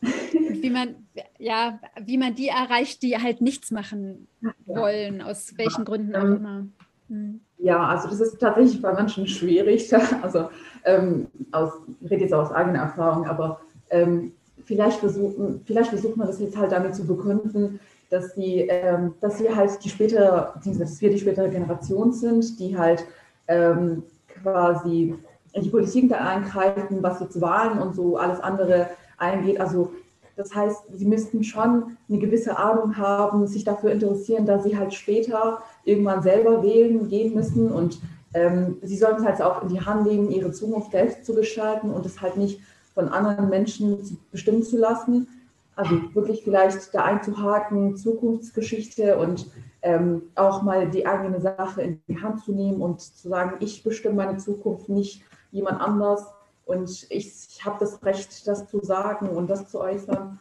Wie 0.00 0.70
man, 0.70 1.06
ja, 1.38 1.80
wie 2.00 2.18
man 2.18 2.34
die 2.34 2.48
erreicht, 2.48 3.02
die 3.02 3.16
halt 3.16 3.40
nichts 3.40 3.70
machen 3.70 4.26
wollen, 4.66 5.22
aus 5.22 5.56
welchen 5.56 5.84
Gründen 5.84 6.16
auch 6.16 6.36
immer. 6.36 6.66
Hm. 7.12 7.40
Ja, 7.58 7.86
also 7.86 8.08
das 8.08 8.20
ist 8.20 8.40
tatsächlich 8.40 8.80
bei 8.80 8.92
manchen 8.92 9.26
schwierig. 9.26 9.92
Also 10.22 10.48
ähm, 10.84 11.28
aus, 11.52 11.74
ich 12.00 12.10
rede 12.10 12.22
jetzt 12.22 12.34
aus 12.34 12.50
eigener 12.50 12.80
Erfahrung, 12.80 13.26
aber 13.26 13.60
ähm, 13.90 14.32
vielleicht, 14.64 14.98
versuchen, 14.98 15.60
vielleicht 15.64 15.90
versucht 15.90 16.16
man 16.16 16.26
das 16.26 16.40
jetzt 16.40 16.56
halt 16.56 16.72
damit 16.72 16.94
zu 16.94 17.06
begründen, 17.06 17.78
dass, 18.10 18.34
die, 18.34 18.66
ähm, 18.68 19.14
dass 19.20 19.40
wir 19.40 19.54
halt 19.54 19.84
die 19.84 19.90
spätere, 19.90 20.52
beziehungsweise 20.54 20.90
dass 20.90 21.00
wir 21.00 21.10
die 21.10 21.18
spätere 21.18 21.48
Generation 21.50 22.12
sind, 22.12 22.58
die 22.58 22.76
halt 22.76 23.04
ähm, 23.46 24.02
quasi 24.42 25.14
in 25.52 25.62
die 25.62 25.70
Politik 25.70 26.08
da 26.08 26.16
eingreifen, 26.16 27.02
was 27.02 27.20
jetzt 27.20 27.40
Wahlen 27.40 27.78
und 27.78 27.94
so 27.94 28.16
alles 28.16 28.40
andere 28.40 28.88
eingeht. 29.18 29.60
Also 29.60 29.92
das 30.36 30.54
heißt, 30.54 30.84
sie 30.92 31.04
müssten 31.04 31.44
schon 31.44 31.96
eine 32.08 32.18
gewisse 32.18 32.58
Ahnung 32.58 32.96
haben, 32.96 33.46
sich 33.46 33.64
dafür 33.64 33.92
interessieren, 33.92 34.46
dass 34.46 34.64
sie 34.64 34.78
halt 34.78 34.94
später 34.94 35.62
irgendwann 35.84 36.22
selber 36.22 36.62
wählen 36.62 37.08
gehen 37.08 37.34
müssen 37.34 37.70
und 37.70 38.00
ähm, 38.34 38.78
sie 38.82 38.96
sollten 38.96 39.20
es 39.20 39.26
halt 39.26 39.42
auch 39.42 39.62
in 39.62 39.68
die 39.68 39.80
Hand 39.80 40.06
nehmen, 40.06 40.30
ihre 40.30 40.52
Zukunft 40.52 40.92
selbst 40.92 41.24
zu 41.26 41.34
gestalten 41.34 41.90
und 41.90 42.06
es 42.06 42.20
halt 42.20 42.36
nicht 42.36 42.60
von 42.94 43.08
anderen 43.08 43.48
Menschen 43.48 44.18
bestimmen 44.30 44.62
zu 44.62 44.78
lassen. 44.78 45.28
Also 45.74 45.96
wirklich 46.14 46.42
vielleicht 46.44 46.94
da 46.94 47.04
einzuhaken, 47.04 47.96
Zukunftsgeschichte 47.96 49.16
und 49.16 49.46
ähm, 49.80 50.22
auch 50.34 50.62
mal 50.62 50.88
die 50.88 51.06
eigene 51.06 51.40
Sache 51.40 51.82
in 51.82 52.00
die 52.08 52.20
Hand 52.20 52.44
zu 52.44 52.52
nehmen 52.52 52.82
und 52.82 53.00
zu 53.00 53.28
sagen, 53.28 53.56
ich 53.60 53.82
bestimme 53.82 54.16
meine 54.16 54.38
Zukunft, 54.38 54.88
nicht 54.88 55.22
jemand 55.50 55.80
anders. 55.80 56.26
Und 56.64 57.06
ich, 57.10 57.64
habe 57.64 57.76
das 57.80 58.02
Recht, 58.04 58.46
das 58.46 58.68
zu 58.68 58.80
sagen 58.80 59.28
und 59.28 59.48
das 59.48 59.68
zu 59.70 59.80
äußern. 59.80 60.38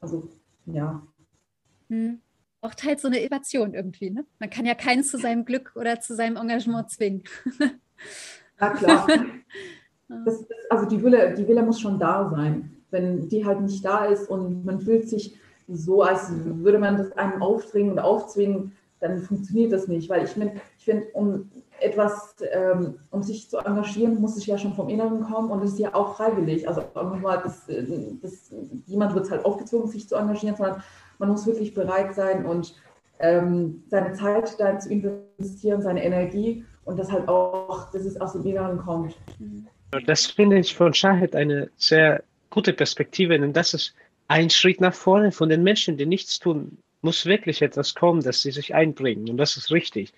Also 0.00 0.28
ja. 0.66 1.02
Hm. 1.88 2.20
Braucht 2.60 2.84
halt 2.84 3.00
so 3.00 3.08
eine 3.08 3.18
Innovation 3.18 3.74
irgendwie. 3.74 4.10
Ne? 4.10 4.24
Man 4.38 4.50
kann 4.50 4.66
ja 4.66 4.74
keinen 4.74 5.04
zu 5.04 5.18
seinem 5.18 5.44
Glück 5.44 5.72
oder 5.76 6.00
zu 6.00 6.14
seinem 6.14 6.36
Engagement 6.36 6.90
zwingen. 6.90 7.24
ja, 8.60 8.70
klar. 8.70 9.06
Das, 10.08 10.46
das, 10.46 10.56
also 10.70 10.86
die 10.86 11.02
Wille, 11.02 11.34
die 11.34 11.48
Wille 11.48 11.64
muss 11.64 11.80
schon 11.80 11.98
da 11.98 12.30
sein 12.30 12.76
wenn 12.90 13.28
die 13.28 13.44
halt 13.44 13.60
nicht 13.60 13.84
da 13.84 14.06
ist 14.06 14.28
und 14.28 14.64
man 14.64 14.80
fühlt 14.80 15.08
sich 15.08 15.36
so, 15.68 16.02
als 16.02 16.30
würde 16.30 16.78
man 16.78 16.96
das 16.96 17.12
einem 17.12 17.42
aufdringen 17.42 17.92
und 17.92 17.98
aufzwingen, 17.98 18.72
dann 19.00 19.18
funktioniert 19.18 19.72
das 19.72 19.88
nicht. 19.88 20.08
Weil 20.08 20.24
ich 20.24 20.30
finde, 20.30 20.60
ich 20.78 20.84
find, 20.84 21.04
um 21.14 21.50
etwas, 21.80 22.36
ähm, 22.52 22.98
um 23.10 23.22
sich 23.22 23.50
zu 23.50 23.58
engagieren, 23.58 24.20
muss 24.20 24.36
es 24.36 24.46
ja 24.46 24.56
schon 24.58 24.74
vom 24.74 24.88
Inneren 24.88 25.22
kommen 25.24 25.50
und 25.50 25.62
es 25.62 25.72
ist 25.72 25.78
ja 25.78 25.94
auch 25.94 26.16
freiwillig. 26.16 26.68
Also 26.68 26.82
das, 26.94 27.66
das, 28.22 28.52
niemand 28.86 29.14
wird 29.14 29.30
halt 29.30 29.44
aufgezwungen, 29.44 29.88
sich 29.88 30.08
zu 30.08 30.16
engagieren, 30.16 30.56
sondern 30.56 30.82
man 31.18 31.30
muss 31.30 31.46
wirklich 31.46 31.74
bereit 31.74 32.14
sein 32.14 32.46
und 32.46 32.74
ähm, 33.18 33.82
seine 33.88 34.12
Zeit 34.12 34.58
da 34.58 34.78
zu 34.78 34.90
investieren, 34.90 35.82
seine 35.82 36.04
Energie 36.04 36.64
und 36.84 36.98
das 36.98 37.10
halt 37.10 37.28
auch, 37.28 37.90
dass 37.92 38.04
es 38.04 38.20
aus 38.20 38.32
dem 38.32 38.44
Inneren 38.44 38.78
kommt. 38.78 39.16
Das 40.06 40.26
finde 40.26 40.58
ich 40.58 40.74
von 40.74 40.92
Shahid 40.92 41.34
eine 41.34 41.70
sehr 41.76 42.22
gute 42.50 42.72
Perspektive, 42.72 43.38
denn 43.38 43.52
das 43.52 43.74
ist 43.74 43.94
ein 44.28 44.50
Schritt 44.50 44.80
nach 44.80 44.94
vorne 44.94 45.32
von 45.32 45.48
den 45.48 45.62
Menschen, 45.62 45.96
die 45.96 46.06
nichts 46.06 46.38
tun. 46.38 46.78
Muss 47.02 47.26
wirklich 47.26 47.62
etwas 47.62 47.94
kommen, 47.94 48.22
dass 48.22 48.42
sie 48.42 48.50
sich 48.50 48.74
einbringen 48.74 49.28
und 49.28 49.36
das 49.36 49.56
ist 49.56 49.70
richtig. 49.70 50.12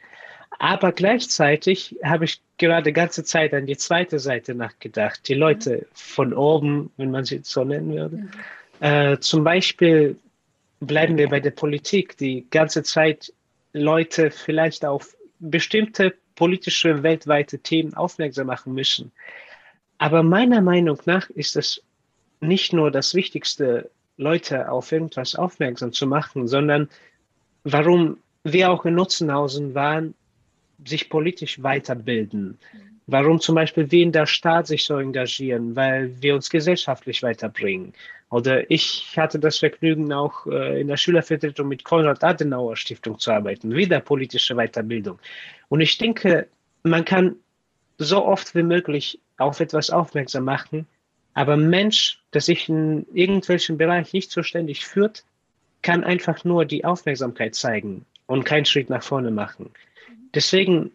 Aber 0.59 0.93
gleichzeitig 0.93 1.97
habe 2.03 2.25
ich 2.25 2.41
gerade 2.57 2.93
ganze 2.93 3.25
Zeit 3.25 3.55
an 3.55 3.67
die 3.67 3.77
zweite 3.77 4.19
Seite 4.19 4.55
nachgedacht. 4.55 5.29
Die 5.29 5.35
Leute 5.35 5.87
von 5.93 6.33
oben, 6.35 6.91
wenn 6.97 7.11
man 7.11 7.25
sie 7.25 7.41
so 7.43 7.65
nennen 7.65 7.95
würde. 7.95 8.17
Mhm. 8.17 8.31
Äh, 8.81 9.19
zum 9.21 9.45
Beispiel 9.45 10.17
bleiben 10.81 11.19
wir 11.19 11.29
bei 11.29 11.41
der 11.41 11.51
Politik, 11.51 12.17
die 12.17 12.47
ganze 12.51 12.83
Zeit 12.83 13.33
Leute 13.73 14.31
vielleicht 14.31 14.85
auf 14.85 15.15
bestimmte 15.39 16.15
politische 16.35 17.03
weltweite 17.03 17.59
Themen 17.59 17.95
aufmerksam 17.95 18.47
machen 18.47 18.75
müssen. 18.75 19.13
Aber 19.99 20.23
meiner 20.23 20.61
Meinung 20.61 20.99
nach 21.05 21.29
ist 21.31 21.57
es 21.57 21.83
nicht 22.41 22.73
nur 22.73 22.91
das 22.91 23.15
Wichtigste, 23.15 23.91
Leute 24.17 24.71
auf 24.71 24.93
irgendwas 24.93 25.35
aufmerksam 25.35 25.93
zu 25.93 26.07
machen, 26.07 26.49
sondern 26.49 26.89
warum 27.65 28.19
wir 28.45 28.71
auch 28.71 28.85
in 28.85 28.95
Nutzenhausen 28.95 29.75
waren, 29.75 30.15
sich 30.85 31.09
politisch 31.09 31.63
weiterbilden. 31.63 32.59
Warum 33.07 33.41
zum 33.41 33.55
Beispiel 33.55 33.91
wir 33.91 34.03
in 34.03 34.13
der 34.13 34.27
Staat 34.27 34.67
sich 34.67 34.85
so 34.85 34.99
engagieren, 34.99 35.75
weil 35.75 36.13
wir 36.21 36.35
uns 36.35 36.51
gesellschaftlich 36.51 37.23
weiterbringen. 37.23 37.95
Oder 38.31 38.71
ich 38.71 39.15
hatte 39.17 39.39
das 39.39 39.59
Vergnügen, 39.59 40.13
auch 40.13 40.47
äh, 40.47 40.81
in 40.81 40.89
der 40.89 40.99
Schülervertretung 40.99 41.67
mit 41.69 41.85
Konrad 41.85 42.23
Adenauer 42.23 42.77
Stiftung 42.77 43.19
zu 43.19 43.33
arbeiten, 43.33 43.75
wieder 43.75 44.01
politische 44.01 44.55
Weiterbildung. 44.55 45.19
Und 45.71 45.81
ich 45.81 45.97
denke, 45.97 46.49
man 46.83 47.07
kann 47.07 47.37
so 47.97 48.25
oft 48.25 48.55
wie 48.55 48.63
möglich 48.63 49.19
auf 49.39 49.61
etwas 49.61 49.89
aufmerksam 49.89 50.45
machen, 50.45 50.87
aber 51.35 51.55
ein 51.55 51.71
Mensch, 51.71 52.21
der 52.35 52.41
sich 52.41 52.69
in 52.69 53.07
irgendwelchen 53.15 53.79
Bereich 53.79 54.13
nicht 54.13 54.31
so 54.31 54.43
ständig 54.43 54.85
führt, 54.85 55.25
kann 55.83 56.05
einfach 56.05 56.45
nur 56.45 56.65
die 56.65 56.85
Aufmerksamkeit 56.85 57.55
zeigen 57.55 58.05
und 58.27 58.45
keinen 58.45 58.65
Schritt 58.65 58.91
nach 58.91 59.03
vorne 59.03 59.31
machen. 59.31 59.71
Deswegen 60.35 60.93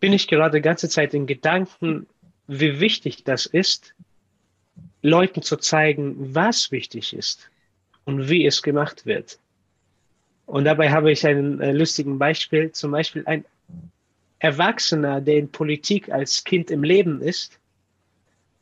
bin 0.00 0.12
ich 0.12 0.28
gerade 0.28 0.58
die 0.58 0.62
ganze 0.62 0.88
Zeit 0.88 1.14
in 1.14 1.26
Gedanken, 1.26 2.06
wie 2.46 2.80
wichtig 2.80 3.24
das 3.24 3.46
ist, 3.46 3.94
Leuten 5.02 5.42
zu 5.42 5.56
zeigen, 5.56 6.34
was 6.34 6.70
wichtig 6.70 7.14
ist 7.14 7.50
und 8.04 8.28
wie 8.28 8.46
es 8.46 8.62
gemacht 8.62 9.06
wird. 9.06 9.38
Und 10.46 10.64
dabei 10.64 10.90
habe 10.90 11.10
ich 11.10 11.26
einen 11.26 11.60
äh, 11.60 11.72
lustigen 11.72 12.18
Beispiel, 12.18 12.70
zum 12.72 12.92
Beispiel 12.92 13.24
ein 13.26 13.44
Erwachsener, 14.38 15.20
der 15.20 15.38
in 15.38 15.50
Politik 15.50 16.08
als 16.10 16.44
Kind 16.44 16.70
im 16.70 16.84
Leben 16.84 17.20
ist 17.20 17.58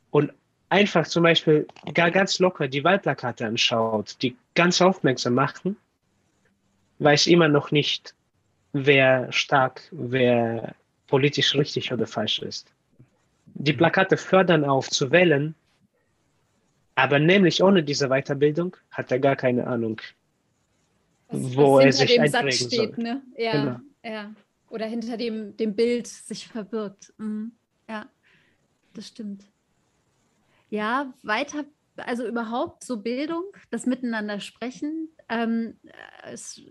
und 0.09 0.31
einfach 0.69 1.07
zum 1.07 1.23
Beispiel 1.23 1.67
gar 1.93 2.11
ganz 2.11 2.39
locker 2.39 2.67
die 2.67 2.83
Wahlplakate 2.83 3.45
anschaut, 3.45 4.17
die 4.21 4.35
ganz 4.55 4.81
aufmerksam 4.81 5.35
machen, 5.35 5.77
weiß 6.99 7.27
immer 7.27 7.47
noch 7.47 7.71
nicht, 7.71 8.15
wer 8.75 9.31
stark, 9.31 9.81
wer 9.91 10.75
politisch 11.07 11.55
richtig 11.55 11.93
oder 11.93 12.05
falsch 12.05 12.39
ist. 12.39 12.73
Die 13.53 13.71
Plakate 13.71 14.17
fördern 14.17 14.65
auf 14.65 14.89
zu 14.89 15.11
wählen, 15.11 15.55
aber 16.95 17.19
nämlich 17.19 17.63
ohne 17.63 17.83
diese 17.83 18.09
Weiterbildung 18.09 18.75
hat 18.91 19.11
er 19.11 19.19
gar 19.19 19.37
keine 19.37 19.65
Ahnung, 19.65 20.01
was, 21.29 21.55
wo 21.55 21.75
was 21.75 21.85
er 21.85 21.93
sich 21.93 22.15
dem 22.15 22.27
Satz 22.27 22.55
steht, 22.55 22.71
soll. 22.71 22.93
Ne? 22.97 23.21
Ja, 23.37 23.51
genau. 23.51 23.79
ja. 24.03 24.35
Oder 24.69 24.87
hinter 24.87 25.15
dem, 25.15 25.55
dem 25.55 25.73
Bild 25.73 26.07
sich 26.07 26.47
verbirgt. 26.47 27.13
Mhm. 27.17 27.53
Ja, 27.87 28.09
das 28.93 29.07
stimmt. 29.07 29.45
Ja, 30.69 31.13
weiter, 31.23 31.63
also 31.95 32.27
überhaupt 32.27 32.83
so 32.83 32.97
Bildung, 32.97 33.45
das 33.69 33.85
Miteinander 33.85 34.41
sprechen. 34.41 35.14
Ähm, 35.27 35.79
es, 36.23 36.61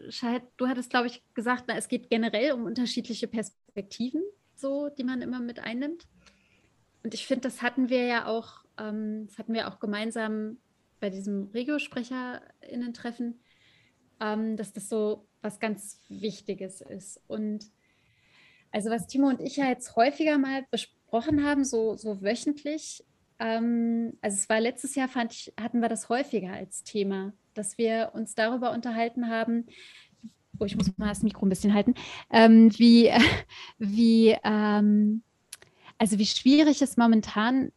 du 0.56 0.68
hattest, 0.68 0.90
glaube 0.90 1.08
ich, 1.08 1.22
gesagt, 1.34 1.64
na, 1.66 1.76
es 1.76 1.88
geht 1.88 2.08
generell 2.10 2.52
um 2.52 2.64
unterschiedliche 2.64 3.26
Perspektiven, 3.26 4.22
so, 4.54 4.88
die 4.88 5.04
man 5.04 5.22
immer 5.22 5.40
mit 5.40 5.58
einnimmt. 5.58 6.06
Und 7.02 7.14
ich 7.14 7.26
finde, 7.26 7.42
das 7.42 7.62
hatten 7.62 7.88
wir 7.88 8.06
ja 8.06 8.26
auch 8.26 8.64
ähm, 8.78 9.26
das 9.26 9.38
hatten 9.38 9.54
wir 9.54 9.68
auch 9.68 9.78
gemeinsam 9.78 10.58
bei 11.00 11.10
diesem 11.10 11.50
Regiosprecherinnen-Treffen, 11.52 13.40
ähm, 14.20 14.56
dass 14.56 14.72
das 14.72 14.88
so 14.88 15.26
was 15.42 15.60
ganz 15.60 16.00
Wichtiges 16.08 16.80
ist. 16.80 17.20
Und 17.26 17.66
also 18.70 18.90
was 18.90 19.06
Timo 19.06 19.28
und 19.28 19.40
ich 19.40 19.56
ja 19.56 19.66
jetzt 19.66 19.96
häufiger 19.96 20.38
mal 20.38 20.64
besprochen 20.70 21.44
haben, 21.44 21.64
so, 21.64 21.96
so 21.96 22.22
wöchentlich, 22.22 23.04
ähm, 23.38 24.12
also 24.20 24.36
es 24.36 24.48
war 24.48 24.60
letztes 24.60 24.94
Jahr, 24.94 25.08
fand 25.08 25.32
ich, 25.32 25.52
hatten 25.60 25.80
wir 25.80 25.88
das 25.88 26.08
häufiger 26.08 26.52
als 26.52 26.84
Thema, 26.84 27.32
dass 27.54 27.78
wir 27.78 28.10
uns 28.14 28.34
darüber 28.34 28.72
unterhalten 28.72 29.28
haben, 29.28 29.66
oh, 30.58 30.64
ich 30.64 30.76
muss 30.76 30.96
mal 30.96 31.08
das 31.08 31.22
Mikro 31.22 31.46
ein 31.46 31.50
bisschen 31.50 31.74
halten, 31.74 31.94
ähm, 32.30 32.70
wie, 32.78 33.10
wie, 33.78 34.36
ähm, 34.44 35.22
also 35.98 36.18
wie 36.18 36.26
schwierig 36.26 36.82
es 36.82 36.96
momentan 36.96 37.72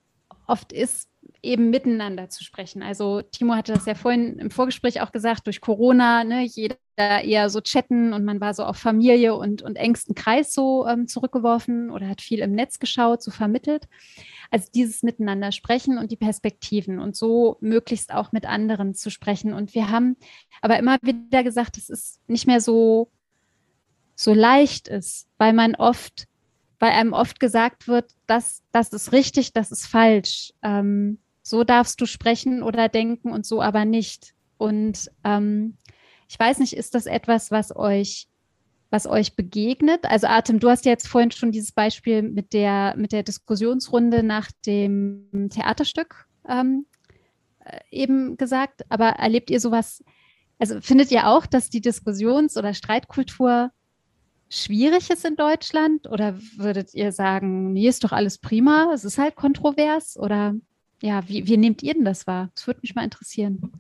oft 0.48 0.72
ist, 0.72 1.10
eben 1.42 1.70
miteinander 1.70 2.30
zu 2.30 2.44
sprechen. 2.44 2.82
Also 2.82 3.22
Timo 3.22 3.56
hatte 3.56 3.74
das 3.74 3.86
ja 3.86 3.96
vorhin 3.96 4.40
im 4.40 4.52
Vorgespräch 4.52 5.02
auch 5.02 5.12
gesagt, 5.12 5.46
durch 5.46 5.62
Corona, 5.62 6.24
ne, 6.24 6.44
jeder 6.44 6.78
eher 6.98 7.50
so 7.50 7.62
chatten 7.62 8.14
und 8.14 8.26
man 8.26 8.42
war 8.42 8.54
so 8.54 8.64
auf 8.64 8.78
Familie 8.78 9.36
und, 9.36 9.62
und 9.62 9.76
engsten 9.76 10.16
Kreis 10.16 10.54
so 10.54 10.88
ähm, 10.88 11.08
zurückgeworfen 11.08 11.92
oder 11.92 12.08
hat 12.08 12.22
viel 12.22 12.40
im 12.40 12.54
Netz 12.54 12.80
geschaut, 12.80 13.22
so 13.22 13.30
vermittelt. 13.32 13.88
Also 14.50 14.70
dieses 14.74 15.04
Miteinander 15.04 15.52
sprechen 15.52 15.98
und 15.98 16.12
die 16.12 16.18
Perspektiven 16.18 17.00
und 17.00 17.16
so 17.16 17.58
möglichst 17.60 18.14
auch 18.14 18.32
mit 18.32 18.46
anderen 18.46 18.96
zu 18.96 19.12
sprechen. 19.12 19.54
Und 19.54 19.76
wir 19.76 19.90
haben 19.90 20.16
aber 20.62 20.80
immer 20.80 20.98
wieder 21.02 21.44
gesagt, 21.44 21.78
dass 21.78 21.90
es 21.90 22.20
nicht 22.28 22.48
mehr 22.48 22.62
so, 22.62 23.12
so 24.16 24.34
leicht 24.34 24.88
ist, 24.88 25.28
weil 25.38 25.54
man 25.54 25.76
oft 25.76 26.28
weil 26.80 26.92
einem 26.92 27.14
oft 27.14 27.40
gesagt 27.40 27.88
wird, 27.88 28.14
das, 28.28 28.62
das 28.72 28.94
ist 28.94 29.12
richtig, 29.12 29.54
das 29.54 29.72
ist 29.72 29.88
falsch. 29.88 30.54
Ähm, 30.62 31.20
so 31.48 31.64
darfst 31.64 32.02
du 32.02 32.06
sprechen 32.06 32.62
oder 32.62 32.90
denken 32.90 33.32
und 33.32 33.46
so 33.46 33.62
aber 33.62 33.86
nicht. 33.86 34.34
Und 34.58 35.10
ähm, 35.24 35.78
ich 36.28 36.38
weiß 36.38 36.60
nicht, 36.60 36.74
ist 36.74 36.94
das 36.94 37.06
etwas, 37.06 37.52
was 37.52 37.74
euch, 37.74 38.28
was 38.90 39.08
euch 39.08 39.38
begegnet? 39.38 40.04
Also 40.04 40.28
Atem, 40.28 40.60
du 40.60 40.70
hast 40.70 40.84
ja 40.84 40.92
jetzt 40.92 41.08
vorhin 41.08 41.32
schon 41.32 41.54
dieses 41.54 41.72
Beispiel 41.72 42.22
mit 42.22 42.52
der, 42.52 42.96
mit 42.98 43.14
der 43.14 43.24
Diskussionsrunde 43.24 44.24
nach 44.24 44.52
dem 44.66 45.50
Theaterstück 45.50 46.28
ähm, 46.50 46.86
äh, 47.64 47.80
eben 47.92 48.36
gesagt, 48.36 48.82
aber 48.90 49.12
erlebt 49.12 49.50
ihr 49.50 49.62
sowas? 49.62 50.04
Also 50.60 50.82
findet 50.82 51.12
ihr 51.12 51.30
auch, 51.30 51.46
dass 51.46 51.70
die 51.70 51.82
Diskussions- 51.82 52.58
oder 52.58 52.74
Streitkultur 52.74 53.72
schwierig 54.50 55.10
ist 55.12 55.24
in 55.24 55.38
Deutschland? 55.38 56.08
Oder 56.08 56.38
würdet 56.58 56.94
ihr 56.94 57.14
sagen, 57.14 57.72
nee, 57.72 57.88
ist 57.88 58.04
doch 58.04 58.12
alles 58.12 58.38
prima, 58.38 58.92
es 58.94 59.06
ist 59.06 59.18
halt 59.18 59.38
kontrovers? 59.38 60.18
Oder 60.18 60.54
ja, 61.02 61.22
wie, 61.28 61.48
wie 61.48 61.58
nehmt 61.58 61.84
ihr 61.84 61.94
denn 61.94 62.06
das 62.06 62.28
wahr? 62.28 62.50
Das 62.56 62.68
würde 62.68 62.80
mich 62.82 62.96
mal 62.96 63.04
interessieren. 63.04 63.72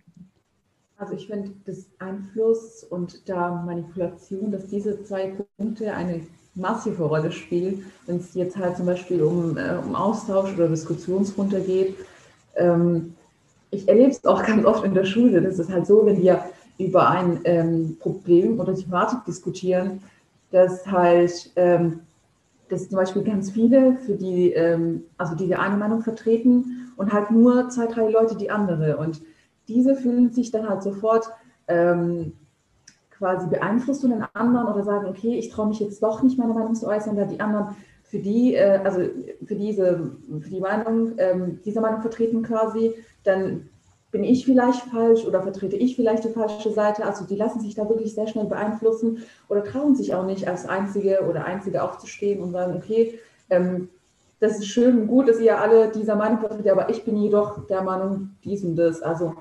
Also 0.97 1.13
ich 1.13 1.27
finde, 1.27 1.51
das 1.65 1.85
Einfluss 1.99 2.83
und 2.83 3.29
da 3.29 3.63
Manipulation, 3.65 4.51
dass 4.51 4.67
diese 4.67 5.03
zwei 5.03 5.35
Punkte 5.57 5.93
eine 5.93 6.21
massive 6.55 7.03
Rolle 7.03 7.31
spielen, 7.31 7.85
wenn 8.07 8.17
es 8.17 8.33
jetzt 8.33 8.57
halt 8.57 8.77
zum 8.77 8.87
Beispiel 8.87 9.21
um, 9.21 9.57
äh, 9.57 9.77
um 9.85 9.95
Austausch 9.95 10.53
oder 10.55 10.67
Diskussionsrunde 10.67 11.61
geht. 11.61 11.95
Ähm, 12.55 13.13
ich 13.69 13.87
erlebe 13.87 14.09
es 14.09 14.25
auch 14.25 14.43
ganz 14.43 14.65
oft 14.65 14.83
in 14.83 14.93
der 14.95 15.05
Schule. 15.05 15.41
Das 15.41 15.59
ist 15.59 15.71
halt 15.71 15.85
so, 15.85 16.05
wenn 16.05 16.21
wir 16.21 16.43
über 16.79 17.09
ein 17.09 17.41
ähm, 17.43 17.97
Problem 17.99 18.59
oder 18.59 18.73
Thematik 18.73 19.19
diskutieren, 19.25 20.01
dass 20.51 20.87
halt, 20.87 21.51
ähm, 21.55 22.01
dass 22.69 22.89
zum 22.89 22.97
Beispiel 22.97 23.23
ganz 23.23 23.51
viele, 23.51 23.97
für 23.97 24.15
die, 24.15 24.51
ähm, 24.51 25.03
also 25.17 25.35
die 25.35 25.55
eine 25.55 25.77
Meinung 25.77 26.01
vertreten 26.01 26.91
und 26.95 27.13
halt 27.13 27.31
nur 27.31 27.69
zwei, 27.69 27.87
drei 27.87 28.09
Leute 28.09 28.35
die 28.35 28.49
andere. 28.49 28.97
Und 28.97 29.21
diese 29.67 29.95
fühlen 29.95 30.31
sich 30.31 30.51
dann 30.51 30.67
halt 30.67 30.83
sofort 30.83 31.29
ähm, 31.67 32.33
quasi 33.11 33.47
beeinflusst 33.47 34.01
von 34.01 34.11
den 34.11 34.23
anderen 34.33 34.67
oder 34.67 34.83
sagen, 34.83 35.07
okay, 35.07 35.37
ich 35.37 35.49
traue 35.49 35.67
mich 35.67 35.79
jetzt 35.79 36.03
doch 36.03 36.21
nicht 36.21 36.37
meine 36.37 36.53
Meinung 36.53 36.75
zu 36.75 36.87
äußern, 36.87 37.15
da 37.15 37.25
die 37.25 37.39
anderen 37.39 37.75
für 38.03 38.19
die, 38.19 38.55
äh, 38.55 38.79
also 38.83 39.01
für 39.45 39.55
diese, 39.55 40.11
für 40.39 40.49
die 40.49 40.61
Meinung, 40.61 41.13
ähm, 41.17 41.59
diese 41.65 41.81
Meinung 41.81 42.01
vertreten 42.01 42.41
quasi, 42.43 42.93
dann 43.23 43.69
bin 44.11 44.23
ich 44.23 44.45
vielleicht 44.45 44.83
falsch 44.83 45.25
oder 45.25 45.41
vertrete 45.41 45.75
ich 45.75 45.95
vielleicht 45.95 46.23
die 46.23 46.29
falsche 46.29 46.71
Seite? 46.71 47.05
Also 47.05 47.25
die 47.25 47.35
lassen 47.35 47.59
sich 47.59 47.75
da 47.75 47.87
wirklich 47.89 48.13
sehr 48.13 48.27
schnell 48.27 48.45
beeinflussen 48.45 49.23
oder 49.49 49.63
trauen 49.63 49.95
sich 49.95 50.13
auch 50.13 50.25
nicht 50.25 50.47
als 50.47 50.67
Einzige 50.67 51.25
oder 51.29 51.45
Einzige 51.45 51.83
aufzustehen 51.83 52.41
und 52.41 52.51
sagen, 52.51 52.75
okay, 52.77 53.19
ähm, 53.49 53.89
das 54.39 54.59
ist 54.59 54.67
schön 54.67 55.01
und 55.01 55.07
gut, 55.07 55.27
dass 55.27 55.39
ihr 55.39 55.59
alle 55.59 55.89
dieser 55.89 56.15
Meinung 56.15 56.39
vertretet, 56.39 56.69
aber 56.69 56.89
ich 56.89 57.03
bin 57.03 57.17
jedoch 57.17 57.65
der 57.67 57.81
Meinung 57.81 58.29
dies 58.43 58.63
und 58.63 58.75
das. 58.75 59.01
Also, 59.01 59.35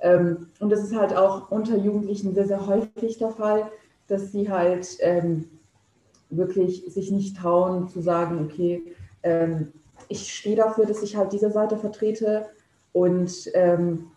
ähm, 0.00 0.48
und 0.60 0.70
das 0.70 0.84
ist 0.84 0.94
halt 0.94 1.16
auch 1.16 1.50
unter 1.50 1.76
Jugendlichen 1.76 2.34
sehr, 2.34 2.46
sehr 2.46 2.66
häufig 2.66 3.18
der 3.18 3.30
Fall, 3.30 3.70
dass 4.08 4.30
sie 4.30 4.50
halt 4.50 4.98
ähm, 5.00 5.48
wirklich 6.30 6.84
sich 6.88 7.10
nicht 7.10 7.36
trauen 7.36 7.88
zu 7.88 8.00
sagen, 8.00 8.46
okay, 8.50 8.82
ähm, 9.22 9.72
ich 10.08 10.32
stehe 10.32 10.56
dafür, 10.56 10.84
dass 10.84 11.02
ich 11.02 11.16
halt 11.16 11.32
diese 11.32 11.50
Seite 11.50 11.78
vertrete 11.78 12.46
und 12.92 13.50
ähm, 13.54 14.11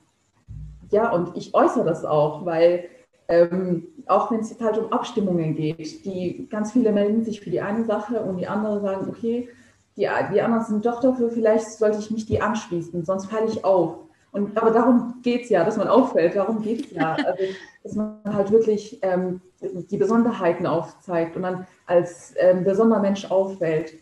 ja, 0.92 1.12
und 1.12 1.36
ich 1.36 1.54
äußere 1.54 1.86
das 1.86 2.06
auch, 2.06 2.46
weil 2.46 2.86
ähm, 3.28 3.88
auch 4.08 4.32
wenn 4.32 4.42
es 4.42 4.60
halt 4.60 4.78
um 4.78 4.92
Abstimmungen 4.92 5.56
geht, 5.56 6.06
die 6.06 6.48
ganz 6.50 6.72
viele 6.72 6.92
melden 6.92 7.24
sich 7.24 7.42
für 7.42 7.50
die 7.50 7.62
eine 7.62 7.86
Sache 7.86 8.22
und 8.22 8.38
die 8.38 8.48
andere 8.48 8.82
sagen, 8.82 9.08
okay, 9.10 9.50
die, 9.98 10.08
die 10.34 10.42
anderen 10.42 10.66
sind 10.66 10.86
doch 10.86 11.00
dafür, 11.00 11.32
vielleicht 11.32 11.70
sollte 11.72 12.00
ich 12.00 12.12
mich 12.12 12.26
die 12.26 12.42
anschließen, 12.42 13.04
sonst 13.06 13.28
falle 13.28 13.48
ich 13.48 13.64
auf. 13.64 13.98
Und, 14.32 14.58
aber 14.58 14.72
darum 14.72 15.16
geht 15.24 15.44
es 15.44 15.50
ja, 15.50 15.64
dass 15.64 15.78
man 15.78 15.88
auffällt, 15.88 16.36
darum 16.36 16.62
geht 16.62 16.86
es 16.86 16.92
ja. 16.92 17.16
Also, 17.26 17.44
dass 17.84 17.96
man 17.96 18.20
halt 18.26 18.52
wirklich 18.52 19.00
ähm, 19.02 19.42
die 19.62 19.98
Besonderheiten 19.98 20.66
aufzeigt 20.66 21.36
und 21.36 21.44
dann 21.44 21.68
als 21.86 22.34
ähm, 22.38 22.64
besonderer 22.64 23.00
Mensch 23.00 23.30
auffällt. 23.32 23.94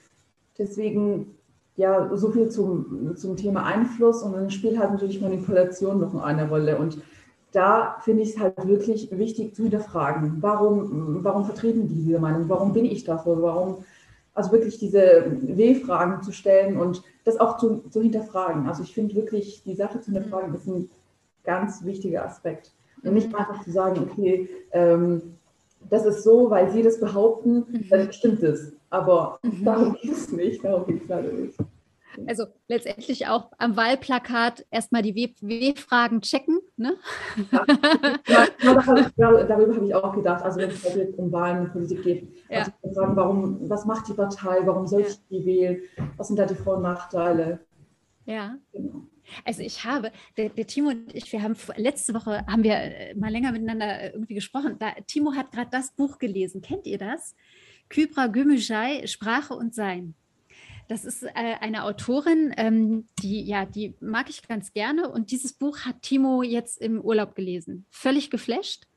Deswegen, 0.58 1.38
ja, 1.76 2.16
so 2.16 2.30
viel 2.32 2.50
zum, 2.50 3.16
zum 3.16 3.36
Thema 3.36 3.66
Einfluss 3.66 4.22
und 4.22 4.34
dann 4.34 4.52
spielt 4.52 4.78
halt 4.78 4.92
natürlich 4.92 5.22
Manipulation 5.22 6.00
noch 6.00 6.16
eine 6.22 6.48
Rolle. 6.48 6.78
Und 6.78 7.00
da 7.52 7.98
finde 8.02 8.24
ich 8.24 8.36
es 8.36 8.40
halt 8.40 8.68
wirklich 8.68 9.10
wichtig 9.12 9.56
zu 9.56 9.64
hinterfragen, 9.64 10.38
warum, 10.42 11.24
warum 11.24 11.46
vertreten 11.46 11.88
die 11.88 11.96
diese 11.96 12.20
Meinung, 12.20 12.50
warum 12.50 12.74
bin 12.74 12.86
ich 12.86 13.04
dafür, 13.04 13.42
warum 13.42 13.84
also 14.36 14.52
wirklich 14.52 14.80
diese 14.80 15.26
W-Fragen 15.42 16.24
zu 16.24 16.32
stellen 16.32 16.78
und 16.78 17.04
das 17.24 17.40
auch 17.40 17.58
zu, 17.58 17.84
zu 17.90 18.02
hinterfragen. 18.02 18.68
Also 18.68 18.84
ich 18.84 18.94
finde 18.94 19.16
wirklich, 19.16 19.64
die 19.64 19.76
Sache 19.76 20.00
zu 20.02 20.12
hinterfragen 20.12 20.54
ist 20.56 20.68
ein 20.68 20.90
ganz 21.44 21.84
wichtiger 21.84 22.26
Aspekt. 22.26 22.72
Und 23.04 23.14
nicht 23.14 23.30
mhm. 23.30 23.36
einfach 23.36 23.64
zu 23.64 23.72
sagen, 23.72 24.00
okay, 24.00 24.50
ähm, 24.72 25.36
das 25.90 26.06
ist 26.06 26.24
so, 26.24 26.50
weil 26.50 26.72
Sie 26.72 26.82
das 26.82 27.00
behaupten, 27.00 27.66
mhm. 27.70 27.86
dann 27.90 28.12
stimmt 28.14 28.42
es. 28.44 28.74
Aber 28.94 29.40
mhm. 29.42 29.66
darum 29.66 29.94
geht 29.96 30.12
es 30.12 30.32
nicht, 30.32 30.64
darum 30.64 30.86
geht 30.86 31.02
es 31.02 31.10
leider 31.10 31.32
nicht. 31.32 31.58
Also 32.28 32.46
letztendlich 32.68 33.26
auch 33.28 33.52
am 33.58 33.76
Wahlplakat 33.76 34.68
erstmal 34.70 35.02
die 35.02 35.16
W-Fragen 35.16 36.22
checken. 36.22 36.60
Ne? 36.78 36.96
Ja, 37.52 38.46
darüber, 38.60 39.76
habe 39.76 39.86
ich 39.88 39.96
auch 39.96 40.14
gedacht. 40.14 40.44
Also 40.44 40.60
wenn 40.60 40.70
es 40.70 41.16
um 41.18 41.32
Wahlen 41.32 41.62
und 41.62 41.72
Politik 41.74 42.04
geht, 42.04 42.28
ja. 42.52 42.60
also 42.60 42.72
fragen, 42.94 43.16
warum, 43.16 43.68
was 43.68 43.86
macht 43.86 44.08
die 44.10 44.14
Partei, 44.14 44.60
warum 44.64 44.86
soll 44.86 45.02
ich 45.02 45.28
die 45.28 45.44
wählen, 45.44 45.82
was 46.18 46.28
sind 46.28 46.38
da 46.38 46.46
die 46.46 46.54
Vor- 46.54 46.76
und 46.76 46.84
Nachteile? 46.84 47.62
Ja. 48.26 48.58
Genau. 48.72 49.08
Also 49.44 49.64
ich 49.64 49.84
habe, 49.84 50.12
der, 50.38 50.50
der, 50.50 50.68
Timo 50.68 50.90
und 50.90 51.16
ich, 51.16 51.32
wir 51.32 51.42
haben 51.42 51.56
letzte 51.78 52.14
Woche 52.14 52.46
haben 52.46 52.64
wir 52.64 52.76
äh, 52.76 53.16
mal 53.16 53.32
länger 53.32 53.54
miteinander 53.54 54.02
äh, 54.02 54.10
irgendwie 54.12 54.36
gesprochen. 54.36 54.76
Da, 54.78 54.92
Timo 55.08 55.34
hat 55.34 55.52
gerade 55.52 55.70
das 55.72 55.96
Buch 55.96 56.20
gelesen. 56.20 56.62
Kennt 56.62 56.86
ihr 56.86 57.00
das? 57.00 57.36
Kybra 57.90 58.28
Gümüşay, 58.28 59.08
Sprache 59.08 59.54
und 59.54 59.76
Sein. 59.76 60.16
Das 60.88 61.06
ist 61.06 61.24
äh, 61.24 61.30
eine 61.34 61.86
Autorin, 61.86 62.54
ähm, 62.58 63.08
die, 63.20 63.42
ja, 63.44 63.66
die 63.66 63.96
mag 64.00 64.30
ich 64.30 64.48
ganz 64.48 64.74
gerne. 64.74 65.10
Und 65.10 65.32
dieses 65.32 65.54
Buch 65.54 65.80
hat 65.80 66.02
Timo 66.02 66.44
jetzt 66.44 66.80
im 66.82 67.00
Urlaub 67.02 67.36
gelesen. 67.36 67.86
Völlig 67.90 68.30
geflasht. 68.30 68.88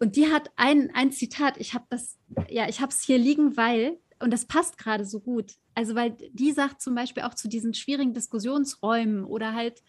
Und 0.00 0.16
die 0.16 0.32
hat 0.32 0.50
ein, 0.56 0.90
ein 0.94 1.12
Zitat, 1.12 1.58
ich 1.58 1.74
habe 1.74 1.84
das, 1.88 2.18
ja, 2.48 2.68
ich 2.68 2.80
habe 2.80 2.90
es 2.90 3.02
hier 3.02 3.18
liegen, 3.18 3.56
weil, 3.56 3.98
und 4.18 4.32
das 4.32 4.46
passt 4.46 4.76
gerade 4.76 5.04
so 5.04 5.20
gut. 5.20 5.52
Also, 5.74 5.94
weil 5.94 6.16
die 6.32 6.52
sagt 6.52 6.82
zum 6.82 6.94
Beispiel 6.94 7.22
auch 7.22 7.34
zu 7.34 7.48
diesen 7.48 7.72
schwierigen 7.72 8.12
Diskussionsräumen 8.12 9.24
oder 9.24 9.54
halt, 9.54 9.80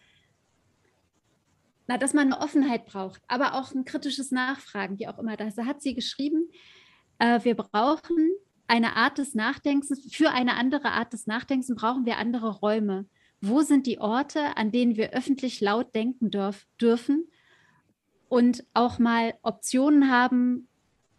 na, 1.87 1.97
dass 1.97 2.13
man 2.13 2.31
eine 2.31 2.41
Offenheit 2.41 2.85
braucht, 2.85 3.21
aber 3.27 3.55
auch 3.55 3.73
ein 3.73 3.85
kritisches 3.85 4.31
Nachfragen, 4.31 4.99
wie 4.99 5.07
auch 5.07 5.17
immer. 5.17 5.35
Da 5.35 5.49
hat 5.65 5.81
sie 5.81 5.95
geschrieben, 5.95 6.49
äh, 7.23 7.43
wir 7.43 7.55
brauchen 7.55 8.31
eine 8.67 8.97
Art 8.97 9.17
des 9.17 9.33
Nachdenkens, 9.33 10.13
für 10.13 10.31
eine 10.31 10.55
andere 10.55 10.91
Art 10.91 11.13
des 11.13 11.25
Nachdenkens 11.25 11.73
brauchen 11.73 12.05
wir 12.05 12.17
andere 12.17 12.59
Räume. 12.59 13.05
Wo 13.39 13.61
sind 13.61 13.87
die 13.87 13.99
Orte, 13.99 14.57
an 14.57 14.71
denen 14.71 14.97
wir 14.97 15.11
öffentlich 15.11 15.61
laut 15.61 15.95
denken 15.95 16.31
dürf, 16.31 16.67
dürfen 16.81 17.27
und 18.27 18.65
auch 18.73 18.99
mal 18.99 19.35
Optionen 19.41 20.11
haben 20.11 20.67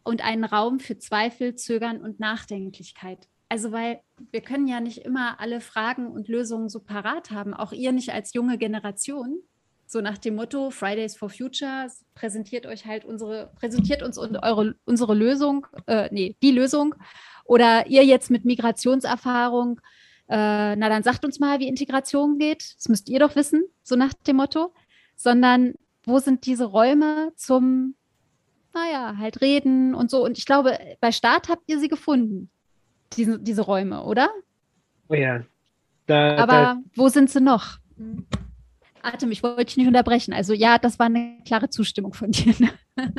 und 0.02 0.22
einen 0.22 0.44
Raum 0.44 0.78
für 0.78 0.98
Zweifel, 0.98 1.54
Zögern 1.54 2.02
und 2.02 2.20
Nachdenklichkeit? 2.20 3.28
Also, 3.48 3.72
weil 3.72 4.00
wir 4.30 4.40
können 4.40 4.66
ja 4.66 4.80
nicht 4.80 4.98
immer 4.98 5.40
alle 5.40 5.60
Fragen 5.60 6.08
und 6.08 6.28
Lösungen 6.28 6.68
so 6.68 6.80
parat 6.80 7.30
haben, 7.30 7.54
auch 7.54 7.72
ihr 7.72 7.92
nicht 7.92 8.12
als 8.12 8.34
junge 8.34 8.58
Generation. 8.58 9.38
So 9.86 10.00
nach 10.00 10.18
dem 10.18 10.34
Motto 10.36 10.70
Fridays 10.70 11.16
for 11.16 11.30
Future 11.30 11.88
präsentiert 12.14 12.66
euch 12.66 12.86
halt 12.86 13.04
unsere, 13.04 13.50
präsentiert 13.56 14.02
uns 14.02 14.18
eure, 14.18 14.74
unsere 14.84 15.14
Lösung, 15.14 15.66
äh, 15.86 16.08
nee, 16.10 16.36
die 16.42 16.50
Lösung 16.50 16.94
oder 17.44 17.86
ihr 17.86 18.04
jetzt 18.04 18.30
mit 18.30 18.44
Migrationserfahrung, 18.44 19.80
äh, 20.28 20.76
na 20.76 20.88
dann 20.88 21.02
sagt 21.02 21.24
uns 21.24 21.38
mal, 21.38 21.60
wie 21.60 21.68
Integration 21.68 22.38
geht. 22.38 22.76
Das 22.78 22.88
müsst 22.88 23.08
ihr 23.08 23.18
doch 23.18 23.36
wissen, 23.36 23.64
so 23.82 23.96
nach 23.96 24.14
dem 24.14 24.36
Motto. 24.36 24.72
Sondern 25.16 25.74
wo 26.04 26.18
sind 26.18 26.46
diese 26.46 26.64
Räume 26.64 27.32
zum, 27.36 27.94
naja, 28.72 29.16
halt 29.18 29.40
reden 29.40 29.94
und 29.94 30.10
so. 30.10 30.24
Und 30.24 30.38
ich 30.38 30.46
glaube, 30.46 30.78
bei 31.00 31.12
Start 31.12 31.48
habt 31.48 31.62
ihr 31.66 31.78
sie 31.78 31.88
gefunden, 31.88 32.50
diese, 33.12 33.38
diese 33.38 33.62
Räume, 33.62 34.02
oder? 34.02 34.30
Oh 35.08 35.14
ja. 35.14 35.44
Da, 36.06 36.36
Aber 36.36 36.52
da. 36.52 36.78
wo 36.94 37.08
sind 37.08 37.30
sie 37.30 37.40
noch? 37.40 37.78
Atem, 39.04 39.30
ich 39.30 39.42
wollte 39.42 39.66
dich 39.66 39.76
nicht 39.76 39.86
unterbrechen. 39.86 40.32
Also 40.32 40.52
ja, 40.52 40.78
das 40.78 40.98
war 40.98 41.06
eine 41.06 41.38
klare 41.46 41.70
Zustimmung 41.70 42.14
von 42.14 42.30
dir. 42.30 42.54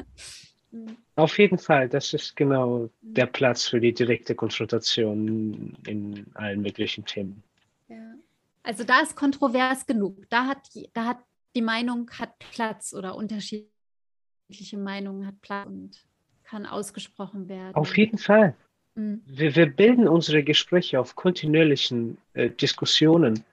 Auf 1.16 1.38
jeden 1.40 1.58
Fall, 1.58 1.88
das 1.88 2.14
ist 2.14 2.36
genau 2.36 2.90
der 3.02 3.28
Platz 3.28 3.68
für 3.68 3.80
die 3.80 3.94
direkte 3.94 4.36
Konfrontation 4.36 5.78
in 5.88 6.26
allen 6.34 6.62
möglichen 6.62 7.06
Themen. 7.06 7.42
Ja. 7.88 8.16
Also 8.64 8.84
da 8.84 9.00
ist 9.00 9.16
kontrovers 9.16 9.86
genug. 9.86 10.30
Da 10.30 10.48
hat, 10.48 10.68
da 10.94 11.06
hat 11.06 11.20
die 11.56 11.62
Meinung 11.62 12.10
hat 12.20 12.38
Platz 12.40 12.94
oder 12.94 13.16
unterschiedliche 13.16 13.70
Meinungen 14.78 15.26
hat 15.26 15.40
Platz 15.42 15.68
und 15.68 16.06
kann 16.44 16.66
ausgesprochen 16.66 17.48
werden. 17.48 17.76
Auf 17.76 17.98
jeden 17.98 18.18
Fall. 18.18 18.56
Mhm. 18.96 19.22
Wir, 19.26 19.56
wir, 19.56 19.68
bilden 19.68 20.08
unsere 20.08 20.44
Gespräche 20.44 21.00
auf 21.00 21.16
kontinuierlichen 21.16 22.18
äh, 22.34 22.50
Diskussionen. 22.50 23.44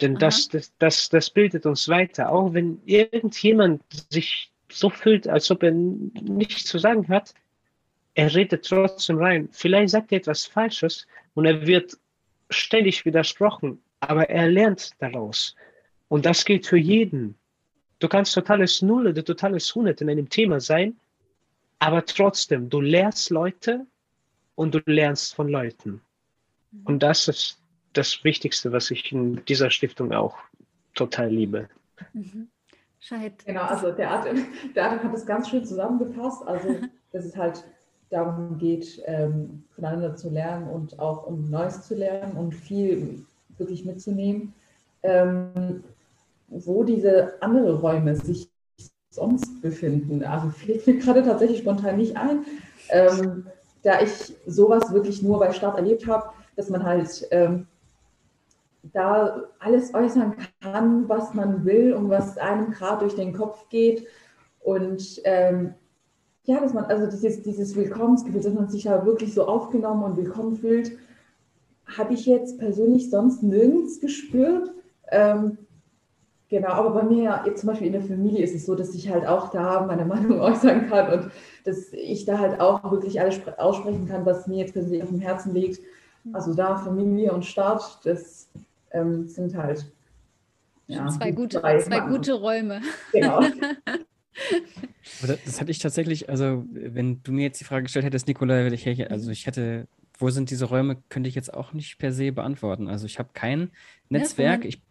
Denn 0.00 0.14
das, 0.16 0.48
das, 0.48 0.72
das, 0.78 1.08
das 1.08 1.30
bildet 1.30 1.66
uns 1.66 1.88
weiter. 1.88 2.30
Auch 2.30 2.54
wenn 2.54 2.80
irgendjemand 2.86 3.82
sich 4.10 4.50
so 4.70 4.88
fühlt, 4.88 5.28
als 5.28 5.50
ob 5.50 5.62
er 5.62 5.72
nichts 5.72 6.64
zu 6.64 6.78
sagen 6.78 7.08
hat, 7.08 7.34
er 8.14 8.34
redet 8.34 8.64
trotzdem 8.66 9.18
rein. 9.18 9.48
Vielleicht 9.52 9.90
sagt 9.90 10.12
er 10.12 10.18
etwas 10.18 10.46
Falsches 10.46 11.06
und 11.34 11.44
er 11.44 11.66
wird 11.66 11.96
ständig 12.50 13.04
widersprochen, 13.04 13.82
aber 14.00 14.28
er 14.28 14.48
lernt 14.48 14.90
daraus. 14.98 15.54
Und 16.08 16.26
das 16.26 16.44
gilt 16.44 16.66
für 16.66 16.78
jeden. 16.78 17.36
Du 17.98 18.08
kannst 18.08 18.34
totales 18.34 18.82
Null 18.82 19.08
oder 19.08 19.24
totales 19.24 19.74
Hundert 19.74 20.00
in 20.00 20.10
einem 20.10 20.28
Thema 20.28 20.60
sein, 20.60 20.96
aber 21.78 22.04
trotzdem, 22.04 22.68
du 22.68 22.80
lernst 22.80 23.30
Leute 23.30 23.86
und 24.54 24.74
du 24.74 24.80
lernst 24.86 25.34
von 25.34 25.48
Leuten. 25.48 26.00
Und 26.84 27.02
das 27.02 27.28
ist 27.28 27.59
das 27.92 28.24
Wichtigste, 28.24 28.72
was 28.72 28.90
ich 28.90 29.12
in 29.12 29.44
dieser 29.46 29.70
Stiftung 29.70 30.12
auch 30.12 30.36
total 30.94 31.28
liebe. 31.28 31.68
Mhm. 32.12 32.48
Scheid. 33.00 33.44
Genau, 33.46 33.62
also 33.62 33.92
der 33.92 34.10
Atem, 34.10 34.46
der 34.74 34.92
Atem 34.92 35.04
hat 35.04 35.14
es 35.14 35.24
ganz 35.24 35.48
schön 35.48 35.64
zusammengefasst. 35.64 36.46
Also, 36.46 36.68
dass 37.12 37.24
es 37.24 37.36
halt 37.36 37.64
darum 38.10 38.58
geht, 38.58 39.00
ähm, 39.06 39.64
voneinander 39.74 40.16
zu 40.16 40.28
lernen 40.30 40.68
und 40.68 40.98
auch 40.98 41.26
um 41.26 41.48
Neues 41.48 41.86
zu 41.86 41.94
lernen 41.94 42.36
und 42.36 42.54
viel 42.54 43.24
wirklich 43.56 43.84
mitzunehmen. 43.84 44.52
Ähm, 45.02 45.82
wo 46.50 46.84
diese 46.84 47.40
anderen 47.40 47.76
Räume 47.76 48.16
sich 48.16 48.50
sonst 49.10 49.62
befinden. 49.62 50.24
Also 50.24 50.50
fällt 50.50 50.86
mir 50.86 50.98
gerade 50.98 51.22
tatsächlich 51.22 51.60
spontan 51.60 51.96
nicht 51.96 52.16
ein, 52.16 52.44
ähm, 52.90 53.46
da 53.82 54.00
ich 54.00 54.34
sowas 54.46 54.92
wirklich 54.92 55.22
nur 55.22 55.38
bei 55.38 55.52
Start 55.52 55.76
erlebt 55.76 56.06
habe, 56.06 56.30
dass 56.56 56.68
man 56.68 56.84
halt 56.84 57.26
ähm, 57.30 57.66
da 58.82 59.44
alles 59.58 59.94
äußern 59.94 60.36
kann, 60.60 61.08
was 61.08 61.34
man 61.34 61.64
will 61.64 61.94
und 61.94 62.08
was 62.08 62.38
einem 62.38 62.70
gerade 62.70 63.00
durch 63.00 63.14
den 63.14 63.32
Kopf 63.32 63.68
geht. 63.68 64.06
Und 64.60 65.20
ähm, 65.24 65.74
ja, 66.44 66.60
dass 66.60 66.74
man, 66.74 66.84
also 66.84 67.06
dieses, 67.06 67.42
dieses 67.42 67.74
Willkommensgefühl, 67.76 68.40
dass 68.40 68.54
man 68.54 68.68
sich 68.68 68.84
da 68.84 69.04
wirklich 69.04 69.34
so 69.34 69.46
aufgenommen 69.46 70.04
und 70.04 70.16
willkommen 70.16 70.56
fühlt, 70.56 70.92
habe 71.86 72.14
ich 72.14 72.26
jetzt 72.26 72.58
persönlich 72.58 73.10
sonst 73.10 73.42
nirgends 73.42 74.00
gespürt. 74.00 74.70
Ähm, 75.10 75.58
Genau, 76.50 76.70
aber 76.70 76.90
bei 76.90 77.02
mir 77.04 77.44
jetzt 77.46 77.60
zum 77.60 77.68
Beispiel 77.68 77.86
in 77.86 77.92
der 77.92 78.02
Familie 78.02 78.42
ist 78.42 78.56
es 78.56 78.66
so, 78.66 78.74
dass 78.74 78.92
ich 78.92 79.08
halt 79.08 79.24
auch 79.24 79.52
da 79.52 79.86
meine 79.86 80.04
Meinung 80.04 80.40
äußern 80.40 80.88
kann 80.88 81.12
und 81.12 81.32
dass 81.64 81.92
ich 81.92 82.24
da 82.24 82.38
halt 82.38 82.60
auch 82.60 82.90
wirklich 82.90 83.20
alles 83.20 83.40
aussprechen 83.56 84.08
kann, 84.08 84.26
was 84.26 84.48
mir 84.48 84.58
jetzt 84.58 84.72
persönlich 84.72 85.00
auf 85.04 85.10
dem 85.10 85.20
Herzen 85.20 85.54
liegt. 85.54 85.80
Also 86.32 86.52
da 86.52 86.76
Familie 86.76 87.32
und 87.32 87.46
Staat, 87.46 88.00
das 88.02 88.48
ähm, 88.92 89.28
sind 89.28 89.56
halt 89.56 89.90
ja, 90.86 91.06
zwei, 91.08 91.30
gute, 91.30 91.60
zwei 91.60 92.00
gute 92.00 92.32
Räume. 92.34 92.80
Genau. 93.12 93.40
das, 95.22 95.38
das 95.44 95.60
hatte 95.60 95.70
ich 95.70 95.78
tatsächlich, 95.78 96.28
also 96.28 96.64
wenn 96.72 97.22
du 97.22 97.32
mir 97.32 97.42
jetzt 97.42 97.60
die 97.60 97.64
Frage 97.64 97.84
gestellt 97.84 98.04
hättest, 98.04 98.26
Nicola, 98.26 98.66
ich, 98.66 99.10
also 99.10 99.30
ich 99.30 99.46
hätte 99.46 99.86
wo 100.20 100.28
sind 100.28 100.50
diese 100.50 100.66
Räume, 100.66 101.02
könnte 101.08 101.28
ich 101.28 101.34
jetzt 101.34 101.52
auch 101.52 101.72
nicht 101.72 101.98
per 101.98 102.12
se 102.12 102.30
beantworten. 102.30 102.88
Also 102.88 103.06
ich 103.06 103.18
habe 103.18 103.30
kein 103.32 103.70
Netzwerk. 104.10 104.64
Ich. 104.64 104.82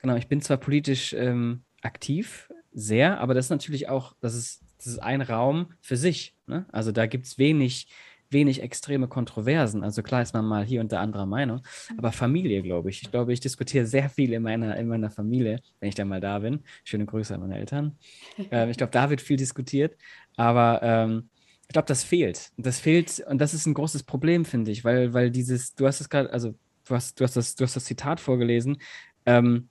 Genau, 0.00 0.16
ich 0.16 0.28
bin 0.28 0.40
zwar 0.40 0.56
politisch 0.56 1.12
ähm, 1.12 1.62
aktiv, 1.82 2.52
sehr, 2.72 3.20
aber 3.20 3.34
das 3.34 3.46
ist 3.46 3.50
natürlich 3.50 3.88
auch, 3.88 4.14
das 4.20 4.34
ist, 4.34 4.62
das 4.78 4.86
ist 4.86 4.98
ein 4.98 5.22
Raum 5.22 5.72
für 5.80 5.96
sich. 5.96 6.34
Ne? 6.46 6.66
Also 6.72 6.90
da 6.90 7.06
gibt 7.06 7.26
es 7.26 7.38
wenig, 7.38 7.88
wenig 8.32 8.62
extreme 8.62 9.08
Kontroversen. 9.08 9.82
Also 9.82 10.02
klar 10.02 10.22
ist 10.22 10.34
man 10.34 10.44
mal 10.44 10.64
hier 10.64 10.80
und 10.80 10.92
da 10.92 11.00
anderer 11.00 11.26
Meinung, 11.26 11.58
mhm. 11.90 11.98
aber 11.98 12.12
Familie, 12.12 12.62
glaube 12.62 12.90
ich. 12.90 13.02
Ich 13.02 13.10
glaube, 13.10 13.32
ich 13.32 13.40
diskutiere 13.40 13.86
sehr 13.86 14.08
viel 14.08 14.32
in 14.32 14.42
meiner, 14.42 14.76
in 14.76 14.88
meiner 14.88 15.10
Familie, 15.10 15.60
wenn 15.80 15.88
ich 15.88 15.94
dann 15.94 16.08
mal 16.08 16.20
da 16.20 16.38
bin. 16.38 16.60
Schöne 16.84 17.06
Grüße 17.06 17.34
an 17.34 17.40
meine 17.40 17.58
Eltern. 17.58 17.96
ähm, 18.50 18.70
ich 18.70 18.76
glaube, 18.76 18.92
da 18.92 19.10
wird 19.10 19.20
viel 19.20 19.36
diskutiert, 19.36 19.96
aber 20.36 20.80
ähm, 20.82 21.28
ich 21.68 21.74
glaube, 21.74 21.88
das 21.88 22.04
fehlt. 22.04 22.50
Das 22.56 22.78
fehlt 22.78 23.24
und 23.26 23.38
das 23.38 23.54
ist 23.54 23.66
ein 23.66 23.74
großes 23.74 24.02
Problem, 24.02 24.44
finde 24.44 24.70
ich, 24.70 24.84
weil, 24.84 25.14
weil 25.14 25.30
dieses, 25.30 25.74
du 25.74 25.86
hast 25.86 26.00
es 26.00 26.08
gerade, 26.08 26.30
also 26.32 26.54
du 26.84 26.94
hast, 26.94 27.18
du 27.18 27.24
hast 27.24 27.36
das, 27.36 27.54
du 27.54 27.64
hast 27.64 27.76
das 27.76 27.84
Zitat 27.84 28.20
vorgelesen. 28.20 28.78
Ähm, 29.24 29.68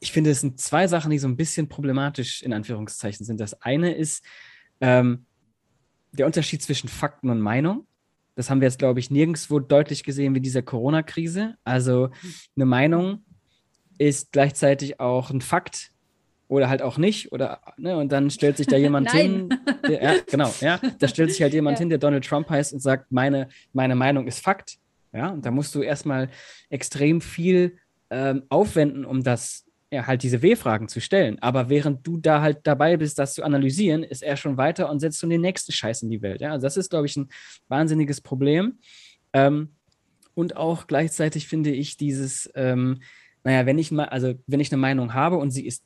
ich 0.00 0.12
finde, 0.12 0.30
es 0.30 0.40
sind 0.40 0.60
zwei 0.60 0.88
Sachen, 0.88 1.10
die 1.10 1.18
so 1.18 1.28
ein 1.28 1.36
bisschen 1.36 1.68
problematisch 1.68 2.42
in 2.42 2.52
Anführungszeichen 2.52 3.24
sind. 3.24 3.38
Das 3.38 3.62
eine 3.62 3.94
ist 3.94 4.24
ähm, 4.80 5.26
der 6.12 6.26
Unterschied 6.26 6.62
zwischen 6.62 6.88
Fakten 6.88 7.30
und 7.30 7.40
Meinung. 7.40 7.86
Das 8.34 8.48
haben 8.50 8.60
wir 8.60 8.68
jetzt, 8.68 8.78
glaube 8.78 9.00
ich, 9.00 9.10
nirgendwo 9.10 9.58
deutlich 9.58 10.02
gesehen 10.04 10.34
wie 10.34 10.40
dieser 10.40 10.62
Corona-Krise. 10.62 11.56
Also 11.64 12.10
eine 12.56 12.66
Meinung 12.66 13.24
ist 13.98 14.32
gleichzeitig 14.32 14.98
auch 14.98 15.30
ein 15.30 15.40
Fakt, 15.40 15.92
oder 16.50 16.68
halt 16.68 16.82
auch 16.82 16.98
nicht 16.98 17.30
oder 17.32 17.60
ne, 17.78 17.96
und 17.96 18.10
dann 18.10 18.28
stellt 18.28 18.56
sich 18.56 18.66
da 18.66 18.76
jemand 18.76 19.12
hin, 19.12 19.48
der, 19.86 20.02
ja, 20.02 20.14
genau, 20.28 20.52
ja, 20.60 20.80
da 20.98 21.08
stellt 21.08 21.30
sich 21.30 21.40
halt 21.40 21.54
jemand 21.54 21.78
ja. 21.78 21.80
hin, 21.80 21.88
der 21.90 21.98
Donald 21.98 22.26
Trump 22.26 22.50
heißt 22.50 22.72
und 22.72 22.80
sagt, 22.80 23.10
meine, 23.12 23.48
meine 23.72 23.94
Meinung 23.94 24.26
ist 24.26 24.40
Fakt, 24.40 24.78
ja, 25.12 25.28
und 25.28 25.46
da 25.46 25.50
musst 25.50 25.74
du 25.74 25.82
erstmal 25.82 26.28
extrem 26.68 27.20
viel 27.20 27.78
ähm, 28.10 28.42
aufwenden, 28.48 29.04
um 29.04 29.22
das 29.22 29.64
ja, 29.90 30.06
halt 30.06 30.22
diese 30.22 30.42
W-Fragen 30.42 30.88
zu 30.88 31.00
stellen. 31.00 31.38
Aber 31.40 31.68
während 31.68 32.06
du 32.06 32.16
da 32.16 32.40
halt 32.40 32.60
dabei 32.64 32.96
bist, 32.96 33.18
das 33.18 33.34
zu 33.34 33.42
analysieren, 33.42 34.02
ist 34.02 34.22
er 34.22 34.36
schon 34.36 34.56
weiter 34.56 34.88
und 34.88 35.00
setzt 35.00 35.18
schon 35.18 35.30
den 35.30 35.40
nächsten 35.40 35.72
Scheiß 35.72 36.02
in 36.02 36.10
die 36.10 36.22
Welt. 36.22 36.40
Ja, 36.40 36.52
also 36.52 36.64
das 36.66 36.76
ist, 36.76 36.90
glaube 36.90 37.06
ich, 37.06 37.16
ein 37.16 37.28
wahnsinniges 37.68 38.20
Problem. 38.20 38.78
Ähm, 39.32 39.74
und 40.34 40.56
auch 40.56 40.86
gleichzeitig 40.86 41.48
finde 41.48 41.70
ich 41.70 41.96
dieses, 41.96 42.50
ähm, 42.54 43.00
naja, 43.42 43.66
wenn 43.66 43.78
ich 43.78 43.90
mal, 43.90 44.06
also 44.06 44.34
wenn 44.46 44.60
ich 44.60 44.72
eine 44.72 44.80
Meinung 44.80 45.12
habe 45.14 45.36
und 45.36 45.50
sie 45.50 45.66
ist 45.66 45.84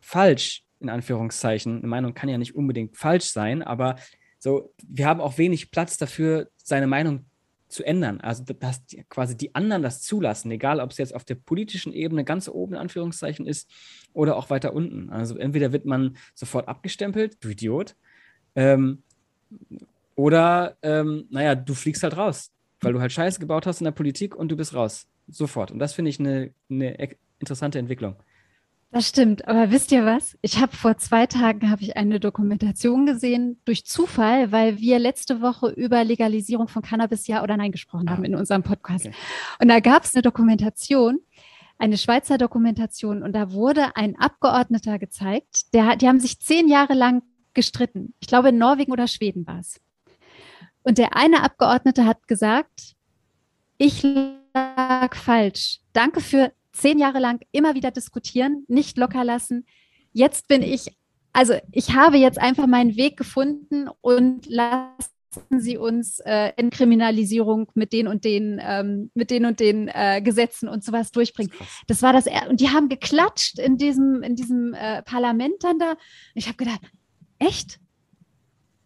falsch, 0.00 0.64
in 0.80 0.88
Anführungszeichen. 0.88 1.78
Eine 1.78 1.86
Meinung 1.86 2.14
kann 2.14 2.28
ja 2.28 2.38
nicht 2.38 2.54
unbedingt 2.54 2.96
falsch 2.96 3.26
sein, 3.26 3.62
aber 3.62 3.96
so, 4.38 4.74
wir 4.84 5.06
haben 5.06 5.20
auch 5.20 5.38
wenig 5.38 5.70
Platz 5.70 5.96
dafür, 5.96 6.48
seine 6.56 6.88
Meinung 6.88 7.26
zu 7.72 7.84
ändern. 7.84 8.20
Also, 8.20 8.44
dass 8.44 8.82
quasi 9.08 9.36
die 9.36 9.54
anderen 9.54 9.82
das 9.82 10.02
zulassen, 10.02 10.50
egal 10.50 10.80
ob 10.80 10.90
es 10.90 10.98
jetzt 10.98 11.14
auf 11.14 11.24
der 11.24 11.34
politischen 11.34 11.92
Ebene 11.92 12.24
ganz 12.24 12.48
oben 12.48 12.74
in 12.74 12.80
Anführungszeichen 12.80 13.46
ist 13.46 13.70
oder 14.12 14.36
auch 14.36 14.50
weiter 14.50 14.74
unten. 14.74 15.10
Also, 15.10 15.36
entweder 15.36 15.72
wird 15.72 15.86
man 15.86 16.16
sofort 16.34 16.68
abgestempelt, 16.68 17.38
du 17.40 17.48
Idiot, 17.48 17.96
ähm, 18.54 19.02
oder, 20.14 20.76
ähm, 20.82 21.26
naja, 21.30 21.54
du 21.54 21.74
fliegst 21.74 22.02
halt 22.02 22.16
raus, 22.16 22.52
weil 22.80 22.92
du 22.92 23.00
halt 23.00 23.12
Scheiße 23.12 23.40
gebaut 23.40 23.66
hast 23.66 23.80
in 23.80 23.84
der 23.84 23.92
Politik 23.92 24.36
und 24.36 24.48
du 24.48 24.56
bist 24.56 24.74
raus. 24.74 25.06
Sofort. 25.28 25.70
Und 25.70 25.78
das 25.78 25.94
finde 25.94 26.10
ich 26.10 26.20
eine, 26.20 26.52
eine 26.68 27.16
interessante 27.38 27.78
Entwicklung. 27.78 28.16
Das 28.92 29.08
stimmt, 29.08 29.48
aber 29.48 29.70
wisst 29.70 29.90
ihr 29.90 30.04
was? 30.04 30.36
Ich 30.42 30.60
habe 30.60 30.76
vor 30.76 30.98
zwei 30.98 31.26
Tagen 31.26 31.70
habe 31.70 31.80
ich 31.80 31.96
eine 31.96 32.20
Dokumentation 32.20 33.06
gesehen 33.06 33.58
durch 33.64 33.86
Zufall, 33.86 34.52
weil 34.52 34.78
wir 34.80 34.98
letzte 34.98 35.40
Woche 35.40 35.70
über 35.70 36.04
Legalisierung 36.04 36.68
von 36.68 36.82
Cannabis 36.82 37.26
ja 37.26 37.42
oder 37.42 37.56
nein 37.56 37.72
gesprochen 37.72 38.10
haben 38.10 38.22
ah, 38.22 38.26
in 38.26 38.36
unserem 38.36 38.62
Podcast. 38.62 39.06
Okay. 39.06 39.16
Und 39.62 39.68
da 39.68 39.80
gab 39.80 40.04
es 40.04 40.14
eine 40.14 40.20
Dokumentation, 40.20 41.20
eine 41.78 41.96
Schweizer 41.96 42.36
Dokumentation, 42.36 43.22
und 43.22 43.32
da 43.32 43.52
wurde 43.52 43.96
ein 43.96 44.14
Abgeordneter 44.18 44.98
gezeigt, 44.98 45.72
der, 45.72 45.96
die 45.96 46.06
haben 46.06 46.20
sich 46.20 46.38
zehn 46.38 46.68
Jahre 46.68 46.92
lang 46.92 47.22
gestritten. 47.54 48.12
Ich 48.20 48.28
glaube, 48.28 48.50
in 48.50 48.58
Norwegen 48.58 48.92
oder 48.92 49.08
Schweden 49.08 49.46
war 49.46 49.60
es. 49.60 49.80
Und 50.82 50.98
der 50.98 51.16
eine 51.16 51.42
Abgeordnete 51.42 52.04
hat 52.04 52.28
gesagt, 52.28 52.94
ich 53.78 54.02
lag 54.02 55.14
falsch. 55.14 55.80
Danke 55.94 56.20
für 56.20 56.52
zehn 56.72 56.98
Jahre 56.98 57.20
lang 57.20 57.40
immer 57.52 57.74
wieder 57.74 57.90
diskutieren, 57.90 58.64
nicht 58.68 58.96
locker 58.96 59.24
lassen. 59.24 59.66
Jetzt 60.12 60.48
bin 60.48 60.62
ich, 60.62 60.96
also 61.32 61.54
ich 61.70 61.94
habe 61.94 62.16
jetzt 62.16 62.38
einfach 62.38 62.66
meinen 62.66 62.96
Weg 62.96 63.16
gefunden 63.16 63.88
und 64.00 64.46
lassen 64.46 64.90
Sie 65.58 65.78
uns 65.78 66.20
äh, 66.20 66.52
Entkriminalisierung 66.56 67.70
mit 67.74 67.92
den 67.92 68.06
und 68.06 68.24
den, 68.24 68.60
ähm, 68.62 69.10
mit 69.14 69.30
den 69.30 69.46
und 69.46 69.60
den 69.60 69.88
äh, 69.88 70.20
Gesetzen 70.22 70.68
und 70.68 70.84
sowas 70.84 71.10
durchbringen. 71.10 71.52
Das 71.86 72.02
war 72.02 72.12
das, 72.12 72.26
und 72.48 72.60
die 72.60 72.68
haben 72.68 72.90
geklatscht 72.90 73.58
in 73.58 73.78
diesem, 73.78 74.22
in 74.22 74.36
diesem 74.36 74.74
äh, 74.74 75.02
Parlament 75.02 75.64
dann 75.64 75.78
da. 75.78 75.96
Ich 76.34 76.48
habe 76.48 76.56
gedacht, 76.56 76.80
echt? 77.38 77.78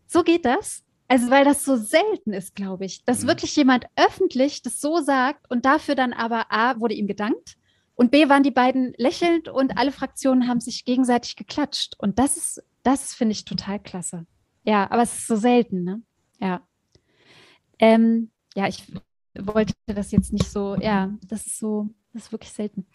So 0.07 0.23
geht 0.23 0.45
das? 0.45 0.85
Also, 1.09 1.31
weil 1.31 1.45
das 1.45 1.65
so 1.65 1.77
selten 1.77 2.33
ist, 2.33 2.55
glaube 2.55 2.85
ich, 2.85 3.05
dass 3.05 3.23
mhm. 3.23 3.29
wirklich 3.29 3.55
jemand 3.57 3.87
öffentlich 3.97 4.63
das 4.63 4.81
so 4.81 5.01
sagt 5.01 5.51
und 5.51 5.65
dafür 5.65 5.95
dann 5.95 6.13
aber 6.13 6.47
A, 6.51 6.79
wurde 6.81 6.95
ihm 6.95 7.07
gedankt 7.07 7.57
und 7.97 8.11
B 8.11 8.29
waren 8.29 8.43
die 8.43 8.51
beiden 8.51 8.95
lächelnd 8.99 9.49
und 9.49 9.77
alle 9.79 9.91
Fraktionen 9.91 10.49
haben 10.49 10.61
sich 10.61 10.85
gegenseitig 10.85 11.35
geklatscht. 11.35 11.95
Und 11.99 12.19
das 12.19 12.37
ist, 12.37 12.63
das 12.83 13.15
finde 13.15 13.33
ich 13.33 13.47
total 13.47 13.81
klasse. 13.81 14.27
Ja, 14.65 14.91
aber 14.91 15.03
es 15.03 15.17
ist 15.17 15.27
so 15.27 15.37
selten, 15.37 15.83
ne? 15.83 16.03
Ja. 16.39 16.61
Ähm, 17.79 18.31
ja, 18.55 18.69
ich 18.69 18.85
wollte 19.39 19.73
das 19.87 20.13
jetzt 20.13 20.33
nicht 20.33 20.51
so, 20.51 20.77
ja, 20.77 21.15
das 21.27 21.47
ist 21.47 21.59
so, 21.59 21.89
das 22.13 22.25
ist 22.25 22.33
wirklich 22.33 22.53
selten. 22.53 22.87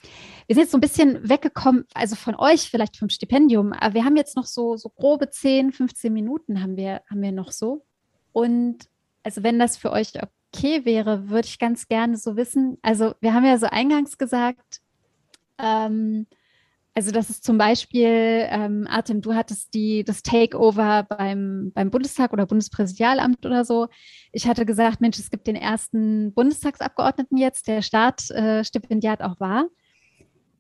Wir 0.48 0.56
sind 0.56 0.64
jetzt 0.64 0.72
so 0.72 0.78
ein 0.78 0.82
bisschen 0.82 1.28
weggekommen, 1.28 1.86
also 1.94 2.16
von 2.16 2.36
euch 2.36 2.70
vielleicht 2.70 2.98
vom 2.98 3.10
Stipendium, 3.10 3.74
aber 3.74 3.96
wir 3.96 4.06
haben 4.06 4.18
jetzt 4.18 4.36
noch 4.36 4.46
so, 4.46 4.78
so 4.78 4.90
grobe 4.90 5.30
10, 5.30 5.72
15 5.72 6.14
Minuten 6.14 6.62
haben 6.62 6.78
wir, 6.78 7.02
haben 7.10 7.22
wir 7.22 7.32
noch 7.32 7.52
so. 7.52 7.86
Und 8.34 8.88
also 9.24 9.42
wenn 9.44 9.58
das 9.58 9.78
für 9.78 9.92
euch 9.92 10.14
okay 10.54 10.86
wäre, 10.86 11.30
würde 11.30 11.48
ich 11.48 11.58
ganz 11.58 11.88
gerne 11.88 12.18
so 12.18 12.36
wissen, 12.36 12.78
also 12.82 13.16
wir 13.20 13.34
haben 13.34 13.46
ja 13.46 13.58
so 13.58 13.68
eingangs 13.68 14.18
gesagt, 14.18 14.82
ähm, 15.62 16.28
also 16.94 17.12
das 17.12 17.30
ist 17.30 17.46
zum 17.46 17.58
Beispiel, 17.58 18.48
ähm, 18.50 18.86
Artem, 18.90 19.22
du 19.22 19.34
hattest 19.34 19.74
die, 19.74 20.04
das 20.04 20.24
Takeover 20.24 21.04
beim, 21.04 21.72
beim 21.74 21.90
Bundestag 21.90 22.34
oder 22.34 22.46
Bundespräsidialamt 22.46 23.46
oder 23.46 23.64
so. 23.64 23.88
Ich 24.34 24.46
hatte 24.46 24.66
gesagt, 24.66 25.00
Mensch, 25.00 25.18
es 25.18 25.30
gibt 25.32 25.48
den 25.48 25.56
ersten 25.56 26.34
Bundestagsabgeordneten 26.34 27.38
jetzt, 27.38 27.68
der 27.68 27.82
Startstipendiat 27.82 29.22
äh, 29.22 29.24
auch 29.24 29.40
war. 29.40 29.68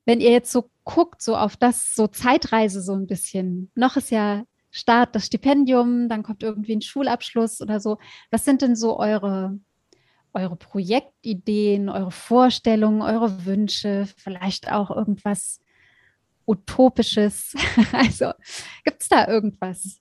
Wenn 0.05 0.21
ihr 0.21 0.31
jetzt 0.31 0.51
so 0.51 0.69
guckt, 0.85 1.21
so 1.21 1.35
auf 1.35 1.57
das, 1.57 1.95
so 1.95 2.07
Zeitreise 2.07 2.81
so 2.81 2.93
ein 2.93 3.07
bisschen, 3.07 3.69
noch 3.75 3.97
ist 3.97 4.09
ja 4.09 4.43
Start 4.71 5.15
das 5.15 5.25
Stipendium, 5.25 6.07
dann 6.07 6.23
kommt 6.23 6.43
irgendwie 6.43 6.73
ein 6.73 6.81
Schulabschluss 6.81 7.59
oder 7.59 7.81
so. 7.81 7.97
Was 8.31 8.45
sind 8.45 8.61
denn 8.61 8.77
so 8.77 8.97
eure 8.97 9.59
eure 10.34 10.55
Projektideen, 10.55 11.89
eure 11.89 12.11
Vorstellungen, 12.11 13.01
eure 13.01 13.45
Wünsche, 13.45 14.07
vielleicht 14.17 14.71
auch 14.71 14.91
irgendwas 14.91 15.59
Utopisches. 16.45 17.53
Also 17.93 18.32
gibt 18.84 19.01
es 19.01 19.09
da 19.09 19.27
irgendwas, 19.27 19.97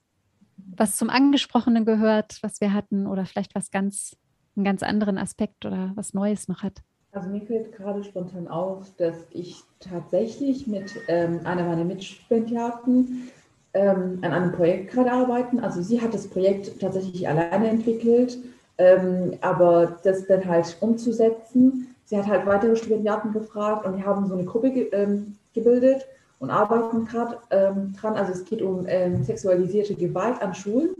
was 0.57 0.97
zum 0.97 1.09
Angesprochenen 1.09 1.85
gehört, 1.85 2.39
was 2.41 2.61
wir 2.61 2.73
hatten 2.73 3.07
oder 3.07 3.25
vielleicht 3.25 3.55
was 3.55 3.71
ganz, 3.71 4.15
einen 4.55 4.65
ganz 4.65 4.83
anderen 4.83 5.17
Aspekt 5.17 5.65
oder 5.65 5.91
was 5.95 6.13
Neues 6.13 6.47
noch 6.47 6.63
hat? 6.63 6.81
Also 7.13 7.29
mir 7.29 7.41
fällt 7.41 7.73
gerade 7.73 8.03
spontan 8.03 8.47
auf, 8.47 8.95
dass 8.95 9.25
ich 9.31 9.61
tatsächlich 9.79 10.65
mit 10.65 10.93
ähm, 11.09 11.41
einer 11.43 11.65
meiner 11.65 11.83
Mitstipendiaten 11.83 13.29
ähm, 13.73 14.19
an 14.21 14.31
einem 14.31 14.51
Projekt 14.53 14.91
gerade 14.91 15.11
arbeiten. 15.11 15.59
Also 15.59 15.81
sie 15.81 16.01
hat 16.01 16.13
das 16.13 16.29
Projekt 16.29 16.79
tatsächlich 16.79 17.27
alleine 17.27 17.69
entwickelt 17.69 18.37
ähm, 18.81 19.37
aber 19.41 19.99
das 20.03 20.25
dann 20.25 20.43
halt 20.43 20.75
umzusetzen, 20.79 21.95
sie 22.05 22.17
hat 22.17 22.25
halt 22.25 22.47
weitere 22.47 22.75
Stipendiaten 22.75 23.31
gefragt 23.31 23.85
und 23.85 23.95
wir 23.95 24.05
haben 24.05 24.27
so 24.27 24.33
eine 24.33 24.43
Gruppe 24.43 24.71
ge 24.71 24.89
ähm, 24.91 25.35
gebildet 25.53 26.07
und 26.39 26.49
arbeiten 26.49 27.05
gerade 27.05 27.37
ähm, 27.51 27.93
dran. 27.93 28.15
Also 28.15 28.31
es 28.31 28.43
geht 28.43 28.63
um 28.63 28.85
ähm, 28.87 29.23
sexualisierte 29.23 29.93
Gewalt 29.93 30.41
an 30.41 30.55
Schulen. 30.55 30.95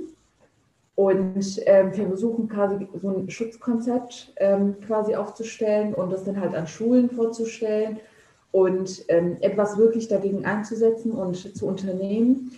Und 0.94 1.60
ähm, 1.66 1.92
wir 1.96 2.06
versuchen 2.06 2.48
quasi 2.48 2.88
so 3.02 3.10
ein 3.10 3.30
Schutzkonzept 3.30 4.34
ähm, 4.36 4.76
quasi 4.86 5.16
aufzustellen 5.16 5.96
und 5.96 6.12
das 6.12 6.26
dann 6.26 6.40
halt 6.40 6.54
an 6.54 6.68
Schulen 6.68 7.10
vorzustellen 7.10 8.00
und 8.52 9.08
etwas 9.08 9.78
wirklich 9.78 10.10
dagegen 10.10 10.44
einzusetzen 10.44 11.14
und 11.14 11.58
zu 11.58 11.66
unternehmen. 11.66 12.52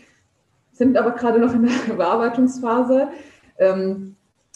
Sind 0.72 0.98
aber 0.98 1.12
gerade 1.12 1.38
noch 1.38 1.54
in 1.54 1.68
der 1.68 1.94
Bearbeitungsphase. 1.96 3.10
Ähm, 3.60 4.16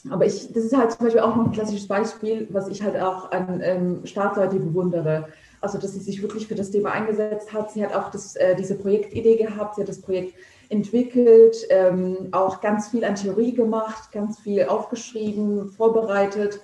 aber 0.10 0.26
ich, 0.26 0.52
das 0.54 0.66
ist 0.66 0.76
halt 0.76 0.92
zum 0.92 1.06
Beispiel 1.06 1.22
auch 1.22 1.36
noch 1.36 1.46
ein 1.46 1.52
klassisches 1.52 1.88
Beispiel, 1.88 2.48
was 2.52 2.68
ich 2.68 2.82
halt 2.82 3.00
auch 3.00 3.32
an 3.32 3.62
ähm, 3.64 4.06
Startseite 4.06 4.58
bewundere. 4.58 5.28
Also, 5.60 5.78
dass 5.78 5.94
sie 5.94 6.00
sich 6.00 6.22
wirklich 6.22 6.48
für 6.48 6.56
das 6.56 6.72
Thema 6.72 6.92
eingesetzt 6.92 7.52
hat. 7.52 7.72
Sie 7.72 7.84
hat 7.84 7.96
auch 7.96 8.12
das, 8.12 8.36
äh, 8.36 8.56
diese 8.56 8.76
Projektidee 8.76 9.38
gehabt, 9.38 9.76
sie 9.76 9.82
hat 9.82 9.90
das 9.90 10.02
Projekt 10.02 10.36
entwickelt, 10.70 11.58
ähm, 11.70 12.28
auch 12.32 12.62
ganz 12.62 12.90
viel 12.90 13.04
an 13.04 13.16
Theorie 13.16 13.54
gemacht, 13.54 14.12
ganz 14.12 14.40
viel 14.40 14.66
aufgeschrieben, 14.66 15.70
vorbereitet. 15.70 16.60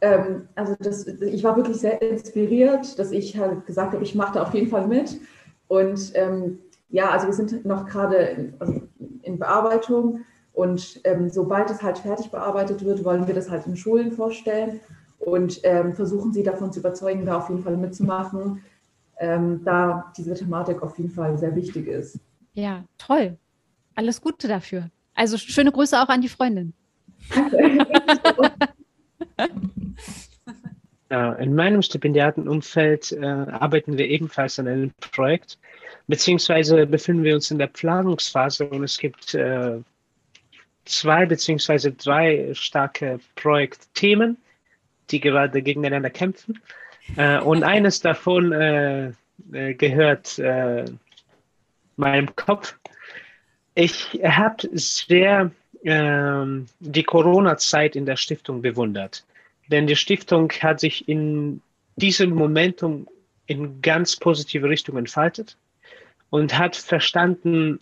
Ähm, 0.00 0.48
also 0.54 0.74
das, 0.78 1.06
ich 1.06 1.42
war 1.42 1.56
wirklich 1.56 1.78
sehr 1.78 2.00
inspiriert, 2.02 2.98
dass 2.98 3.12
ich 3.12 3.36
halt 3.36 3.66
gesagt 3.66 3.94
habe, 3.94 4.04
ich 4.04 4.14
mache 4.14 4.34
da 4.34 4.42
auf 4.42 4.54
jeden 4.54 4.68
Fall 4.68 4.86
mit. 4.86 5.18
Und 5.68 6.12
ähm, 6.14 6.58
ja, 6.90 7.10
also 7.10 7.26
wir 7.26 7.34
sind 7.34 7.64
noch 7.64 7.86
gerade 7.86 8.16
in, 8.16 8.54
also 8.58 8.82
in 9.22 9.38
Bearbeitung 9.38 10.20
und 10.56 11.02
ähm, 11.04 11.28
sobald 11.28 11.70
es 11.70 11.82
halt 11.82 11.98
fertig 11.98 12.30
bearbeitet 12.30 12.82
wird, 12.82 13.04
wollen 13.04 13.26
wir 13.26 13.34
das 13.34 13.50
halt 13.50 13.66
in 13.66 13.76
Schulen 13.76 14.10
vorstellen 14.10 14.80
und 15.18 15.60
ähm, 15.64 15.92
versuchen 15.92 16.32
sie 16.32 16.42
davon 16.42 16.72
zu 16.72 16.80
überzeugen, 16.80 17.26
da 17.26 17.36
auf 17.36 17.50
jeden 17.50 17.62
Fall 17.62 17.76
mitzumachen, 17.76 18.64
ähm, 19.20 19.60
da 19.66 20.10
diese 20.16 20.32
Thematik 20.32 20.82
auf 20.82 20.96
jeden 20.96 21.10
Fall 21.10 21.36
sehr 21.36 21.54
wichtig 21.54 21.86
ist. 21.88 22.18
Ja, 22.54 22.84
toll. 22.96 23.36
Alles 23.96 24.18
Gute 24.18 24.48
dafür. 24.48 24.88
Also 25.14 25.36
schöne 25.36 25.70
Grüße 25.70 26.00
auch 26.00 26.08
an 26.08 26.22
die 26.22 26.28
Freundin. 26.30 26.72
Ja, 31.08 31.34
in 31.34 31.54
meinem 31.54 31.82
Stipendiatenumfeld 31.82 33.12
äh, 33.12 33.24
arbeiten 33.24 33.96
wir 33.96 34.08
ebenfalls 34.08 34.58
an 34.58 34.66
einem 34.66 34.90
Projekt, 35.12 35.56
beziehungsweise 36.08 36.84
befinden 36.84 37.22
wir 37.22 37.36
uns 37.36 37.48
in 37.52 37.58
der 37.58 37.68
Planungsphase 37.68 38.68
und 38.68 38.82
es 38.82 38.98
gibt 38.98 39.32
äh, 39.34 39.78
zwei 40.86 41.26
beziehungsweise 41.26 41.92
drei 41.92 42.54
starke 42.54 43.20
Projektthemen, 43.34 44.38
die 45.10 45.20
gerade 45.20 45.62
gegeneinander 45.62 46.10
kämpfen. 46.10 46.60
Äh, 47.16 47.38
und 47.40 47.62
eines 47.62 48.00
davon 48.00 48.52
äh, 48.52 49.12
äh, 49.52 49.74
gehört 49.74 50.38
äh, 50.38 50.84
meinem 51.96 52.34
Kopf. 52.36 52.76
Ich 53.74 54.20
habe 54.24 54.68
sehr 54.72 55.50
ähm, 55.84 56.66
die 56.80 57.04
Corona-Zeit 57.04 57.94
in 57.96 58.06
der 58.06 58.16
Stiftung 58.16 58.62
bewundert. 58.62 59.24
Denn 59.68 59.86
die 59.86 59.96
Stiftung 59.96 60.50
hat 60.60 60.80
sich 60.80 61.08
in 61.08 61.60
diesem 61.96 62.30
Momentum 62.30 63.08
in 63.46 63.80
ganz 63.82 64.16
positive 64.16 64.68
Richtung 64.68 64.96
entfaltet 64.96 65.56
und 66.30 66.58
hat 66.58 66.76
verstanden, 66.76 67.78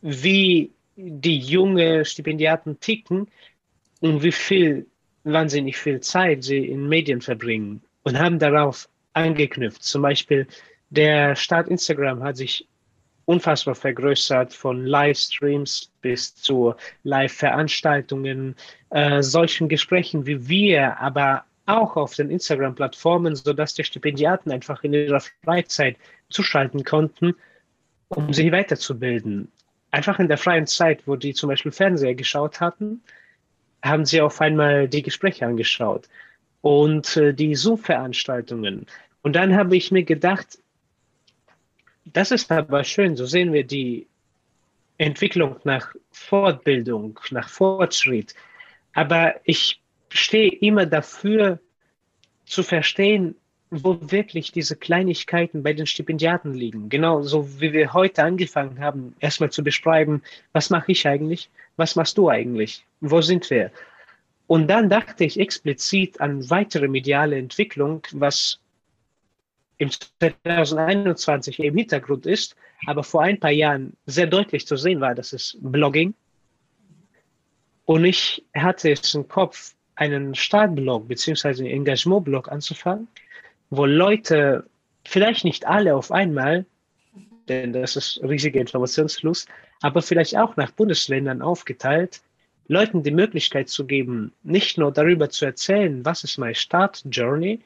wie 0.00 0.70
die 0.96 1.38
junge 1.38 2.04
Stipendiaten 2.04 2.78
ticken 2.80 3.28
und 4.00 4.22
wie 4.22 4.32
viel, 4.32 4.86
wahnsinnig 5.24 5.76
viel 5.76 6.00
Zeit 6.00 6.44
sie 6.44 6.66
in 6.66 6.88
Medien 6.88 7.20
verbringen 7.20 7.82
und 8.02 8.18
haben 8.18 8.38
darauf 8.38 8.88
angeknüpft. 9.14 9.82
Zum 9.82 10.02
Beispiel 10.02 10.46
der 10.90 11.34
Start 11.34 11.68
Instagram 11.68 12.22
hat 12.22 12.36
sich 12.36 12.68
unfassbar 13.24 13.74
vergrößert, 13.74 14.52
von 14.52 14.84
Livestreams 14.84 15.90
bis 16.02 16.34
zu 16.36 16.74
Live-Veranstaltungen, 17.04 18.54
äh, 18.90 19.22
solchen 19.22 19.68
Gesprächen 19.68 20.26
wie 20.26 20.46
wir, 20.46 21.00
aber 21.00 21.44
auch 21.66 21.96
auf 21.96 22.14
den 22.14 22.30
Instagram-Plattformen, 22.30 23.34
sodass 23.34 23.72
die 23.72 23.84
Stipendiaten 23.84 24.52
einfach 24.52 24.84
in 24.84 24.92
ihrer 24.92 25.22
Freizeit 25.42 25.96
zuschalten 26.28 26.84
konnten, 26.84 27.34
um 28.08 28.32
sich 28.34 28.52
weiterzubilden 28.52 29.50
einfach 29.94 30.18
in 30.18 30.28
der 30.28 30.38
freien 30.38 30.66
Zeit, 30.66 31.06
wo 31.06 31.14
die 31.14 31.34
zum 31.34 31.48
Beispiel 31.48 31.70
Fernseher 31.70 32.16
geschaut 32.16 32.60
hatten, 32.60 33.00
haben 33.82 34.04
sie 34.04 34.20
auf 34.20 34.40
einmal 34.40 34.88
die 34.88 35.02
Gespräche 35.02 35.46
angeschaut 35.46 36.08
und 36.62 37.16
äh, 37.16 37.32
die 37.32 37.54
Zoom-Veranstaltungen. 37.54 38.86
Und 39.22 39.36
dann 39.36 39.54
habe 39.54 39.76
ich 39.76 39.92
mir 39.92 40.02
gedacht, 40.02 40.58
das 42.04 42.32
ist 42.32 42.50
aber 42.50 42.82
schön, 42.82 43.16
so 43.16 43.24
sehen 43.24 43.52
wir 43.52 43.64
die 43.64 44.08
Entwicklung 44.98 45.56
nach 45.64 45.94
Fortbildung, 46.10 47.20
nach 47.30 47.48
Fortschritt. 47.48 48.34
Aber 48.94 49.34
ich 49.44 49.80
stehe 50.10 50.50
immer 50.50 50.86
dafür 50.86 51.60
zu 52.46 52.62
verstehen, 52.62 53.36
wo 53.82 53.98
wirklich 54.00 54.52
diese 54.52 54.76
Kleinigkeiten 54.76 55.62
bei 55.62 55.72
den 55.72 55.86
Stipendiaten 55.86 56.54
liegen. 56.54 56.88
Genau 56.88 57.22
so 57.22 57.60
wie 57.60 57.72
wir 57.72 57.92
heute 57.92 58.22
angefangen 58.22 58.78
haben, 58.78 59.16
erstmal 59.20 59.50
zu 59.50 59.64
beschreiben, 59.64 60.22
was 60.52 60.70
mache 60.70 60.92
ich 60.92 61.06
eigentlich, 61.08 61.50
was 61.76 61.96
machst 61.96 62.18
du 62.18 62.28
eigentlich, 62.28 62.84
wo 63.00 63.20
sind 63.20 63.48
wir. 63.50 63.70
Und 64.46 64.68
dann 64.68 64.90
dachte 64.90 65.24
ich 65.24 65.40
explizit 65.40 66.20
an 66.20 66.48
weitere 66.50 66.86
mediale 66.86 67.36
Entwicklung, 67.36 68.02
was 68.12 68.60
im 69.78 69.90
2021 69.90 71.58
im 71.58 71.76
Hintergrund 71.76 72.26
ist, 72.26 72.54
aber 72.86 73.02
vor 73.02 73.22
ein 73.22 73.40
paar 73.40 73.50
Jahren 73.50 73.96
sehr 74.06 74.26
deutlich 74.26 74.66
zu 74.66 74.76
sehen 74.76 75.00
war, 75.00 75.14
das 75.14 75.32
ist 75.32 75.56
Blogging. 75.60 76.14
Und 77.86 78.04
ich 78.04 78.44
hatte 78.54 78.92
es 78.92 79.14
im 79.14 79.26
Kopf, 79.26 79.74
einen 79.96 80.34
Startblog 80.34 81.08
bzw. 81.08 81.48
einen 81.48 81.66
Engagementblog 81.66 82.50
anzufangen 82.50 83.08
wo 83.76 83.86
Leute, 83.86 84.64
vielleicht 85.04 85.44
nicht 85.44 85.66
alle 85.66 85.94
auf 85.94 86.10
einmal, 86.10 86.66
denn 87.48 87.72
das 87.72 87.96
ist 87.96 88.20
riesiger 88.22 88.60
Informationsfluss, 88.60 89.46
aber 89.82 90.02
vielleicht 90.02 90.36
auch 90.36 90.56
nach 90.56 90.70
Bundesländern 90.70 91.42
aufgeteilt, 91.42 92.22
Leuten 92.68 93.02
die 93.02 93.10
Möglichkeit 93.10 93.68
zu 93.68 93.86
geben, 93.86 94.32
nicht 94.42 94.78
nur 94.78 94.90
darüber 94.90 95.28
zu 95.28 95.44
erzählen, 95.44 96.04
was 96.04 96.24
ist 96.24 96.38
meine 96.38 96.54
Start 96.54 97.04
Journey, 97.10 97.60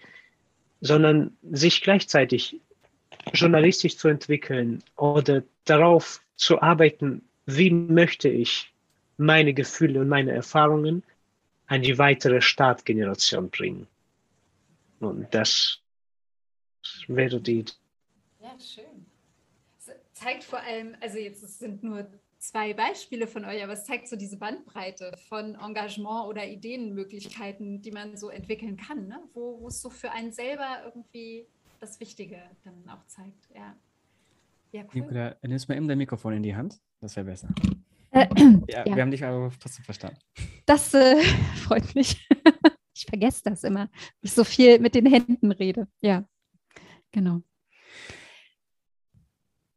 sondern 0.80 1.36
sich 1.50 1.82
gleichzeitig 1.82 2.56
journalistisch 3.32 3.96
zu 3.96 4.08
entwickeln 4.08 4.82
oder 4.96 5.42
darauf 5.64 6.20
zu 6.36 6.60
arbeiten, 6.60 7.22
wie 7.46 7.70
möchte 7.70 8.28
ich 8.28 8.72
meine 9.16 9.54
Gefühle 9.54 10.00
und 10.00 10.08
meine 10.08 10.32
Erfahrungen 10.32 11.02
an 11.66 11.82
die 11.82 11.98
weitere 11.98 12.40
Startgeneration 12.40 13.50
bringen. 13.50 13.86
Und 15.00 15.26
das 15.32 15.80
die. 17.08 17.64
Ja, 18.40 18.56
schön. 18.58 19.06
Es 19.78 19.90
zeigt 20.12 20.44
vor 20.44 20.60
allem, 20.60 20.96
also 21.00 21.18
jetzt 21.18 21.42
es 21.42 21.58
sind 21.58 21.82
nur 21.82 22.06
zwei 22.38 22.72
Beispiele 22.74 23.26
von 23.26 23.44
euch, 23.44 23.62
aber 23.62 23.72
es 23.72 23.84
zeigt 23.84 24.08
so 24.08 24.16
diese 24.16 24.36
Bandbreite 24.36 25.12
von 25.28 25.56
Engagement 25.56 26.28
oder 26.28 26.46
Ideenmöglichkeiten, 26.46 27.82
die 27.82 27.90
man 27.90 28.16
so 28.16 28.30
entwickeln 28.30 28.76
kann, 28.76 29.08
ne? 29.08 29.20
wo, 29.34 29.60
wo 29.60 29.68
es 29.68 29.80
so 29.80 29.90
für 29.90 30.10
einen 30.12 30.32
selber 30.32 30.82
irgendwie 30.84 31.46
das 31.80 32.00
Wichtige 32.00 32.40
dann 32.64 32.88
auch 32.88 33.04
zeigt. 33.06 33.48
Ja, 33.54 33.76
ja 34.72 34.82
cool. 34.82 35.00
Nicola, 35.00 35.36
nimmst 35.42 35.68
mal 35.68 35.76
eben 35.76 35.88
dein 35.88 35.98
Mikrofon 35.98 36.34
in 36.34 36.42
die 36.42 36.54
Hand, 36.54 36.80
das 37.00 37.16
wäre 37.16 37.26
besser. 37.26 37.48
Äh, 38.10 38.28
ja, 38.68 38.86
ja, 38.86 38.96
wir 38.96 39.02
haben 39.02 39.10
dich 39.10 39.24
aber 39.24 39.52
trotzdem 39.60 39.84
verstanden. 39.84 40.18
Das 40.66 40.94
äh, 40.94 41.16
freut 41.56 41.94
mich. 41.94 42.26
ich 42.94 43.06
vergesse 43.06 43.42
das 43.44 43.64
immer, 43.64 43.90
ich 44.20 44.32
so 44.32 44.44
viel 44.44 44.78
mit 44.78 44.94
den 44.94 45.06
Händen 45.06 45.52
rede. 45.52 45.88
Ja. 46.00 46.24
Genau. 47.12 47.42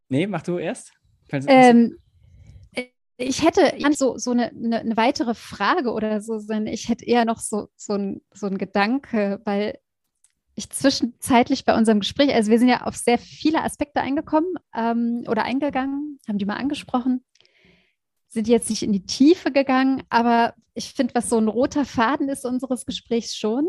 Nee, 0.09 0.27
mach 0.27 0.41
du 0.41 0.57
erst. 0.57 0.93
Ähm, 1.47 1.97
ich 3.17 3.43
hätte 3.43 3.73
so, 3.93 4.17
so 4.17 4.32
eine, 4.32 4.49
eine, 4.49 4.79
eine, 4.79 4.97
weitere 4.97 5.34
Frage 5.36 5.91
oder 5.91 6.21
so, 6.21 6.39
ich 6.65 6.89
hätte 6.89 7.05
eher 7.05 7.23
noch 7.23 7.39
so, 7.39 7.69
so, 7.75 7.93
ein, 7.93 8.21
so 8.34 8.47
ein 8.47 8.57
Gedanke, 8.57 9.41
weil 9.45 9.79
ich 10.55 10.69
zwischenzeitlich 10.69 11.63
bei 11.63 11.77
unserem 11.77 11.99
Gespräch, 12.01 12.34
also 12.34 12.51
wir 12.51 12.59
sind 12.59 12.67
ja 12.67 12.82
auf 12.82 12.97
sehr 12.97 13.17
viele 13.17 13.63
Aspekte 13.63 14.01
eingekommen 14.01 14.53
ähm, 14.75 15.23
oder 15.27 15.43
eingegangen, 15.43 16.19
haben 16.27 16.38
die 16.38 16.45
mal 16.45 16.57
angesprochen, 16.57 17.23
sind 18.27 18.47
jetzt 18.47 18.69
nicht 18.69 18.84
in 18.84 18.91
die 18.91 19.05
Tiefe 19.05 19.51
gegangen, 19.51 20.03
aber 20.09 20.55
ich 20.73 20.93
finde, 20.93 21.15
was 21.15 21.29
so 21.29 21.38
ein 21.38 21.47
roter 21.47 21.86
Faden 21.86 22.29
ist 22.29 22.45
unseres 22.45 22.86
Gesprächs 22.86 23.36
schon, 23.36 23.67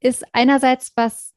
ist 0.00 0.24
einerseits, 0.32 0.92
was 0.96 1.34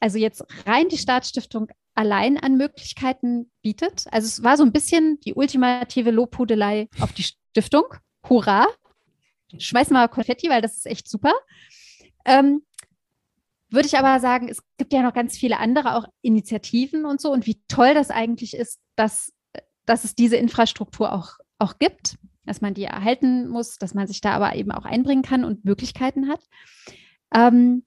also 0.00 0.18
jetzt 0.18 0.44
rein 0.66 0.88
die 0.88 0.98
Staatsstiftung 0.98 1.68
allein 1.94 2.38
an 2.38 2.56
Möglichkeiten 2.56 3.50
bietet. 3.62 4.06
Also 4.10 4.26
es 4.26 4.42
war 4.42 4.56
so 4.56 4.62
ein 4.62 4.72
bisschen 4.72 5.18
die 5.20 5.34
ultimative 5.34 6.10
Lobhudelei 6.10 6.88
auf 7.00 7.12
die 7.12 7.24
Stiftung. 7.24 7.84
Hurra! 8.28 8.66
Schmeißen 9.58 9.94
wir 9.94 10.00
mal 10.00 10.08
Konfetti, 10.08 10.48
weil 10.50 10.60
das 10.60 10.76
ist 10.76 10.86
echt 10.86 11.08
super. 11.08 11.32
Ähm, 12.24 12.62
würde 13.70 13.86
ich 13.86 13.98
aber 13.98 14.20
sagen, 14.20 14.48
es 14.48 14.62
gibt 14.76 14.92
ja 14.92 15.02
noch 15.02 15.14
ganz 15.14 15.36
viele 15.36 15.58
andere 15.58 15.96
auch 15.96 16.06
Initiativen 16.22 17.04
und 17.04 17.20
so 17.20 17.32
und 17.32 17.46
wie 17.46 17.62
toll 17.68 17.94
das 17.94 18.10
eigentlich 18.10 18.54
ist, 18.54 18.80
dass, 18.94 19.32
dass 19.86 20.04
es 20.04 20.14
diese 20.14 20.36
Infrastruktur 20.36 21.12
auch, 21.12 21.32
auch 21.58 21.78
gibt, 21.78 22.16
dass 22.44 22.60
man 22.60 22.74
die 22.74 22.84
erhalten 22.84 23.48
muss, 23.48 23.78
dass 23.78 23.94
man 23.94 24.06
sich 24.06 24.20
da 24.20 24.32
aber 24.32 24.54
eben 24.54 24.70
auch 24.70 24.84
einbringen 24.84 25.22
kann 25.22 25.44
und 25.44 25.64
Möglichkeiten 25.64 26.28
hat. 26.28 26.40
Ähm, 27.34 27.84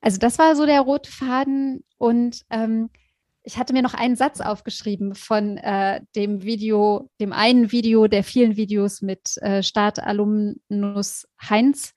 Also 0.00 0.18
das 0.18 0.38
war 0.38 0.54
so 0.56 0.64
der 0.64 0.80
rote 0.80 1.10
Faden 1.10 1.84
und 1.96 2.44
ähm, 2.50 2.90
ich 3.42 3.56
hatte 3.56 3.72
mir 3.72 3.82
noch 3.82 3.94
einen 3.94 4.14
Satz 4.14 4.40
aufgeschrieben 4.40 5.14
von 5.14 5.56
äh, 5.56 6.02
dem 6.14 6.42
Video, 6.42 7.10
dem 7.20 7.32
einen 7.32 7.72
Video 7.72 8.06
der 8.06 8.22
vielen 8.22 8.56
Videos 8.56 9.00
mit 9.00 9.38
äh, 9.38 9.62
Startalumnus 9.62 11.26
Heinz, 11.40 11.94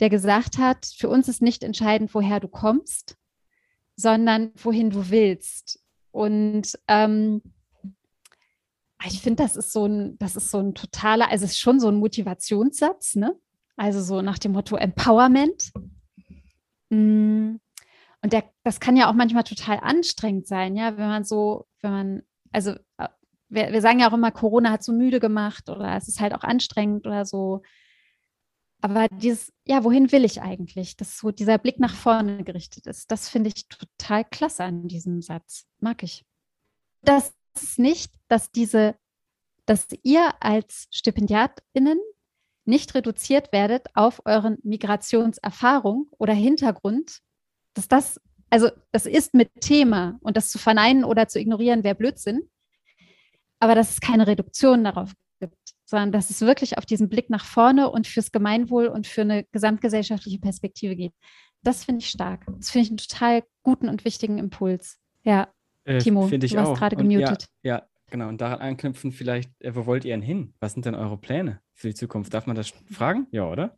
der 0.00 0.10
gesagt 0.10 0.58
hat, 0.58 0.86
für 0.96 1.08
uns 1.08 1.28
ist 1.28 1.42
nicht 1.42 1.64
entscheidend, 1.64 2.14
woher 2.14 2.40
du 2.40 2.48
kommst, 2.48 3.16
sondern 3.96 4.52
wohin 4.54 4.90
du 4.90 5.10
willst. 5.10 5.80
Und 6.12 6.78
ähm, 6.88 7.42
ich 9.04 9.20
finde, 9.20 9.42
das 9.42 9.56
ist 9.56 9.72
so 9.72 9.86
ein, 9.86 10.18
das 10.18 10.36
ist 10.36 10.50
so 10.50 10.60
ein 10.60 10.74
totaler, 10.74 11.30
also 11.30 11.44
es 11.44 11.52
ist 11.52 11.60
schon 11.60 11.80
so 11.80 11.88
ein 11.88 11.96
Motivationssatz, 11.96 13.16
ne? 13.16 13.34
Also 13.76 14.00
so 14.02 14.22
nach 14.22 14.38
dem 14.38 14.52
Motto 14.52 14.76
Empowerment. 14.76 15.72
Mm. 16.92 17.58
Und 18.24 18.32
der, 18.32 18.44
das 18.62 18.78
kann 18.78 18.96
ja 18.96 19.10
auch 19.10 19.14
manchmal 19.14 19.44
total 19.44 19.78
anstrengend 19.80 20.46
sein, 20.46 20.76
ja, 20.76 20.96
wenn 20.96 21.08
man 21.08 21.24
so, 21.24 21.66
wenn 21.80 21.90
man, 21.90 22.22
also 22.52 22.72
äh, 22.98 23.08
wir, 23.48 23.72
wir 23.72 23.80
sagen 23.80 23.98
ja 23.98 24.08
auch 24.08 24.14
immer, 24.14 24.30
Corona 24.30 24.70
hat 24.70 24.84
so 24.84 24.92
müde 24.92 25.18
gemacht 25.18 25.68
oder 25.68 25.96
es 25.96 26.06
ist 26.06 26.20
halt 26.20 26.34
auch 26.34 26.42
anstrengend 26.42 27.06
oder 27.06 27.24
so. 27.24 27.62
Aber 28.80 29.08
dieses, 29.08 29.52
ja, 29.66 29.84
wohin 29.84 30.12
will 30.12 30.24
ich 30.24 30.40
eigentlich? 30.42 30.96
Dass 30.96 31.18
so 31.18 31.30
dieser 31.30 31.58
Blick 31.58 31.78
nach 31.78 31.94
vorne 31.94 32.44
gerichtet 32.44 32.86
ist, 32.86 33.10
das 33.10 33.28
finde 33.28 33.48
ich 33.48 33.68
total 33.68 34.24
klasse 34.24 34.64
an 34.64 34.88
diesem 34.88 35.22
Satz. 35.22 35.66
Mag 35.80 36.02
ich. 36.02 36.24
Das 37.02 37.32
ist 37.54 37.78
nicht, 37.78 38.12
dass 38.28 38.50
diese, 38.50 38.96
dass 39.66 39.88
ihr 40.02 40.32
als 40.40 40.88
StipendiatInnen 40.90 41.98
nicht 42.64 42.94
reduziert 42.94 43.52
werdet 43.52 43.86
auf 43.94 44.22
euren 44.24 44.58
Migrationserfahrung 44.62 46.08
oder 46.18 46.32
Hintergrund, 46.32 47.18
dass 47.74 47.88
das, 47.88 48.20
also 48.50 48.70
das 48.92 49.06
ist 49.06 49.34
mit 49.34 49.50
Thema 49.60 50.18
und 50.20 50.36
das 50.36 50.50
zu 50.50 50.58
verneinen 50.58 51.04
oder 51.04 51.28
zu 51.28 51.40
ignorieren 51.40 51.84
wäre 51.84 51.94
Blödsinn, 51.94 52.42
aber 53.58 53.74
dass 53.74 53.90
es 53.90 54.00
keine 54.00 54.26
Reduktion 54.26 54.84
darauf 54.84 55.12
gibt, 55.40 55.56
sondern 55.84 56.12
dass 56.12 56.30
es 56.30 56.40
wirklich 56.40 56.78
auf 56.78 56.86
diesen 56.86 57.08
Blick 57.08 57.30
nach 57.30 57.44
vorne 57.44 57.90
und 57.90 58.06
fürs 58.06 58.32
Gemeinwohl 58.32 58.86
und 58.86 59.06
für 59.06 59.22
eine 59.22 59.44
gesamtgesellschaftliche 59.52 60.38
Perspektive 60.38 60.96
geht. 60.96 61.12
Das 61.62 61.84
finde 61.84 62.00
ich 62.00 62.08
stark. 62.08 62.44
Das 62.58 62.70
finde 62.70 62.84
ich 62.84 62.90
einen 62.90 62.96
total 62.98 63.44
guten 63.62 63.88
und 63.88 64.04
wichtigen 64.04 64.38
Impuls. 64.38 64.98
Ja, 65.22 65.48
äh, 65.84 65.98
Timo, 65.98 66.28
du 66.28 66.52
warst 66.56 66.74
gerade 66.78 66.96
gemutet. 66.96 67.46
Ja, 67.62 67.76
ja, 67.76 67.86
genau. 68.10 68.28
Und 68.28 68.40
daran 68.40 68.60
anknüpfen 68.60 69.12
vielleicht, 69.12 69.50
äh, 69.60 69.74
wo 69.74 69.86
wollt 69.86 70.04
ihr 70.04 70.12
denn 70.12 70.22
hin? 70.22 70.54
Was 70.60 70.72
sind 70.72 70.86
denn 70.86 70.94
eure 70.94 71.16
Pläne 71.18 71.60
für 71.82 71.88
die 71.88 71.94
Zukunft? 71.94 72.32
Darf 72.32 72.46
man 72.46 72.56
das 72.56 72.72
fragen? 72.90 73.26
Ja, 73.32 73.50
oder? 73.50 73.76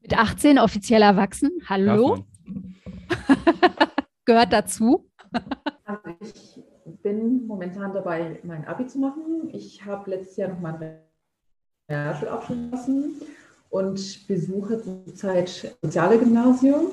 Mit 0.00 0.18
18 0.18 0.58
offiziell 0.58 1.02
erwachsen. 1.02 1.50
Hallo? 1.68 2.24
Gehört 4.24 4.52
dazu. 4.52 5.06
Also 5.84 6.08
ich 6.20 6.58
bin 7.02 7.46
momentan 7.46 7.92
dabei, 7.92 8.40
mein 8.44 8.66
Abi 8.66 8.86
zu 8.86 8.98
machen. 8.98 9.50
Ich 9.52 9.84
habe 9.84 10.10
letztes 10.10 10.38
Jahr 10.38 10.48
noch 10.48 10.60
meinen 10.60 11.00
Realschulabschluss 11.90 12.70
lassen 12.70 13.20
und 13.68 14.26
besuche 14.26 14.80
zurzeit 14.82 15.76
soziale 15.82 16.18
Gymnasium. 16.18 16.92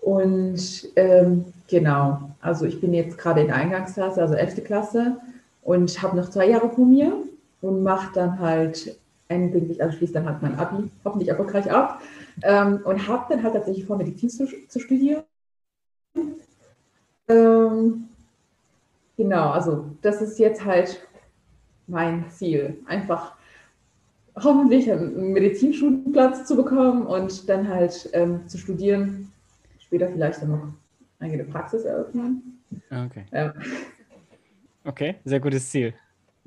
Und 0.00 0.88
ähm, 0.94 1.46
genau, 1.66 2.30
also 2.40 2.64
ich 2.64 2.80
bin 2.80 2.94
jetzt 2.94 3.18
gerade 3.18 3.40
in 3.40 3.48
der 3.48 3.56
Eingangsklasse, 3.56 4.22
also 4.22 4.34
11. 4.34 4.62
Klasse 4.62 5.16
und 5.62 6.00
habe 6.00 6.16
noch 6.16 6.30
zwei 6.30 6.48
Jahre 6.48 6.70
vor 6.70 6.86
mir 6.86 7.27
und 7.60 7.82
mache 7.82 8.12
dann 8.14 8.38
halt 8.38 8.98
endlich, 9.28 9.82
also 9.82 9.96
schließe 9.96 10.14
dann 10.14 10.26
halt 10.26 10.42
mein 10.42 10.58
Abi 10.58 10.90
hoffentlich 11.04 11.28
erfolgreich 11.28 11.70
ab 11.70 12.00
ähm, 12.42 12.80
und 12.84 13.06
habe 13.08 13.26
dann 13.28 13.42
halt 13.42 13.54
tatsächlich 13.54 13.84
vor, 13.84 13.96
Medizin 13.98 14.30
zu, 14.30 14.46
zu 14.68 14.80
studieren. 14.80 15.22
Ähm, 17.28 18.08
genau, 19.16 19.50
also 19.50 19.86
das 20.00 20.22
ist 20.22 20.38
jetzt 20.38 20.64
halt 20.64 21.06
mein 21.86 22.28
Ziel, 22.30 22.78
einfach 22.86 23.34
hoffentlich 24.36 24.90
einen 24.90 25.32
Medizinstudienplatz 25.32 26.46
zu 26.46 26.56
bekommen 26.56 27.06
und 27.06 27.48
dann 27.48 27.68
halt 27.68 28.08
ähm, 28.12 28.46
zu 28.48 28.56
studieren, 28.56 29.32
später 29.78 30.08
vielleicht 30.08 30.42
dann 30.42 30.50
noch 30.50 30.68
eigene 31.18 31.44
Praxis 31.44 31.84
eröffnen. 31.84 32.62
Ah, 32.90 33.04
okay. 33.04 33.24
Ja. 33.32 33.52
Okay, 34.84 35.16
sehr 35.24 35.40
gutes 35.40 35.68
Ziel. 35.68 35.94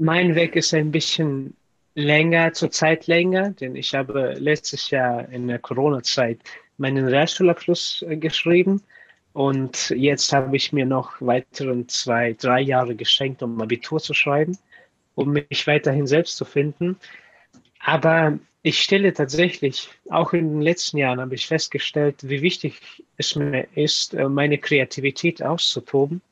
Mein 0.04 0.34
Weg 0.34 0.56
ist 0.56 0.74
ein 0.74 0.91
bisschen 0.91 1.56
länger, 1.93 2.54
zurzeit 2.54 3.06
länger, 3.06 3.52
denn 3.52 3.76
ich 3.76 3.93
habe 3.93 4.34
letztes 4.39 4.89
Jahr 4.89 5.30
in 5.30 5.47
der 5.47 5.60
Corona-Zeit 5.60 6.39
meinen 6.78 7.08
Realschulabschluss 7.08 8.04
äh, 8.10 8.18
geschrieben 8.18 8.82
und 9.34 9.91
jetzt 9.91 10.34
habe 10.34 10.56
ich 10.56 10.74
mir 10.74 10.88
noch 10.88 11.22
weiteren 11.22 11.88
zwei, 11.88 12.34
drei 12.34 12.62
Jahre 12.62 12.95
geschenkt, 12.95 13.43
um 13.43 13.62
Abitur 13.62 13.99
zu 13.99 14.16
schreiben, 14.16 14.58
um 15.14 15.34
mich 15.34 15.68
weiterhin 15.68 16.08
selbst 16.08 16.36
zu 16.36 16.45
finden. 16.45 16.97
Aber 17.80 18.39
ich 18.64 18.82
stelle 18.82 19.14
tatsächlich, 19.14 19.88
auch 20.10 20.34
in 20.34 20.49
den 20.49 20.62
letzten 20.64 20.97
Jahren 20.97 21.22
habe 21.22 21.36
ich 21.36 21.45
festgestellt, 21.45 22.28
wie 22.28 22.41
wichtig 22.41 23.04
es 23.18 23.36
mir 23.36 23.68
ist, 23.76 24.16
äh, 24.16 24.28
meine 24.28 24.58
Kreativität 24.58 25.43
auszutoben 25.43 26.24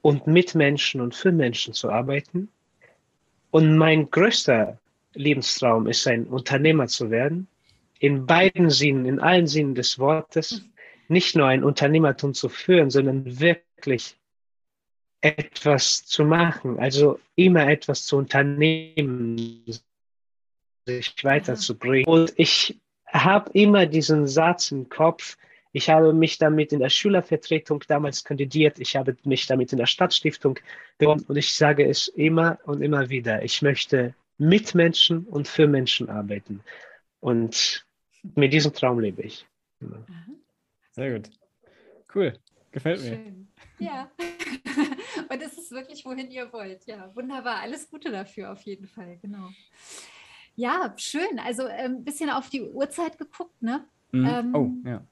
und 0.00 0.28
mit 0.28 0.54
Menschen 0.54 1.00
und 1.00 1.16
für 1.16 1.32
Menschen 1.32 1.74
zu 1.74 1.90
arbeiten 1.90 2.48
und 3.50 3.76
mein 3.76 4.10
größter 4.10 4.78
Lebenstraum 5.14 5.86
ist, 5.86 6.06
ein 6.06 6.26
Unternehmer 6.26 6.86
zu 6.86 7.10
werden. 7.10 7.48
In 7.98 8.26
beiden 8.26 8.70
Sinnen, 8.70 9.06
in 9.06 9.20
allen 9.20 9.46
Sinnen 9.46 9.74
des 9.74 9.98
Wortes. 9.98 10.64
Nicht 11.08 11.34
nur 11.34 11.46
ein 11.46 11.64
Unternehmertum 11.64 12.34
zu 12.34 12.48
führen, 12.48 12.90
sondern 12.90 13.40
wirklich 13.40 14.16
etwas 15.20 16.04
zu 16.04 16.24
machen. 16.24 16.78
Also 16.78 17.18
immer 17.34 17.68
etwas 17.68 18.04
zu 18.04 18.18
unternehmen, 18.18 19.64
sich 20.86 21.14
weiterzubringen. 21.22 22.06
Und 22.06 22.32
ich 22.36 22.78
habe 23.06 23.50
immer 23.54 23.86
diesen 23.86 24.26
Satz 24.26 24.70
im 24.70 24.88
Kopf, 24.88 25.36
ich 25.72 25.90
habe 25.90 26.12
mich 26.12 26.38
damit 26.38 26.72
in 26.72 26.80
der 26.80 26.88
Schülervertretung 26.88 27.84
damals 27.86 28.24
kandidiert. 28.24 28.78
Ich 28.78 28.96
habe 28.96 29.16
mich 29.24 29.46
damit 29.46 29.72
in 29.72 29.78
der 29.78 29.86
Stadtstiftung 29.86 30.58
beworben. 30.96 31.24
Und 31.28 31.36
ich 31.36 31.52
sage 31.52 31.86
es 31.86 32.08
immer 32.08 32.58
und 32.64 32.82
immer 32.82 33.10
wieder. 33.10 33.42
Ich 33.42 33.60
möchte 33.60 34.14
mit 34.38 34.74
Menschen 34.74 35.24
und 35.24 35.46
für 35.46 35.66
Menschen 35.66 36.08
arbeiten. 36.08 36.60
Und 37.20 37.86
mit 38.34 38.52
diesem 38.52 38.72
Traum 38.72 39.00
lebe 39.00 39.22
ich. 39.22 39.46
Sehr 40.92 41.18
gut. 41.18 41.30
Cool. 42.14 42.32
Gefällt 42.72 43.02
mir. 43.02 43.08
Schön. 43.08 43.48
Ja. 43.78 44.10
und 45.28 45.42
es 45.42 45.58
ist 45.58 45.70
wirklich, 45.70 46.04
wohin 46.04 46.30
ihr 46.30 46.52
wollt. 46.52 46.86
Ja, 46.86 47.14
wunderbar. 47.14 47.60
Alles 47.60 47.88
Gute 47.90 48.10
dafür 48.10 48.52
auf 48.52 48.62
jeden 48.62 48.86
Fall. 48.86 49.18
Genau. 49.22 49.50
Ja, 50.56 50.94
schön. 50.96 51.38
Also 51.44 51.66
ein 51.66 51.96
ähm, 51.96 52.04
bisschen 52.04 52.30
auf 52.30 52.48
die 52.50 52.62
Uhrzeit 52.62 53.18
geguckt, 53.18 53.62
ne? 53.62 53.84
Mhm. 54.12 54.26
Ähm, 54.26 54.54
oh, 54.54 54.88
ja. 54.88 55.02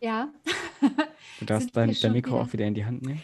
Ja. 0.00 0.28
Du 1.40 1.46
darfst 1.46 1.76
dein, 1.76 1.94
dein 2.00 2.12
Mikro 2.12 2.34
wieder? 2.34 2.42
auch 2.42 2.52
wieder 2.52 2.64
in 2.64 2.74
die 2.74 2.84
Hand 2.84 3.02
nehmen. 3.02 3.22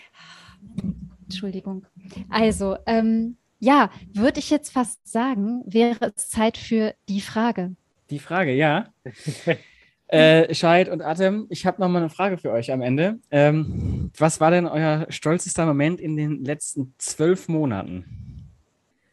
Entschuldigung. 1.24 1.86
Also, 2.28 2.76
ähm, 2.86 3.36
ja, 3.60 3.90
würde 4.12 4.40
ich 4.40 4.50
jetzt 4.50 4.72
fast 4.72 5.06
sagen, 5.06 5.62
wäre 5.64 6.12
es 6.16 6.28
Zeit 6.28 6.56
für 6.56 6.94
die 7.08 7.20
Frage. 7.20 7.76
Die 8.10 8.18
Frage, 8.18 8.52
ja. 8.52 8.88
äh, 10.08 10.52
Scheid 10.54 10.88
und 10.88 11.02
Atem, 11.02 11.46
ich 11.50 11.66
habe 11.66 11.80
noch 11.80 11.88
mal 11.88 12.00
eine 12.00 12.10
Frage 12.10 12.36
für 12.36 12.50
euch 12.50 12.72
am 12.72 12.82
Ende. 12.82 13.20
Ähm, 13.30 14.10
was 14.18 14.40
war 14.40 14.50
denn 14.50 14.66
euer 14.66 15.06
stolzester 15.08 15.66
Moment 15.66 16.00
in 16.00 16.16
den 16.16 16.44
letzten 16.44 16.94
zwölf 16.98 17.48
Monaten? 17.48 18.04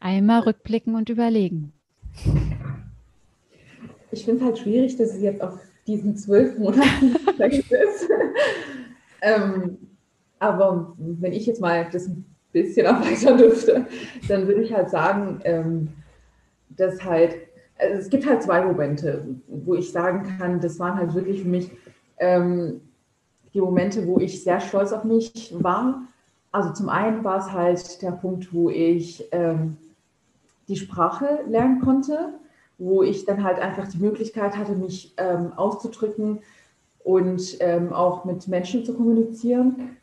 Einmal 0.00 0.40
rückblicken 0.40 0.94
und 0.96 1.08
überlegen. 1.08 1.72
Ich 4.10 4.24
finde 4.24 4.40
es 4.40 4.44
halt 4.44 4.58
schwierig, 4.58 4.96
dass 4.96 5.14
es 5.14 5.22
jetzt 5.22 5.42
auf 5.42 5.60
diesen 5.88 6.16
zwölf 6.16 6.56
Monaten 6.58 7.16
ist. 7.38 8.08
ähm, 9.22 9.78
aber 10.38 10.94
wenn 10.98 11.32
ich 11.32 11.46
jetzt 11.46 11.60
mal 11.60 11.88
das 11.90 12.06
ein 12.06 12.24
bisschen 12.52 12.86
erweitern 12.86 13.38
dürfte, 13.38 13.86
dann 14.28 14.46
würde 14.46 14.62
ich 14.62 14.72
halt 14.72 14.90
sagen, 14.90 15.40
ähm, 15.44 15.88
dass 16.76 17.02
halt, 17.04 17.36
also 17.78 17.98
es 18.00 18.10
gibt 18.10 18.28
halt 18.28 18.42
zwei 18.42 18.64
Momente, 18.64 19.26
wo 19.48 19.74
ich 19.74 19.90
sagen 19.90 20.36
kann, 20.38 20.60
das 20.60 20.78
waren 20.78 20.96
halt 20.96 21.14
wirklich 21.14 21.42
für 21.42 21.48
mich 21.48 21.70
ähm, 22.18 22.80
die 23.54 23.60
Momente, 23.60 24.06
wo 24.06 24.18
ich 24.18 24.44
sehr 24.44 24.60
stolz 24.60 24.92
auf 24.92 25.04
mich 25.04 25.54
war. 25.58 26.02
Also 26.52 26.72
zum 26.72 26.88
einen 26.88 27.24
war 27.24 27.38
es 27.38 27.52
halt 27.52 28.02
der 28.02 28.12
Punkt, 28.12 28.52
wo 28.52 28.70
ich 28.70 29.24
ähm, 29.32 29.76
die 30.68 30.76
Sprache 30.76 31.40
lernen 31.48 31.80
konnte 31.80 32.34
wo 32.78 33.02
ich 33.02 33.24
dann 33.24 33.42
halt 33.42 33.58
einfach 33.58 33.88
die 33.88 33.98
Möglichkeit 33.98 34.56
hatte, 34.56 34.72
mich 34.72 35.12
ähm, 35.16 35.52
auszudrücken 35.56 36.40
und 37.02 37.56
ähm, 37.60 37.92
auch 37.92 38.24
mit 38.24 38.46
Menschen 38.48 38.84
zu 38.84 38.94
kommunizieren, 38.94 39.96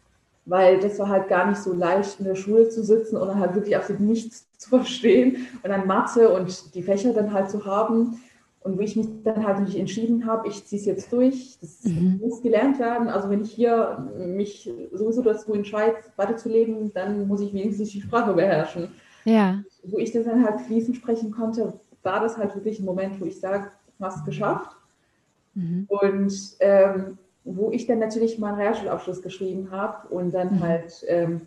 weil 0.45 0.79
das 0.79 0.99
war 0.99 1.09
halt 1.09 1.29
gar 1.29 1.49
nicht 1.49 1.61
so 1.61 1.73
leicht, 1.73 2.19
in 2.19 2.25
der 2.25 2.35
Schule 2.35 2.69
zu 2.69 2.83
sitzen 2.83 3.17
und 3.17 3.35
halt 3.35 3.55
wirklich 3.55 3.75
absolut 3.75 4.01
nichts 4.01 4.47
zu 4.57 4.69
verstehen 4.69 5.47
und 5.63 5.69
dann 5.69 5.87
Mathe 5.87 6.29
und 6.29 6.75
die 6.75 6.83
Fächer 6.83 7.13
dann 7.13 7.33
halt 7.33 7.49
zu 7.49 7.65
haben 7.65 8.19
Und 8.61 8.77
wo 8.77 8.81
ich 8.81 8.95
mich 8.95 9.07
dann 9.23 9.45
halt 9.45 9.59
nicht 9.59 9.77
entschieden 9.77 10.25
habe, 10.25 10.47
ich 10.47 10.65
ziehe 10.65 10.79
es 10.79 10.87
jetzt 10.87 11.13
durch, 11.13 11.57
das 11.61 11.83
mhm. 11.83 12.19
muss 12.19 12.41
gelernt 12.41 12.79
werden. 12.79 13.09
Also 13.09 13.29
wenn 13.29 13.43
ich 13.43 13.51
hier 13.51 14.09
mich 14.17 14.71
sowieso 14.91 15.21
dazu 15.21 15.53
entscheide, 15.53 15.97
weiterzuleben, 16.15 16.91
dann 16.91 17.27
muss 17.27 17.41
ich 17.41 17.53
wenigstens 17.53 17.91
die 17.91 18.01
Sprache 18.01 18.33
beherrschen. 18.33 18.89
Ja. 19.23 19.61
Wo 19.83 19.99
ich 19.99 20.11
das 20.11 20.25
dann 20.25 20.43
halt 20.43 20.61
fließend 20.61 20.95
sprechen 20.95 21.31
konnte, 21.31 21.73
war 22.05 22.21
das 22.21 22.37
halt 22.37 22.55
wirklich 22.55 22.79
ein 22.79 22.85
Moment, 22.85 23.19
wo 23.19 23.25
ich 23.25 23.39
sage, 23.39 23.71
hast 23.99 24.19
es 24.19 24.25
geschafft. 24.25 24.75
Mhm. 25.55 25.85
Und 25.87 26.33
ähm, 26.59 27.17
wo 27.43 27.71
ich 27.71 27.85
dann 27.85 27.99
natürlich 27.99 28.39
meinen 28.39 28.55
Realschulabschluss 28.55 29.21
geschrieben 29.21 29.69
habe 29.71 30.07
und 30.09 30.31
dann 30.31 30.55
mhm. 30.55 30.59
halt 30.61 31.05
ähm, 31.07 31.41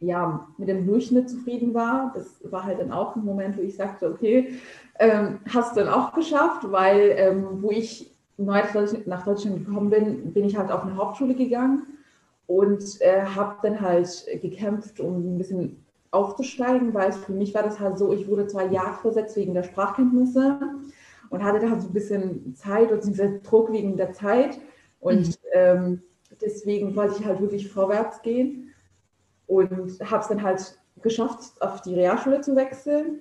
ja, 0.00 0.46
mit 0.58 0.68
dem 0.68 0.86
Durchschnitt 0.86 1.30
zufrieden 1.30 1.74
war. 1.74 2.12
Das 2.14 2.40
war 2.50 2.64
halt 2.64 2.80
dann 2.80 2.92
auch 2.92 3.16
ein 3.16 3.24
Moment, 3.24 3.56
wo 3.56 3.62
ich 3.62 3.76
sagte, 3.76 4.10
okay, 4.10 4.54
ähm, 4.98 5.38
hast 5.52 5.76
du 5.76 5.80
dann 5.80 5.92
auch 5.92 6.12
geschafft, 6.12 6.70
weil 6.70 7.14
ähm, 7.16 7.62
wo 7.62 7.70
ich 7.70 8.14
neu 8.36 8.60
nach 9.06 9.24
Deutschland 9.24 9.66
gekommen 9.66 9.90
bin, 9.90 10.32
bin 10.32 10.44
ich 10.44 10.56
halt 10.56 10.70
auf 10.70 10.82
eine 10.82 10.96
Hauptschule 10.96 11.34
gegangen 11.34 11.86
und 12.46 13.00
äh, 13.00 13.22
habe 13.22 13.56
dann 13.62 13.80
halt 13.80 14.26
gekämpft, 14.42 15.00
um 15.00 15.36
ein 15.36 15.38
bisschen 15.38 15.85
aufzusteigen, 16.10 16.94
weil 16.94 17.12
für 17.12 17.32
mich 17.32 17.54
war 17.54 17.62
das 17.62 17.80
halt 17.80 17.98
so, 17.98 18.12
ich 18.12 18.28
wurde 18.28 18.46
zwar 18.46 18.70
jagdversetzt 18.70 19.36
wegen 19.36 19.54
der 19.54 19.62
Sprachkenntnisse 19.62 20.58
und 21.30 21.44
hatte 21.44 21.60
da 21.60 21.70
halt 21.70 21.82
so 21.82 21.88
ein 21.88 21.94
bisschen 21.94 22.54
Zeit 22.54 22.92
und 22.92 23.04
dieser 23.04 23.28
Druck 23.38 23.72
wegen 23.72 23.96
der 23.96 24.12
Zeit 24.12 24.58
und 25.00 25.28
mhm. 25.28 25.34
ähm, 25.52 26.02
deswegen 26.40 26.94
wollte 26.96 27.16
ich 27.18 27.26
halt 27.26 27.40
wirklich 27.40 27.68
vorwärts 27.68 28.22
gehen 28.22 28.72
und 29.46 29.98
habe 30.10 30.22
es 30.22 30.28
dann 30.28 30.42
halt 30.42 30.78
geschafft, 31.02 31.60
auf 31.60 31.82
die 31.82 31.94
Realschule 31.94 32.40
zu 32.40 32.56
wechseln 32.56 33.20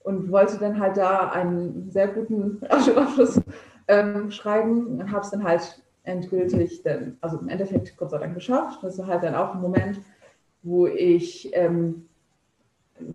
und 0.00 0.30
wollte 0.30 0.58
dann 0.58 0.78
halt 0.78 0.96
da 0.96 1.30
einen 1.30 1.90
sehr 1.90 2.08
guten 2.08 2.62
Abschluss 2.68 3.40
ähm, 3.88 4.30
schreiben 4.30 5.00
und 5.00 5.10
habe 5.10 5.24
es 5.24 5.30
dann 5.30 5.42
halt 5.42 5.82
endgültig, 6.04 6.82
dann, 6.82 7.16
also 7.20 7.38
im 7.38 7.48
Endeffekt 7.48 7.96
Gott 7.96 8.10
sei 8.10 8.18
Dank 8.18 8.34
geschafft. 8.34 8.82
Das 8.82 8.98
war 8.98 9.08
halt 9.08 9.24
dann 9.24 9.34
auch 9.34 9.54
ein 9.54 9.60
Moment, 9.60 10.00
wo 10.62 10.86
ich 10.86 11.50
ähm, 11.54 12.08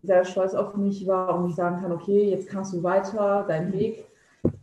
sehr 0.04 0.26
stolz 0.26 0.54
auf 0.54 0.76
mich 0.76 1.08
war 1.08 1.36
und 1.36 1.50
ich 1.50 1.56
sagen 1.56 1.82
kann, 1.82 1.92
okay, 1.92 2.30
jetzt 2.30 2.48
kannst 2.48 2.74
du 2.74 2.84
weiter 2.84 3.46
deinen 3.48 3.74
Weg 3.74 4.06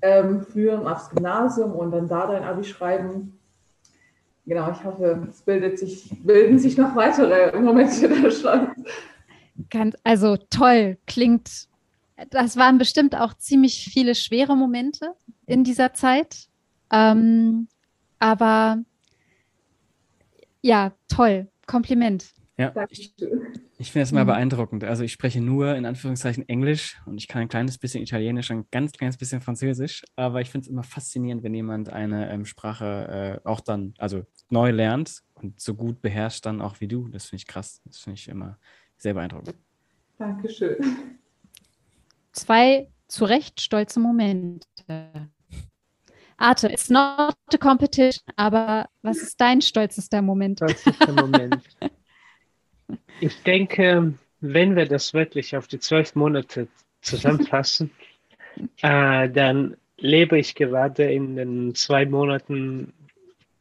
ähm, 0.02 0.42
führen 0.42 0.86
aufs 0.86 1.10
Gymnasium 1.10 1.72
und 1.72 1.90
dann 1.90 2.08
da 2.08 2.26
dein 2.26 2.44
Abi 2.44 2.64
schreiben 2.64 3.38
genau, 4.48 4.72
ich 4.72 4.82
hoffe, 4.82 5.28
es 5.28 5.42
bildet 5.42 5.78
sich, 5.78 6.10
bilden 6.24 6.58
sich 6.58 6.76
noch 6.76 6.96
weitere 6.96 7.56
Momente 7.60 8.08
der 8.08 8.30
Chance. 8.30 8.84
Ganz, 9.70 9.96
also 10.02 10.36
toll, 10.50 10.96
klingt, 11.06 11.68
das 12.30 12.56
waren 12.56 12.78
bestimmt 12.78 13.14
auch 13.14 13.34
ziemlich 13.34 13.88
viele 13.92 14.14
schwere 14.14 14.56
Momente 14.56 15.14
in 15.46 15.62
dieser 15.62 15.94
Zeit. 15.94 16.48
Ähm, 16.90 17.68
aber 18.18 18.82
ja, 20.62 20.92
toll, 21.08 21.48
Kompliment. 21.66 22.32
Ja, 22.56 22.72
ich, 22.88 23.14
ich 23.80 23.92
finde 23.92 24.02
es 24.02 24.12
mal 24.12 24.24
mhm. 24.24 24.28
beeindruckend. 24.28 24.82
Also 24.82 25.04
ich 25.04 25.12
spreche 25.12 25.40
nur 25.40 25.76
in 25.76 25.86
Anführungszeichen 25.86 26.48
Englisch 26.48 27.00
und 27.06 27.16
ich 27.16 27.28
kann 27.28 27.42
ein 27.42 27.48
kleines 27.48 27.78
bisschen 27.78 28.02
Italienisch, 28.02 28.50
ein 28.50 28.66
ganz 28.72 28.90
kleines 28.92 29.16
bisschen 29.16 29.40
Französisch. 29.40 30.04
Aber 30.16 30.40
ich 30.40 30.50
finde 30.50 30.64
es 30.64 30.68
immer 30.68 30.82
faszinierend, 30.82 31.44
wenn 31.44 31.54
jemand 31.54 31.88
eine 31.88 32.28
ähm, 32.28 32.44
Sprache 32.44 33.40
äh, 33.44 33.48
auch 33.48 33.60
dann, 33.60 33.94
also 33.98 34.26
neu 34.50 34.72
lernt 34.72 35.22
und 35.34 35.60
so 35.60 35.74
gut 35.74 36.02
beherrscht 36.02 36.44
dann 36.44 36.60
auch 36.60 36.80
wie 36.80 36.88
du. 36.88 37.06
Das 37.08 37.26
finde 37.26 37.42
ich 37.42 37.46
krass. 37.46 37.80
Das 37.84 37.98
finde 37.98 38.18
ich 38.18 38.28
immer 38.28 38.58
sehr 38.96 39.14
beeindruckend. 39.14 39.54
Dankeschön. 40.18 40.76
Zwei 42.32 42.88
zu 43.06 43.26
Recht 43.26 43.60
stolze 43.60 44.00
Momente. 44.00 44.66
Arte, 46.36 46.68
it's 46.68 46.90
not 46.90 47.36
a 47.52 47.56
competition, 47.58 48.24
aber 48.34 48.88
was 49.02 49.18
ist 49.18 49.40
dein 49.40 49.60
stolzester 49.60 50.20
Moment? 50.20 50.58
Stolzester 50.58 51.12
Moment. 51.12 51.62
Ich 53.20 53.42
denke, 53.42 54.14
wenn 54.40 54.76
wir 54.76 54.86
das 54.86 55.14
wirklich 55.14 55.56
auf 55.56 55.66
die 55.66 55.80
zwölf 55.80 56.14
Monate 56.14 56.68
zusammenfassen, 57.00 57.90
äh, 58.82 59.28
dann 59.28 59.76
lebe 59.98 60.38
ich 60.38 60.54
gerade 60.54 61.12
in 61.12 61.36
den 61.36 61.74
zwei 61.74 62.06
Monaten 62.06 62.92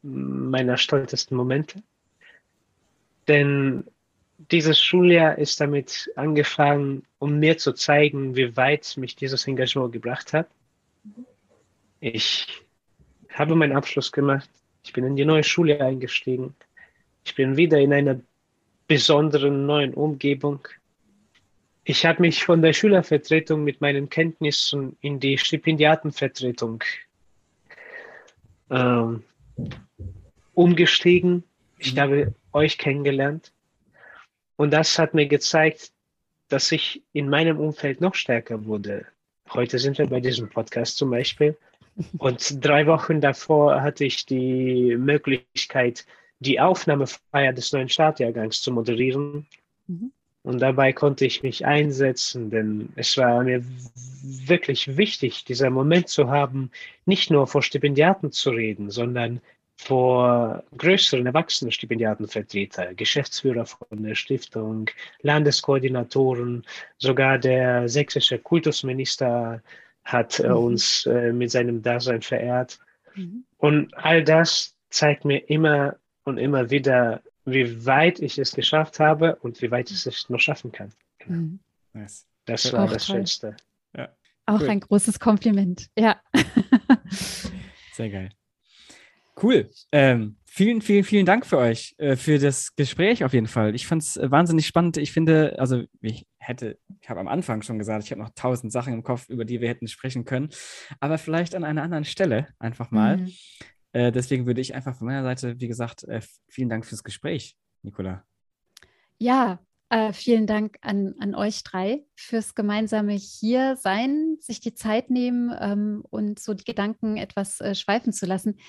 meiner 0.03 0.77
stolzesten 0.77 1.35
Momente. 1.35 1.81
Denn 3.27 3.83
dieses 4.51 4.79
Schuljahr 4.79 5.37
ist 5.37 5.59
damit 5.59 6.11
angefangen, 6.15 7.03
um 7.19 7.39
mir 7.39 7.57
zu 7.57 7.73
zeigen, 7.73 8.35
wie 8.35 8.55
weit 8.55 8.95
mich 8.97 9.15
dieses 9.15 9.47
Engagement 9.47 9.91
gebracht 9.91 10.33
hat. 10.33 10.47
Ich 11.99 12.47
habe 13.33 13.55
meinen 13.55 13.75
Abschluss 13.75 14.11
gemacht. 14.11 14.49
Ich 14.83 14.93
bin 14.93 15.03
in 15.03 15.15
die 15.15 15.25
neue 15.25 15.43
Schule 15.43 15.81
eingestiegen. 15.81 16.55
Ich 17.25 17.35
bin 17.35 17.57
wieder 17.57 17.79
in 17.79 17.91
einer 17.91 18.19
besonderen 18.87 19.65
neuen 19.65 19.93
Umgebung. 19.93 20.67
Ich 21.83 22.05
habe 22.05 22.21
mich 22.21 22.43
von 22.43 22.61
der 22.61 22.73
Schülervertretung 22.73 23.63
mit 23.63 23.81
meinen 23.81 24.09
Kenntnissen 24.09 24.97
in 25.01 25.19
die 25.19 25.37
Stipendiatenvertretung 25.37 26.83
ähm, 28.69 29.23
umgestiegen. 30.53 31.43
Ich 31.77 31.95
mhm. 31.95 31.99
habe 31.99 32.35
euch 32.53 32.77
kennengelernt. 32.77 33.53
Und 34.57 34.71
das 34.71 34.97
hat 34.97 35.13
mir 35.13 35.27
gezeigt, 35.27 35.91
dass 36.49 36.71
ich 36.71 37.03
in 37.13 37.29
meinem 37.29 37.59
Umfeld 37.59 38.01
noch 38.01 38.15
stärker 38.15 38.65
wurde. 38.65 39.05
Heute 39.53 39.79
sind 39.79 39.97
wir 39.97 40.07
bei 40.07 40.19
diesem 40.19 40.49
Podcast 40.49 40.97
zum 40.97 41.11
Beispiel. 41.11 41.57
Und 42.17 42.63
drei 42.63 42.85
Wochen 42.87 43.21
davor 43.21 43.81
hatte 43.81 44.05
ich 44.05 44.25
die 44.25 44.95
Möglichkeit, 44.97 46.05
die 46.39 46.59
Aufnahmefeier 46.59 47.53
des 47.53 47.71
neuen 47.71 47.89
Startjahrgangs 47.89 48.61
zu 48.61 48.71
moderieren. 48.71 49.47
Mhm. 49.87 50.11
Und 50.43 50.59
dabei 50.59 50.93
konnte 50.93 51.25
ich 51.25 51.43
mich 51.43 51.65
einsetzen, 51.65 52.49
denn 52.49 52.89
es 52.95 53.17
war 53.17 53.43
mir 53.43 53.65
wirklich 54.23 54.95
wichtig, 54.95 55.43
dieser 55.43 55.69
Moment 55.69 56.07
zu 56.07 56.29
haben, 56.29 56.71
nicht 57.05 57.29
nur 57.29 57.47
vor 57.47 57.61
Stipendiaten 57.61 58.31
zu 58.31 58.51
reden, 58.51 58.89
sondern 58.89 59.41
vor 59.75 60.63
größeren 60.77 61.25
erwachsenen 61.25 61.71
Stipendiatenvertreter, 61.71 62.93
Geschäftsführer 62.95 63.65
von 63.65 64.03
der 64.03 64.15
Stiftung, 64.15 64.89
Landeskoordinatoren, 65.21 66.65
sogar 66.97 67.37
der 67.37 67.87
sächsische 67.87 68.39
Kultusminister 68.39 69.61
hat 70.03 70.39
äh, 70.39 70.47
mhm. 70.47 70.55
uns 70.55 71.05
äh, 71.05 71.31
mit 71.31 71.51
seinem 71.51 71.81
Dasein 71.81 72.21
verehrt. 72.21 72.79
Mhm. 73.15 73.43
Und 73.57 73.93
all 73.97 74.23
das 74.23 74.75
zeigt 74.89 75.25
mir 75.25 75.39
immer 75.49 75.97
und 76.27 76.37
immer 76.37 76.69
wieder, 76.69 77.21
wie 77.45 77.85
weit 77.85 78.19
ich 78.19 78.37
es 78.37 78.53
geschafft 78.53 78.99
habe 78.99 79.37
und 79.37 79.61
wie 79.61 79.71
weit 79.71 79.89
ich 79.89 80.05
es 80.05 80.29
noch 80.29 80.41
schaffen 80.41 80.73
kann. 80.73 80.91
Genau. 81.19 81.37
Mhm. 81.39 81.59
Nice. 81.93 82.27
Das 82.43 82.71
war 82.73 82.83
Auch 82.83 82.91
das 82.91 83.05
toll. 83.05 83.15
Schönste. 83.15 83.55
Ja. 83.95 84.09
Auch 84.45 84.59
cool. 84.59 84.69
ein 84.69 84.79
großes 84.81 85.19
Kompliment. 85.19 85.87
Ja. 85.97 86.21
Sehr 87.93 88.09
geil. 88.09 88.29
Cool. 89.41 89.69
Ähm, 89.93 90.35
vielen, 90.45 90.81
vielen, 90.81 91.05
vielen 91.05 91.25
Dank 91.25 91.45
für 91.45 91.59
euch, 91.59 91.95
äh, 91.97 92.17
für 92.17 92.39
das 92.39 92.75
Gespräch 92.75 93.23
auf 93.23 93.31
jeden 93.31 93.47
Fall. 93.47 93.73
Ich 93.73 93.87
fand 93.87 94.01
es 94.01 94.17
äh, 94.17 94.29
wahnsinnig 94.29 94.67
spannend. 94.67 94.97
Ich 94.97 95.13
finde, 95.13 95.57
also 95.59 95.83
ich 96.01 96.25
hätte, 96.39 96.77
ich 96.99 97.09
habe 97.09 97.21
am 97.21 97.29
Anfang 97.29 97.61
schon 97.61 97.79
gesagt, 97.79 98.03
ich 98.03 98.11
habe 98.11 98.21
noch 98.21 98.31
tausend 98.35 98.73
Sachen 98.73 98.93
im 98.93 99.03
Kopf, 99.03 99.29
über 99.29 99.45
die 99.45 99.61
wir 99.61 99.69
hätten 99.69 99.87
sprechen 99.87 100.25
können, 100.25 100.49
aber 100.99 101.17
vielleicht 101.17 101.55
an 101.55 101.63
einer 101.63 101.83
anderen 101.83 102.03
Stelle 102.03 102.47
einfach 102.59 102.91
mal. 102.91 103.17
Mhm. 103.17 103.31
Äh, 103.93 104.11
deswegen 104.11 104.45
würde 104.45 104.61
ich 104.61 104.75
einfach 104.75 104.95
von 104.95 105.07
meiner 105.07 105.23
Seite, 105.23 105.59
wie 105.59 105.67
gesagt, 105.67 106.03
äh, 106.03 106.21
vielen 106.47 106.69
Dank 106.69 106.85
fürs 106.85 107.03
Gespräch, 107.03 107.57
Nicola. 107.83 108.23
Ja, 109.17 109.59
äh, 109.89 110.11
vielen 110.11 110.47
Dank 110.47 110.77
an, 110.81 111.15
an 111.19 111.33
euch 111.33 111.63
drei 111.63 112.03
fürs 112.15 112.55
gemeinsame 112.55 113.13
hier 113.13 113.77
sein, 113.77 114.37
sich 114.41 114.59
die 114.59 114.73
Zeit 114.73 115.09
nehmen 115.09 115.55
ähm, 115.59 116.03
und 116.09 116.39
so 116.39 116.53
die 116.53 116.65
Gedanken 116.65 117.15
etwas 117.15 117.61
äh, 117.61 117.73
schweifen 117.73 118.11
zu 118.11 118.25
lassen. 118.25 118.59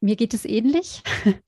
Mir 0.00 0.16
geht 0.16 0.34
es 0.34 0.44
ähnlich. 0.44 1.02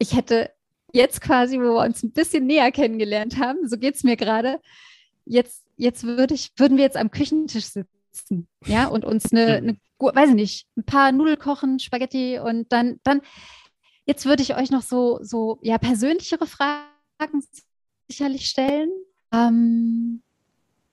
Ich 0.00 0.14
hätte 0.14 0.52
jetzt 0.92 1.20
quasi, 1.20 1.58
wo 1.58 1.74
wir 1.74 1.84
uns 1.84 2.04
ein 2.04 2.12
bisschen 2.12 2.46
näher 2.46 2.70
kennengelernt 2.70 3.36
haben, 3.36 3.68
so 3.68 3.76
geht 3.76 3.96
es 3.96 4.04
mir 4.04 4.16
gerade, 4.16 4.60
jetzt, 5.24 5.64
jetzt 5.76 6.04
würde 6.04 6.34
ich, 6.34 6.52
würden 6.56 6.76
wir 6.76 6.84
jetzt 6.84 6.96
am 6.96 7.10
Küchentisch 7.10 7.64
sitzen, 7.64 8.46
ja, 8.64 8.86
und 8.86 9.04
uns 9.04 9.32
eine, 9.32 9.56
eine 9.56 9.76
weiß 10.00 10.30
ich 10.30 10.34
nicht, 10.34 10.66
ein 10.76 10.84
paar 10.84 11.12
Nudel 11.12 11.36
kochen, 11.36 11.78
Spaghetti 11.78 12.38
und 12.38 12.72
dann, 12.72 13.00
dann, 13.02 13.20
jetzt 14.06 14.26
würde 14.26 14.42
ich 14.42 14.56
euch 14.56 14.70
noch 14.70 14.82
so, 14.82 15.18
so, 15.22 15.58
ja, 15.62 15.78
persönlichere 15.78 16.46
Fragen 16.46 17.42
sicherlich 18.08 18.46
stellen. 18.46 18.90
Ähm, 19.32 20.22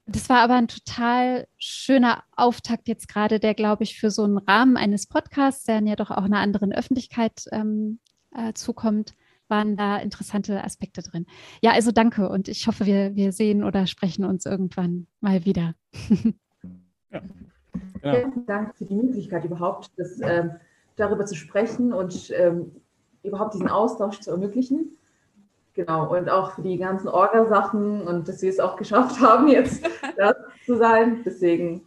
das 0.07 0.29
war 0.29 0.39
aber 0.41 0.55
ein 0.55 0.67
total 0.67 1.47
schöner 1.57 2.23
Auftakt 2.35 2.87
jetzt 2.87 3.07
gerade, 3.07 3.39
der, 3.39 3.55
glaube 3.55 3.83
ich, 3.83 3.99
für 3.99 4.11
so 4.11 4.23
einen 4.23 4.37
Rahmen 4.37 4.77
eines 4.77 5.07
Podcasts, 5.07 5.63
der 5.63 5.81
ja 5.83 5.95
doch 5.95 6.11
auch 6.11 6.23
einer 6.23 6.39
anderen 6.39 6.71
Öffentlichkeit 6.71 7.45
ähm, 7.51 7.99
äh, 8.31 8.53
zukommt, 8.53 9.13
waren 9.47 9.77
da 9.77 9.97
interessante 9.97 10.63
Aspekte 10.63 11.01
drin. 11.01 11.25
Ja, 11.61 11.71
also 11.71 11.91
danke 11.91 12.29
und 12.29 12.47
ich 12.47 12.67
hoffe, 12.67 12.85
wir, 12.85 13.15
wir 13.15 13.31
sehen 13.31 13.63
oder 13.63 13.87
sprechen 13.87 14.25
uns 14.25 14.45
irgendwann 14.45 15.07
mal 15.21 15.45
wieder. 15.45 15.73
ja. 17.11 17.21
Genau. 18.01 18.15
vielen 18.15 18.45
Dank 18.45 18.76
für 18.76 18.86
die 18.86 18.95
Möglichkeit 18.95 19.45
überhaupt, 19.45 19.91
das, 19.97 20.19
ähm, 20.21 20.51
darüber 20.95 21.26
zu 21.26 21.36
sprechen 21.36 21.93
und 21.93 22.32
ähm, 22.36 22.71
überhaupt 23.23 23.53
diesen 23.53 23.69
Austausch 23.69 24.19
zu 24.19 24.32
ermöglichen. 24.32 24.97
Genau, 25.73 26.15
und 26.15 26.30
auch 26.30 26.53
für 26.55 26.61
die 26.61 26.78
ganzen 26.78 27.09
Orgasachen 27.09 28.07
und 28.07 28.28
dass 28.28 28.39
sie 28.39 28.47
es 28.47 28.59
auch 28.59 28.78
geschafft 28.78 29.19
haben, 29.19 29.49
jetzt 29.49 29.86
da 30.17 30.34
zu 30.65 30.78
sein. 30.78 31.21
Deswegen. 31.26 31.82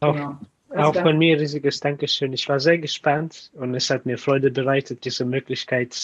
Auch, 0.00 0.14
genau. 0.14 0.38
auch 0.74 0.94
von 0.94 1.18
mir 1.18 1.38
riesiges 1.38 1.78
Dankeschön. 1.80 2.32
Ich 2.32 2.48
war 2.48 2.58
sehr 2.58 2.78
gespannt 2.78 3.50
und 3.54 3.74
es 3.74 3.90
hat 3.90 4.06
mir 4.06 4.16
Freude 4.16 4.50
bereitet, 4.50 5.04
diese 5.04 5.26
Möglichkeit 5.26 5.94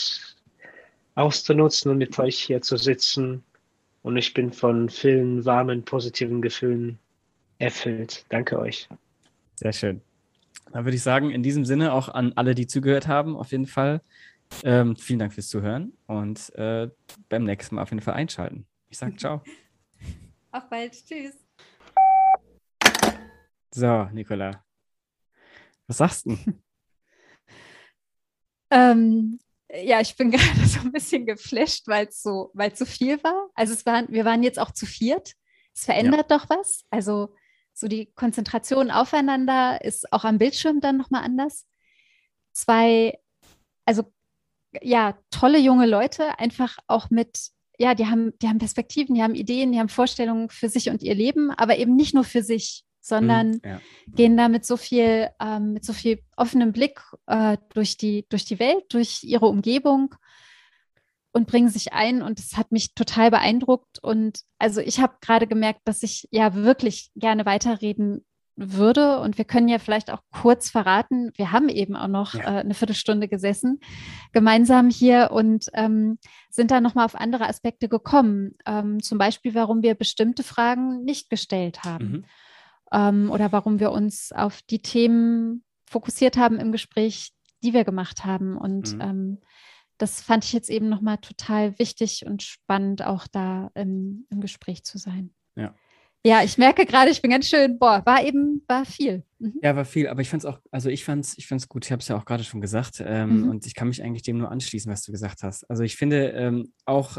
auszunutzen 1.15 1.91
und 1.91 1.99
mit 1.99 2.19
euch 2.19 2.39
hier 2.39 2.61
zu 2.61 2.77
sitzen. 2.77 3.43
Und 4.03 4.19
ich 4.19 4.35
bin 4.35 4.53
von 4.53 4.91
vielen 4.91 5.45
warmen, 5.47 5.85
positiven 5.85 6.43
Gefühlen 6.43 6.99
erfüllt. 7.59 8.25
Danke 8.29 8.59
euch. 8.59 8.89
Sehr 9.55 9.73
schön. 9.73 10.01
Dann 10.73 10.85
würde 10.85 10.97
ich 10.97 11.03
sagen, 11.03 11.31
in 11.31 11.43
diesem 11.43 11.65
Sinne 11.65 11.93
auch 11.93 12.09
an 12.09 12.33
alle, 12.37 12.55
die 12.55 12.67
zugehört 12.67 13.09
haben, 13.09 13.37
auf 13.37 13.53
jeden 13.53 13.67
Fall 13.67 14.03
ähm, 14.65 14.97
vielen 14.97 15.19
Dank 15.19 15.33
fürs 15.33 15.49
Zuhören 15.49 15.93
und 16.07 16.55
äh, 16.57 16.89
beim 17.29 17.45
nächsten 17.45 17.75
Mal 17.75 17.83
auf 17.83 17.91
jeden 17.91 18.03
Fall 18.03 18.15
einschalten. 18.15 18.67
Ich 18.89 18.99
sage 18.99 19.17
ciao. 19.17 19.43
Auf 20.51 20.69
bald. 20.71 20.95
Tschüss. 21.05 21.35
So, 23.75 24.05
Nicola. 24.13 24.65
Was 25.87 25.99
sagst 25.99 26.27
du? 26.27 26.39
ähm, 28.71 29.39
ja, 29.71 30.01
ich 30.01 30.17
bin 30.17 30.31
gerade 30.31 30.67
so 30.67 30.81
ein 30.81 30.93
bisschen 30.93 31.27
geflasht, 31.27 31.87
weil 31.87 32.07
es 32.07 32.23
so, 32.23 32.51
so 32.75 32.87
viel 32.87 33.23
war. 33.23 33.51
Also 33.55 33.75
es 33.75 33.85
waren, 33.85 34.09
wir 34.09 34.25
waren 34.25 34.43
jetzt 34.43 34.59
auch 34.59 34.71
zu 34.71 34.87
viert. 34.87 35.35
Es 35.75 35.85
verändert 35.85 36.31
ja. 36.31 36.39
doch 36.39 36.49
was. 36.49 36.85
Also 36.91 37.35
so 37.79 37.87
die 37.87 38.07
Konzentration 38.17 38.91
aufeinander 38.91 39.85
ist 39.85 40.13
auch 40.13 40.25
am 40.25 40.39
Bildschirm 40.39 40.81
dann 40.81 40.97
nochmal 40.97 41.23
anders. 41.23 41.65
Zwei, 42.53 43.21
also 43.85 44.13
ja, 44.83 45.17
tolle 45.31 45.61
junge 45.61 45.87
Leute, 45.87 46.41
einfach 46.41 46.79
auch 46.89 47.11
mit, 47.11 47.51
ja, 47.79 47.95
die 47.95 48.07
haben, 48.07 48.37
die 48.41 48.49
haben 48.49 48.59
Perspektiven, 48.59 49.15
die 49.15 49.23
haben 49.23 49.37
Ideen, 49.37 49.71
die 49.71 49.79
haben 49.79 49.89
Vorstellungen 49.89 50.51
für 50.51 50.69
sich 50.69 50.91
und 50.91 51.05
ihr 51.05 51.15
Leben, 51.15 51.53
aber 51.53 51.79
eben 51.79 51.95
nicht 51.95 52.15
nur 52.15 52.25
für 52.25 52.43
sich, 52.43 52.83
sondern 53.01 53.51
mhm, 53.51 53.61
ja. 53.65 53.81
gehen 54.09 54.37
da 54.37 54.49
mit 54.49 54.67
so 54.67 54.77
viel, 54.77 55.29
ähm, 55.41 55.75
mit 55.75 55.85
so 55.85 55.93
viel 55.93 56.21
offenem 56.37 56.73
Blick 56.73 57.01
äh, 57.27 57.59
durch, 57.75 57.97
die, 57.97 58.27
durch 58.29 58.45
die 58.45 58.59
Welt, 58.59 58.87
durch 58.89 59.23
ihre 59.23 59.47
Umgebung 59.47 60.17
und 61.39 61.47
bringen 61.47 61.71
sich 61.71 61.95
ein. 61.95 62.21
Und 62.21 62.39
es 62.39 62.57
hat 62.57 62.71
mich 62.71 62.95
total 62.95 63.31
beeindruckt. 63.31 63.99
Und 64.03 64.41
also 64.59 64.81
ich 64.81 65.01
habe 65.01 65.15
gerade 65.23 65.47
gemerkt, 65.47 65.81
dass 65.85 66.03
ich 66.03 66.29
ja 66.31 66.55
wirklich 66.55 67.11
gerne 67.15 67.47
weiterreden 67.47 68.27
würde. 68.57 69.21
Und 69.21 69.39
wir 69.39 69.45
können 69.45 69.69
ja 69.69 69.79
vielleicht 69.79 70.11
auch 70.11 70.21
kurz 70.33 70.69
verraten, 70.69 71.31
wir 71.37 71.53
haben 71.53 71.69
eben 71.69 71.97
auch 71.97 72.09
noch 72.09 72.35
ja. 72.35 72.41
äh, 72.41 72.61
eine 72.61 72.75
Viertelstunde 72.75 73.29
gesessen, 73.29 73.81
gemeinsam 74.33 74.91
hier 74.91 75.31
und 75.33 75.67
ähm, 75.75 76.19
sind 76.51 76.71
da 76.71 76.81
nochmal 76.81 77.05
auf 77.05 77.15
andere 77.15 77.49
Aspekte 77.49 77.89
gekommen. 77.89 78.57
Ähm, 78.67 79.03
zum 79.03 79.17
Beispiel, 79.17 79.55
warum 79.55 79.83
wir 79.83 79.95
bestimmte 79.95 80.43
Fragen 80.43 81.05
nicht 81.05 81.31
gestellt 81.31 81.85
haben. 81.85 82.11
Mhm. 82.11 82.25
Ähm, 82.93 83.31
oder 83.31 83.53
warum 83.53 83.81
wir 83.81 83.93
uns 83.93 84.33
auf 84.33 84.61
die 84.63 84.81
Themen 84.81 85.63
fokussiert 85.87 86.37
haben 86.37 86.59
im 86.59 86.73
Gespräch, 86.73 87.33
die 87.63 87.73
wir 87.73 87.85
gemacht 87.85 88.25
haben. 88.25 88.57
Und 88.57 88.95
mhm. 88.95 89.39
Ähm, 89.99 90.05
das 90.05 90.21
fand 90.21 90.45
ich 90.45 90.53
jetzt 90.53 90.71
eben 90.71 90.89
nochmal 90.89 91.19
total 91.19 91.79
wichtig 91.79 92.25
und 92.27 92.43
spannend, 92.43 93.03
auch 93.03 93.27
da 93.27 93.71
im, 93.75 94.27
im 94.31 94.41
Gespräch 94.41 94.85
zu 94.85 94.99
sein. 94.99 95.35
Ja. 95.57 95.75
Ja, 96.27 96.43
ich 96.43 96.59
merke 96.59 96.85
gerade, 96.85 97.11
ich 97.13 97.23
bin 97.23 97.31
ganz 97.31 97.49
schön, 97.49 97.79
boah, 97.79 98.03
war 98.05 98.25
eben, 98.25 98.65
war 98.67 98.85
viel. 98.85 99.23
Mhm. 99.39 99.61
Ja, 99.63 99.77
war 99.77 99.85
viel, 99.85 100.09
aber 100.09 100.21
ich 100.21 100.29
fand 100.29 100.43
es 100.43 100.47
auch, 100.47 100.59
also 100.73 100.91
ich 100.91 101.05
fand 101.05 101.25
es 101.25 101.39
ich 101.39 101.47
fand's 101.47 101.69
gut, 101.69 101.85
ich 101.85 101.93
habe 101.93 102.01
es 102.01 102.09
ja 102.09 102.19
auch 102.19 102.25
gerade 102.25 102.43
schon 102.43 102.61
gesagt 102.61 103.03
ähm, 103.07 103.43
mhm. 103.43 103.51
und 103.51 103.67
ich 103.67 103.75
kann 103.75 103.89
mich 103.89 104.03
eigentlich 104.03 104.25
dem 104.25 104.39
nur 104.39 104.51
anschließen, 104.51 104.91
was 104.91 105.03
du 105.03 105.13
gesagt 105.13 105.45
hast. 105.45 105.71
Also 105.71 105.85
ich 105.85 105.97
finde 105.97 106.31
ähm, 106.31 106.73
auch 106.87 107.19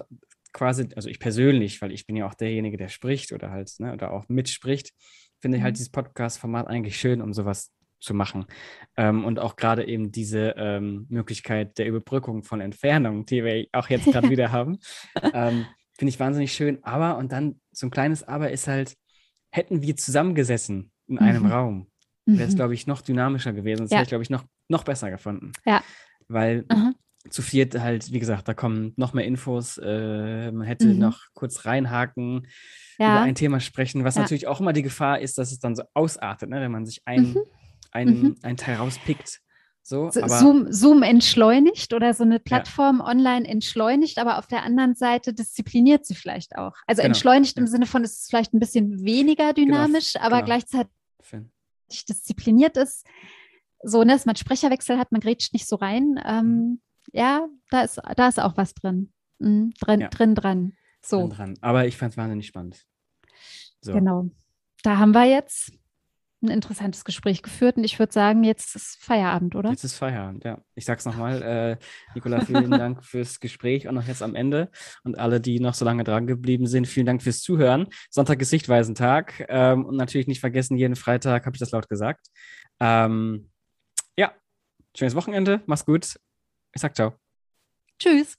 quasi, 0.51 0.89
also 0.95 1.07
ich 1.07 1.19
persönlich, 1.19 1.81
weil 1.81 1.93
ich 1.93 2.05
bin 2.05 2.17
ja 2.17 2.27
auch 2.27 2.33
derjenige, 2.33 2.75
der 2.75 2.89
spricht 2.89 3.31
oder 3.31 3.51
halt, 3.51 3.71
ne, 3.79 3.93
oder 3.93 4.11
auch 4.11 4.27
mitspricht, 4.27 4.91
finde 5.39 5.57
ich 5.57 5.63
halt 5.63 5.75
mhm. 5.75 5.77
dieses 5.77 5.91
Podcast-Format 5.91 6.67
eigentlich 6.67 6.99
schön, 6.99 7.21
um 7.21 7.33
sowas 7.33 7.71
zu 7.99 8.13
machen. 8.13 8.45
Ähm, 8.97 9.25
und 9.25 9.39
auch 9.39 9.55
gerade 9.55 9.87
eben 9.87 10.11
diese 10.11 10.55
ähm, 10.57 11.05
Möglichkeit 11.09 11.77
der 11.77 11.87
Überbrückung 11.87 12.43
von 12.43 12.61
Entfernungen, 12.61 13.25
die 13.25 13.43
wir 13.43 13.67
auch 13.73 13.89
jetzt 13.89 14.05
gerade 14.11 14.29
wieder 14.29 14.51
haben, 14.51 14.79
ähm, 15.33 15.65
finde 15.97 16.09
ich 16.09 16.19
wahnsinnig 16.19 16.53
schön. 16.53 16.83
Aber, 16.83 17.17
und 17.17 17.31
dann 17.31 17.59
so 17.71 17.87
ein 17.87 17.91
kleines 17.91 18.23
Aber 18.23 18.51
ist 18.51 18.67
halt, 18.67 18.95
hätten 19.51 19.81
wir 19.81 19.95
zusammengesessen 19.97 20.91
in 21.07 21.19
einem 21.19 21.43
mhm. 21.43 21.51
Raum, 21.51 21.91
wäre 22.25 22.47
es, 22.47 22.53
mhm. 22.53 22.57
glaube 22.57 22.73
ich, 22.73 22.87
noch 22.87 23.01
dynamischer 23.01 23.53
gewesen. 23.53 23.83
Das 23.83 23.91
ja. 23.91 23.97
hätte 23.97 24.05
ich, 24.05 24.09
glaube 24.09 24.23
ich, 24.23 24.29
noch, 24.29 24.45
noch 24.67 24.83
besser 24.83 25.09
gefunden. 25.11 25.51
Ja. 25.65 25.83
Weil 26.27 26.65
mhm. 26.71 26.95
zu 27.29 27.41
viert 27.41 27.77
halt, 27.79 28.13
wie 28.13 28.19
gesagt, 28.19 28.47
da 28.47 28.53
kommen 28.53 28.93
noch 28.95 29.13
mehr 29.13 29.25
Infos. 29.25 29.77
Äh, 29.77 30.51
man 30.51 30.65
hätte 30.65 30.87
mhm. 30.87 30.99
noch 30.99 31.19
kurz 31.33 31.65
reinhaken, 31.65 32.47
ja. 32.97 33.15
über 33.15 33.21
ein 33.21 33.35
Thema 33.35 33.59
sprechen, 33.59 34.03
was 34.03 34.15
ja. 34.15 34.21
natürlich 34.21 34.47
auch 34.47 34.61
immer 34.61 34.73
die 34.73 34.83
Gefahr 34.83 35.19
ist, 35.19 35.37
dass 35.37 35.51
es 35.51 35.59
dann 35.59 35.75
so 35.75 35.83
ausartet, 35.93 36.49
ne? 36.49 36.61
wenn 36.61 36.71
man 36.71 36.85
sich 36.85 37.01
ein, 37.05 37.35
ein, 37.91 38.07
mhm. 38.07 38.35
ein 38.41 38.57
Teil 38.57 38.75
rauspickt. 38.75 39.41
So, 39.89 40.11
so 40.11 40.27
Zoom, 40.27 40.71
Zoom, 40.71 41.01
entschleunigt 41.01 41.93
oder 41.93 42.13
so 42.13 42.23
eine 42.23 42.39
Plattform 42.39 42.99
ja. 42.99 43.07
online 43.07 43.47
entschleunigt, 43.47 44.19
aber 44.19 44.37
auf 44.37 44.45
der 44.45 44.61
anderen 44.61 44.93
Seite 44.93 45.33
diszipliniert 45.33 46.05
sie 46.05 46.13
vielleicht 46.13 46.55
auch. 46.57 46.73
Also 46.85 47.01
genau. 47.01 47.07
entschleunigt 47.07 47.57
im 47.57 47.65
Sinne 47.65 47.87
von, 47.87 48.03
es 48.03 48.19
ist 48.19 48.29
vielleicht 48.29 48.53
ein 48.53 48.59
bisschen 48.59 49.03
weniger 49.03 49.53
genau. 49.53 49.77
dynamisch, 49.77 50.13
genau. 50.13 50.25
aber 50.25 50.43
genau. 50.43 50.45
gleichzeitig 50.45 50.91
diszipliniert 52.07 52.77
ist. 52.77 53.03
So, 53.81 54.03
ne, 54.03 54.13
dass 54.13 54.27
man 54.27 54.35
Sprecherwechsel 54.35 54.99
hat, 54.99 55.11
man 55.11 55.21
grätscht 55.21 55.53
nicht 55.53 55.67
so 55.67 55.77
rein. 55.77 56.21
Ähm, 56.23 56.45
mhm. 56.45 56.81
Ja, 57.11 57.47
da 57.71 57.81
ist, 57.81 57.99
da 58.15 58.27
ist 58.27 58.39
auch 58.39 58.57
was 58.57 58.75
drin. 58.75 59.11
Mhm, 59.39 59.73
drin, 59.79 60.01
ja. 60.01 60.09
drin 60.09 60.35
dran. 60.35 60.73
So. 61.01 61.21
Drin 61.21 61.29
dran. 61.29 61.53
Aber 61.61 61.87
ich 61.87 61.97
fand 61.97 62.11
es 62.11 62.17
wahnsinnig 62.17 62.45
spannend. 62.45 62.85
So. 63.81 63.93
Genau. 63.93 64.29
Da 64.83 64.97
haben 64.97 65.13
wir 65.13 65.25
jetzt 65.25 65.71
ein 66.41 66.49
interessantes 66.49 67.03
Gespräch 67.03 67.41
geführt 67.41 67.77
und 67.77 67.83
ich 67.83 67.99
würde 67.99 68.13
sagen, 68.13 68.43
jetzt 68.43 68.75
ist 68.75 68.97
Feierabend, 69.01 69.55
oder? 69.55 69.69
Jetzt 69.69 69.83
ist 69.83 69.95
Feierabend, 69.95 70.45
ja. 70.45 70.61
Ich 70.75 70.85
sag's 70.85 71.05
nochmal, 71.05 71.41
äh, 71.41 71.77
Nicola, 72.15 72.41
vielen 72.41 72.71
Dank 72.71 73.03
fürs 73.05 73.39
Gespräch 73.39 73.87
und 73.87 73.95
noch 73.95 74.07
jetzt 74.07 74.23
am 74.23 74.35
Ende 74.35 74.69
und 75.03 75.19
alle, 75.19 75.41
die 75.41 75.59
noch 75.59 75.73
so 75.73 75.83
lange 75.83 76.03
dran 76.03 76.27
geblieben 76.27 76.67
sind, 76.67 76.87
vielen 76.87 77.05
Dank 77.05 77.21
fürs 77.21 77.41
Zuhören. 77.41 77.87
Sonntag 78.09 78.41
ist 78.41 78.49
Sichtweisentag 78.49 79.45
ähm, 79.49 79.85
und 79.85 79.97
natürlich 79.97 80.27
nicht 80.27 80.39
vergessen, 80.39 80.77
jeden 80.77 80.95
Freitag 80.95 81.45
habe 81.45 81.55
ich 81.55 81.59
das 81.59 81.71
laut 81.71 81.89
gesagt. 81.89 82.27
Ähm, 82.79 83.49
ja, 84.17 84.31
schönes 84.95 85.15
Wochenende, 85.15 85.61
mach's 85.65 85.85
gut. 85.85 86.19
Ich 86.73 86.81
sag 86.81 86.95
ciao. 86.95 87.13
Tschüss. 87.99 88.37